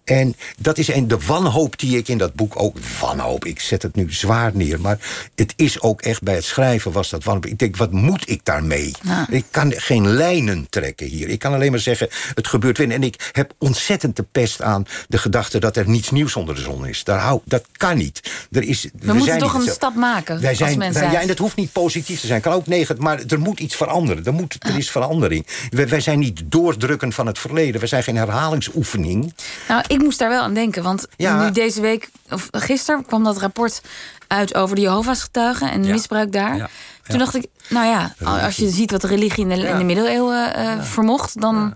En 0.04 0.36
dat 0.58 0.78
is 0.78 0.88
een, 0.88 1.08
de 1.08 1.18
wanhoop 1.26 1.78
die 1.78 1.96
ik 1.96 2.08
in 2.08 2.18
dat 2.18 2.34
boek 2.34 2.60
ook... 2.62 2.76
wanhoop, 3.00 3.44
ik 3.44 3.60
zet 3.60 3.82
het 3.82 3.94
nu 3.94 4.12
zwaar 4.12 4.50
neer... 4.54 4.80
maar 4.80 4.98
het 5.34 5.52
is 5.56 5.80
ook 5.80 6.02
echt, 6.02 6.22
bij 6.22 6.34
het 6.34 6.44
schrijven 6.44 6.92
was 6.92 7.10
dat 7.10 7.24
wanhoop. 7.24 7.46
Ik 7.46 7.58
denk, 7.58 7.76
wat 7.76 7.92
moet 7.92 8.28
ik 8.30 8.44
daarmee? 8.44 8.92
Ja. 9.02 9.26
Ik 9.30 9.44
kan 9.50 9.72
geen 9.76 10.08
lijnen 10.08 10.66
trekken 10.70 11.06
hier. 11.06 11.28
Ik 11.28 11.38
kan 11.38 11.52
alleen 11.52 11.70
maar 11.70 11.80
zeggen, 11.80 12.08
het 12.34 12.46
gebeurt 12.46 12.78
weer. 12.78 12.90
En 12.90 13.02
ik 13.02 13.30
heb 13.32 13.51
ontzettend 13.58 14.16
de 14.16 14.24
pest 14.32 14.62
aan 14.62 14.86
de 15.08 15.18
gedachte... 15.18 15.58
dat 15.58 15.76
er 15.76 15.88
niets 15.88 16.10
nieuws 16.10 16.36
onder 16.36 16.54
de 16.54 16.60
zon 16.60 16.86
is. 16.86 17.04
Daar 17.04 17.18
hou, 17.18 17.40
dat 17.44 17.64
kan 17.76 17.96
niet. 17.96 18.30
Er 18.50 18.62
is, 18.62 18.82
we, 18.82 18.90
moeten 19.06 19.22
zijn 19.24 19.38
toch 19.38 19.54
een 19.54 19.62
zo- 19.62 19.72
stap 19.72 19.94
maken 19.94 20.40
Wij 20.40 20.48
als 20.48 20.58
zijn, 20.58 20.78
wij- 20.78 20.92
zijn. 20.92 21.10
ja, 21.10 21.20
en 21.20 21.26
dat 21.26 21.38
hoeft 21.38 21.56
niet 21.56 21.72
positief 21.72 22.20
te 22.20 22.26
zijn. 22.26 22.40
kan 22.40 22.52
ook 22.52 22.66
negatief, 22.66 23.02
maar 23.02 23.20
er 23.28 23.40
moet 23.40 23.60
iets 23.60 23.76
veranderen. 23.76 24.24
Er, 24.24 24.32
moet, 24.32 24.56
er 24.58 24.76
is 24.76 24.90
verandering. 24.90 25.46
Wij, 25.70 25.88
wij 25.88 26.00
zijn 26.00 26.18
niet 26.18 26.42
doordrukken 26.44 27.12
van 27.12 27.26
het 27.26 27.38
verleden. 27.38 27.80
We 27.80 27.86
zijn 27.86 28.02
geen 28.02 28.16
herhalingsoefening. 28.16 29.34
Nou, 29.68 29.84
ik 29.86 29.98
moest 29.98 30.18
daar 30.18 30.28
wel 30.28 30.42
aan 30.42 30.54
denken. 30.54 30.82
Want 30.82 31.06
Ja. 31.16 31.44
nu 31.44 31.50
deze 31.50 31.80
week, 31.80 32.08
of 32.30 32.48
gisteren, 32.50 33.06
kwam 33.06 33.24
dat 33.24 33.38
rapport 33.38 33.80
uit 34.26 34.54
over 34.54 34.76
de 34.76 34.82
Jehovah's 34.82 35.22
getuigen 35.22 35.70
en 35.70 35.84
Ja. 35.84 35.92
misbruik 35.92 36.32
daar. 36.32 36.56
Ja. 36.56 36.68
Toen 37.06 37.18
dacht 37.18 37.34
ik, 37.34 37.46
nou 37.68 37.86
ja, 37.86 38.14
als 38.44 38.56
je 38.56 38.68
ziet 38.70 38.90
wat 38.90 39.00
de 39.00 39.06
religie 39.06 39.42
in 39.42 39.48
de, 39.48 39.66
in 39.68 39.78
de 39.78 39.84
middeleeuwen 39.84 40.54
eh, 40.54 40.82
vermocht, 40.82 41.40
dan. 41.40 41.74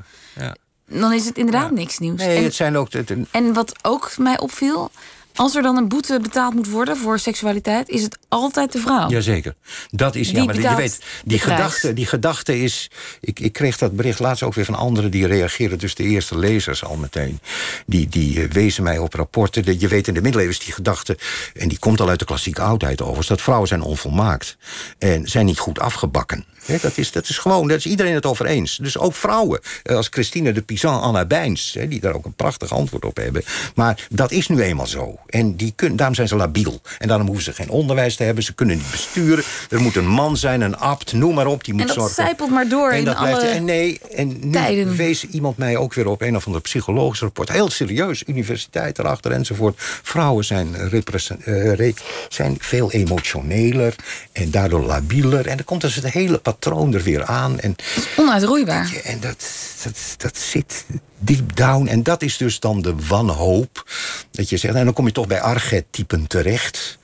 Dan 0.88 1.12
is 1.12 1.24
het 1.24 1.36
inderdaad 1.38 1.70
niks 1.70 1.98
nieuws. 1.98 2.18
Nee, 2.20 2.36
en, 2.36 2.44
het 2.44 2.54
zijn 2.54 2.76
ook... 2.76 2.92
Het, 2.92 3.12
en 3.30 3.52
wat 3.52 3.72
ook 3.82 4.12
mij 4.18 4.38
opviel, 4.38 4.90
als 5.34 5.54
er 5.54 5.62
dan 5.62 5.76
een 5.76 5.88
boete 5.88 6.18
betaald 6.22 6.54
moet 6.54 6.68
worden 6.70 6.96
voor 6.96 7.18
seksualiteit, 7.18 7.88
is 7.88 8.02
het 8.02 8.18
altijd 8.28 8.72
de 8.72 8.78
vrouw. 8.78 9.08
Jazeker. 9.10 9.54
Dat 9.90 10.14
is, 10.14 10.28
Die 10.28 10.36
ja, 10.36 10.44
maar 10.44 10.54
je 10.60 10.74
weet, 10.74 11.02
die 11.24 11.38
prijs. 11.38 11.56
gedachte, 11.56 11.92
die 11.92 12.06
gedachte 12.06 12.60
is... 12.62 12.90
Ik, 13.20 13.40
ik 13.40 13.52
kreeg 13.52 13.78
dat 13.78 13.96
bericht 13.96 14.18
laatst 14.18 14.42
ook 14.42 14.54
weer 14.54 14.64
van 14.64 14.74
anderen 14.74 15.10
die 15.10 15.26
reageren. 15.26 15.78
Dus 15.78 15.94
de 15.94 16.02
eerste 16.02 16.38
lezers 16.38 16.84
al 16.84 16.96
meteen. 16.96 17.40
Die, 17.86 18.08
die 18.08 18.42
eh, 18.42 18.50
wezen 18.50 18.82
mij 18.82 18.98
op 18.98 19.14
rapporten. 19.14 19.64
De- 19.64 19.80
Je 19.80 19.88
weet, 19.88 20.08
in 20.08 20.14
de 20.14 20.20
middeleeuwen 20.22 20.56
is 20.58 20.64
die 20.64 20.74
gedachte... 20.74 21.18
en 21.54 21.68
die 21.68 21.78
komt 21.78 22.00
al 22.00 22.08
uit 22.08 22.18
de 22.18 22.24
klassieke 22.24 22.62
oudheid 22.62 23.00
overigens... 23.00 23.28
dat 23.28 23.40
vrouwen 23.42 23.68
zijn 23.68 23.82
onvolmaakt. 23.82 24.56
En 24.98 25.26
zijn 25.28 25.46
niet 25.46 25.58
goed 25.58 25.78
afgebakken. 25.78 26.44
Dat, 26.66 26.96
is, 26.96 27.12
dat 27.12 27.28
is 27.28 27.38
gewoon, 27.38 27.68
daar 27.68 27.76
is 27.76 27.86
iedereen 27.86 28.14
het 28.14 28.26
over 28.26 28.46
eens. 28.46 28.76
Dus 28.76 28.98
ook 28.98 29.14
vrouwen, 29.14 29.60
eh, 29.82 29.96
als 29.96 30.06
Christine 30.10 30.52
de 30.52 30.62
Pizan, 30.62 31.00
Anna 31.00 31.24
Bijns... 31.24 31.76
die 31.88 32.00
daar 32.00 32.14
ook 32.14 32.24
een 32.24 32.34
prachtig 32.34 32.72
antwoord 32.72 33.04
op 33.04 33.16
hebben. 33.16 33.42
Maar 33.74 34.06
dat 34.10 34.30
is 34.32 34.48
nu 34.48 34.62
eenmaal 34.62 34.86
zo. 34.86 35.18
En 35.26 35.56
die 35.56 35.72
kun, 35.76 35.96
daarom 35.96 36.14
zijn 36.14 36.28
ze 36.28 36.36
labiel. 36.36 36.80
En 36.98 37.08
daarom 37.08 37.26
hoeven 37.26 37.44
ze 37.44 37.52
geen 37.52 37.68
onderwijs 37.70 38.16
te 38.16 38.22
hebben. 38.22 38.44
Ze 38.44 38.54
kunnen 38.54 38.76
niet 38.76 38.90
besturen. 38.90 39.44
Er 39.70 39.80
moet 39.80 39.96
een 39.96 40.06
man 40.08 40.36
zijn, 40.36 40.60
een 40.60 40.76
abt, 40.76 41.12
noem 41.12 41.34
maar 41.34 41.46
op. 41.46 41.64
Die 41.64 41.72
moet 41.74 41.82
en 41.82 41.88
dat 41.88 41.96
zorgen. 41.96 42.14
zijpelt 42.14 42.50
maar 42.50 42.68
door 42.68 42.90
En 42.90 42.98
in 42.98 43.04
dat 43.04 43.16
blijft. 43.18 43.38
alle... 43.40 43.48
En 43.48 43.64
nee, 43.64 44.00
en 44.14 44.38
nu 44.40 44.50
tijden. 44.50 44.96
wees 44.96 45.24
iemand 45.26 45.56
mij 45.56 45.76
ook 45.76 45.94
weer 45.94 46.06
op 46.06 46.20
een 46.22 46.36
of 46.36 46.46
ander 46.46 46.60
psychologisch 46.60 47.20
rapport. 47.20 47.52
Heel 47.52 47.70
serieus, 47.70 48.22
universiteit 48.26 48.98
erachter 48.98 49.30
enzovoort. 49.30 49.74
Vrouwen 50.02 50.44
zijn, 50.44 50.74
eh, 50.74 51.72
re- 51.74 51.92
zijn 52.28 52.56
veel 52.60 52.90
emotioneler 52.92 53.94
en 54.32 54.50
daardoor 54.50 54.82
labieler. 54.84 55.46
En 55.46 55.56
dan 55.56 55.64
komt 55.64 55.80
dus 55.80 55.94
het 55.94 56.04
hele 56.10 56.38
patroon 56.38 56.54
er 56.64 57.02
weer 57.02 57.24
aan. 57.24 57.60
En, 57.60 57.74
Onuitroeibaar. 58.16 58.92
en 59.04 59.20
dat, 59.20 59.48
dat, 59.82 60.14
dat 60.16 60.38
zit 60.38 60.84
deep 61.18 61.56
down. 61.56 61.86
En 61.86 62.02
dat 62.02 62.22
is 62.22 62.36
dus 62.36 62.60
dan 62.60 62.82
de 62.82 62.94
wanhoop. 63.08 63.90
Dat 64.30 64.48
je 64.48 64.56
zegt, 64.56 64.74
en 64.74 64.84
dan 64.84 64.94
kom 64.94 65.06
je 65.06 65.12
toch 65.12 65.26
bij 65.26 65.40
archetypen 65.40 66.26
terecht. 66.26 66.98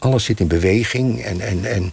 Alles 0.00 0.24
zit 0.24 0.40
in 0.40 0.46
beweging 0.46 1.22
en, 1.22 1.40
en, 1.40 1.64
en, 1.64 1.92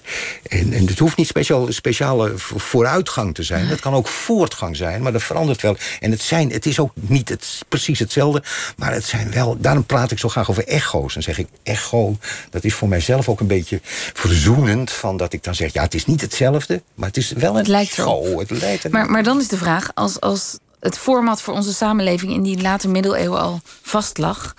en, 0.50 0.74
en 0.74 0.88
het 0.88 1.00
hoeft 1.00 1.18
niet 1.18 1.28
speciaal, 1.28 1.72
speciale 1.72 2.38
vo- 2.38 2.58
vooruitgang 2.58 3.36
te 3.36 3.44
zijn. 3.44 3.68
Het 3.68 3.80
kan 3.80 3.94
ook 3.94 4.08
voortgang 4.08 4.76
zijn, 4.76 5.02
maar 5.02 5.12
dat 5.12 5.24
verandert 5.24 5.62
wel. 5.62 5.78
En 6.00 6.12
het, 6.12 6.22
zijn, 6.22 6.52
het 6.52 6.66
is 6.66 6.80
ook 6.80 6.92
niet 6.96 7.30
het, 7.30 7.60
precies 7.68 8.00
hetzelfde, 8.00 8.44
maar 8.78 8.94
het 8.94 9.06
zijn 9.06 9.32
wel... 9.32 9.58
Daarom 9.60 9.86
praat 9.86 10.12
ik 10.12 10.20
zo 10.20 10.30
graag 10.30 10.50
over 10.50 10.68
echo's. 10.68 11.16
En 11.16 11.24
zeg 11.24 11.38
ik, 11.38 11.48
echo, 11.64 12.18
dat 12.50 12.64
is 12.64 12.74
voor 12.74 12.88
mijzelf 12.88 13.30
ook 13.30 13.40
een 13.40 13.48
beetje 13.48 13.80
verzoenend... 14.14 14.92
van 14.92 15.18
dat 15.18 15.34
ik 15.34 15.44
dan 15.44 15.56
zeg, 15.56 15.74
ja, 15.74 15.82
het 15.82 15.94
is 15.94 16.06
niet 16.06 16.22
hetzelfde, 16.22 16.82
maar 16.96 17.08
het 17.08 17.18
is 17.18 17.32
wel 17.32 17.52
een 17.52 17.58
Het 17.58 17.68
lijkt 17.68 17.98
echo. 17.98 18.40
Het 18.40 18.50
lijkt 18.52 18.84
er 18.84 18.92
Maar, 18.92 19.10
maar 19.10 19.24
dan 19.24 19.40
is 19.40 19.48
de 19.48 19.58
vraag, 19.58 19.92
als, 19.94 20.20
als 20.20 20.58
het 20.80 20.98
format 20.98 21.42
voor 21.42 21.54
onze 21.54 21.74
samenleving 21.74 22.34
in 22.34 22.42
die 22.42 22.62
late 22.62 22.88
middeleeuwen 22.88 23.40
al 23.40 23.62
vast 23.82 24.18
lag, 24.18 24.54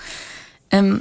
ehm, 0.69 0.97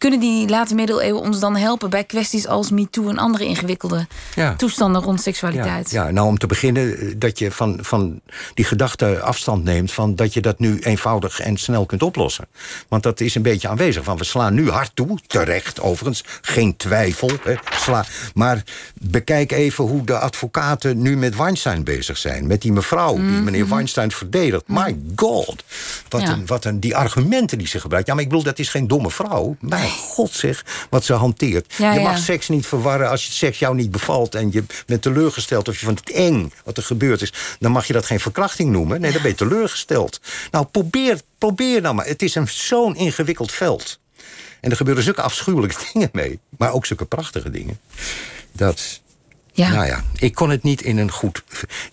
kunnen 0.00 0.20
die 0.20 0.48
late 0.48 0.74
middeleeuwen 0.74 1.20
ons 1.22 1.40
dan 1.40 1.56
helpen 1.56 1.90
bij 1.90 2.04
kwesties 2.04 2.46
als 2.46 2.70
MeToo 2.70 3.08
en 3.08 3.18
andere 3.18 3.44
ingewikkelde 3.44 4.06
Ja. 4.34 4.54
toestanden 4.56 5.02
rond 5.02 5.20
seksualiteit? 5.22 5.90
ja, 5.90 6.10
nou 6.10 6.26
om 6.28 6.38
te 6.38 6.46
beginnen 6.46 6.98
eh, 6.98 7.14
dat 7.16 7.38
je 7.38 7.50
van, 7.52 7.78
van 7.82 8.20
die 8.54 8.64
gedachte 8.64 9.20
afstand 9.20 9.64
neemt... 9.64 9.92
van 9.92 10.14
dat 10.14 10.34
je 10.34 10.40
dat 10.40 10.58
nu 10.58 10.78
eenvoudig 10.78 11.40
en 11.40 11.56
snel 11.56 11.86
kunt 11.86 12.02
oplossen. 12.02 12.46
Want 12.88 13.02
dat 13.02 13.20
is 13.20 13.34
een 13.34 13.42
beetje 13.42 13.68
aanwezig. 13.68 14.04
Van 14.04 14.16
we 14.16 14.24
slaan 14.24 14.54
nu 14.54 14.70
hard 14.70 14.90
toe, 14.94 15.18
terecht 15.26 15.80
overigens, 15.80 16.24
geen 16.40 16.76
twijfel. 16.76 17.30
Hè, 17.42 17.54
sla, 17.70 18.04
maar 18.34 18.62
bekijk 19.00 19.52
even 19.52 19.84
hoe 19.84 20.04
de 20.04 20.18
advocaten 20.18 21.02
nu 21.02 21.16
met 21.16 21.36
Weinstein 21.36 21.84
bezig 21.84 22.16
zijn. 22.18 22.46
Met 22.46 22.62
die 22.62 22.72
mevrouw 22.72 23.14
die 23.14 23.22
meneer 23.24 23.68
Weinstein 23.68 24.10
verdedigt. 24.10 24.62
My 24.66 24.98
god, 25.16 25.64
wat, 26.08 26.20
Ja. 26.20 26.32
een, 26.32 26.46
wat 26.46 26.64
een, 26.64 26.80
die 26.80 26.96
argumenten 26.96 27.58
die 27.58 27.66
ze 27.66 27.80
gebruikt. 27.80 28.06
Ja, 28.06 28.14
maar 28.14 28.22
ik 28.22 28.28
bedoel, 28.28 28.44
dat 28.44 28.58
is 28.58 28.68
geen 28.68 28.86
domme 28.88 29.10
vrouw. 29.10 29.56
Mijn 29.60 29.89
god 29.90 30.32
zeg, 30.32 30.64
wat 30.90 31.04
ze 31.04 31.12
hanteert. 31.12 31.74
Ja, 31.76 31.92
je 31.92 32.00
ja. 32.00 32.10
mag 32.10 32.18
seks 32.18 32.48
niet 32.48 32.66
verwarren 32.66 33.10
als 33.10 33.26
je 33.26 33.32
seks 33.32 33.58
jou 33.58 33.74
niet 33.74 33.90
bevalt... 33.90 34.34
en 34.34 34.52
je 34.52 34.64
bent 34.86 35.02
teleurgesteld 35.02 35.68
of 35.68 35.80
je 35.80 35.86
vindt 35.86 36.00
het 36.00 36.10
eng 36.16 36.52
wat 36.64 36.76
er 36.76 36.82
gebeurd 36.82 37.22
is... 37.22 37.32
dan 37.58 37.72
mag 37.72 37.86
je 37.86 37.92
dat 37.92 38.06
geen 38.06 38.20
verkrachting 38.20 38.70
noemen. 38.70 39.00
Nee, 39.00 39.12
dan 39.12 39.22
ben 39.22 39.30
je 39.30 39.36
teleurgesteld. 39.36 40.20
Nou, 40.50 40.64
probeer, 40.64 41.20
probeer 41.38 41.80
nou 41.80 41.94
maar. 41.94 42.06
Het 42.06 42.22
is 42.22 42.34
een 42.34 42.48
zo'n 42.48 42.96
ingewikkeld 42.96 43.52
veld. 43.52 43.98
En 44.60 44.70
er 44.70 44.76
gebeuren 44.76 45.02
zulke 45.02 45.22
afschuwelijke 45.22 45.76
dingen 45.92 46.08
mee. 46.12 46.38
Maar 46.58 46.72
ook 46.72 46.86
zulke 46.86 47.04
prachtige 47.04 47.50
dingen. 47.50 47.80
Dat... 48.52 49.00
Ja. 49.60 49.72
Nou 49.72 49.86
ja, 49.86 50.04
ik 50.18 50.34
kon 50.34 50.50
het 50.50 50.62
niet 50.62 50.82
in 50.82 50.98
een 50.98 51.10
goed... 51.10 51.42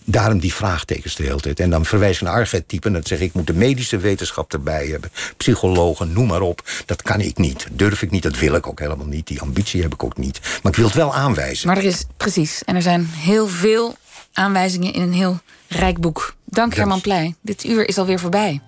Daarom 0.04 0.38
die 0.38 0.54
vraagtekens 0.54 1.16
de 1.16 1.22
hele 1.22 1.40
tijd. 1.40 1.60
En 1.60 1.70
dan 1.70 1.84
verwijs 1.84 2.16
ik 2.16 2.22
naar 2.22 2.32
archetypen. 2.32 2.92
Dan 2.92 3.02
zeg 3.04 3.18
ik, 3.18 3.26
ik 3.26 3.34
moet 3.34 3.46
de 3.46 3.54
medische 3.54 3.98
wetenschap 3.98 4.52
erbij 4.52 4.86
hebben. 4.86 5.10
Psychologen, 5.36 6.12
noem 6.12 6.26
maar 6.26 6.40
op. 6.40 6.70
Dat 6.86 7.02
kan 7.02 7.20
ik 7.20 7.38
niet. 7.38 7.66
Durf 7.72 8.02
ik 8.02 8.10
niet, 8.10 8.22
dat 8.22 8.38
wil 8.38 8.54
ik 8.54 8.66
ook 8.66 8.78
helemaal 8.78 9.06
niet. 9.06 9.26
Die 9.26 9.40
ambitie 9.40 9.82
heb 9.82 9.92
ik 9.92 10.02
ook 10.04 10.16
niet. 10.16 10.40
Maar 10.62 10.72
ik 10.72 10.78
wil 10.78 10.86
het 10.86 10.94
wel 10.94 11.14
aanwijzen. 11.14 11.66
Maar 11.66 11.76
er 11.76 11.84
is, 11.84 12.04
precies, 12.16 12.64
en 12.64 12.76
er 12.76 12.82
zijn 12.82 13.10
heel 13.14 13.48
veel 13.48 13.96
aanwijzingen 14.32 14.92
in 14.92 15.02
een 15.02 15.12
heel 15.12 15.40
rijk 15.68 16.00
boek. 16.00 16.34
Dank 16.44 16.74
Herman 16.74 17.00
Pleij. 17.00 17.34
Dit 17.40 17.64
uur 17.64 17.88
is 17.88 17.98
alweer 17.98 18.18
voorbij. 18.18 18.60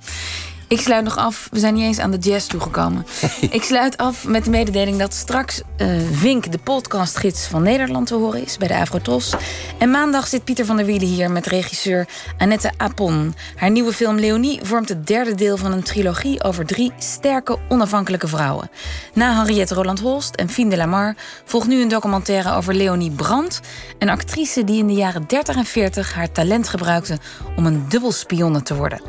Ik 0.70 0.80
sluit 0.80 1.04
nog 1.04 1.16
af, 1.16 1.48
we 1.50 1.58
zijn 1.58 1.74
niet 1.74 1.84
eens 1.84 1.98
aan 1.98 2.10
de 2.10 2.18
jazz 2.18 2.46
toegekomen. 2.46 3.06
Ik 3.50 3.62
sluit 3.62 3.96
af 3.96 4.26
met 4.26 4.44
de 4.44 4.50
mededeling 4.50 4.98
dat 4.98 5.14
straks 5.14 5.62
eh, 5.76 5.88
Vink, 6.12 6.52
de 6.52 6.58
podcastgids 6.58 7.46
van 7.46 7.62
Nederland, 7.62 8.06
te 8.06 8.14
horen 8.14 8.42
is 8.44 8.56
bij 8.56 8.68
de 8.68 8.76
Afrotros. 8.76 9.34
En 9.78 9.90
maandag 9.90 10.26
zit 10.26 10.44
Pieter 10.44 10.64
van 10.64 10.76
der 10.76 10.86
Wielen 10.86 11.08
hier 11.08 11.30
met 11.30 11.46
regisseur 11.46 12.08
Annette 12.38 12.70
Apon. 12.76 13.34
Haar 13.56 13.70
nieuwe 13.70 13.92
film 13.92 14.18
Leonie 14.18 14.60
vormt 14.62 14.88
het 14.88 15.06
derde 15.06 15.34
deel 15.34 15.56
van 15.56 15.72
een 15.72 15.82
trilogie 15.82 16.42
over 16.42 16.66
drie 16.66 16.92
sterke, 16.98 17.58
onafhankelijke 17.68 18.28
vrouwen. 18.28 18.70
Na 19.14 19.34
Henriette 19.34 19.74
Roland-Holst 19.74 20.34
en 20.34 20.48
Fien 20.48 20.68
de 20.68 20.76
Lamar 20.76 21.16
volgt 21.44 21.68
nu 21.68 21.82
een 21.82 21.88
documentaire 21.88 22.54
over 22.54 22.74
Leonie 22.74 23.10
Brandt, 23.10 23.60
een 23.98 24.08
actrice 24.08 24.64
die 24.64 24.78
in 24.78 24.86
de 24.86 24.94
jaren 24.94 25.24
30 25.26 25.56
en 25.56 25.64
40 25.64 26.14
haar 26.14 26.32
talent 26.32 26.68
gebruikte 26.68 27.18
om 27.56 27.66
een 27.66 27.84
dubbelspionne 27.88 28.62
te 28.62 28.74
worden. 28.74 29.00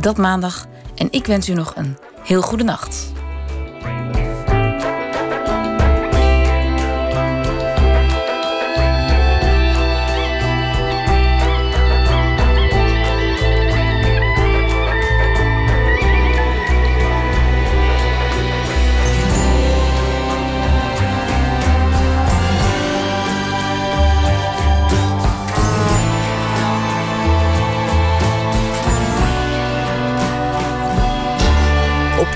Dat 0.00 0.16
maandag. 0.16 0.66
En 0.98 1.08
ik 1.10 1.26
wens 1.26 1.48
u 1.48 1.54
nog 1.54 1.76
een 1.76 1.96
heel 2.22 2.42
goede 2.42 2.64
nacht. 2.64 3.12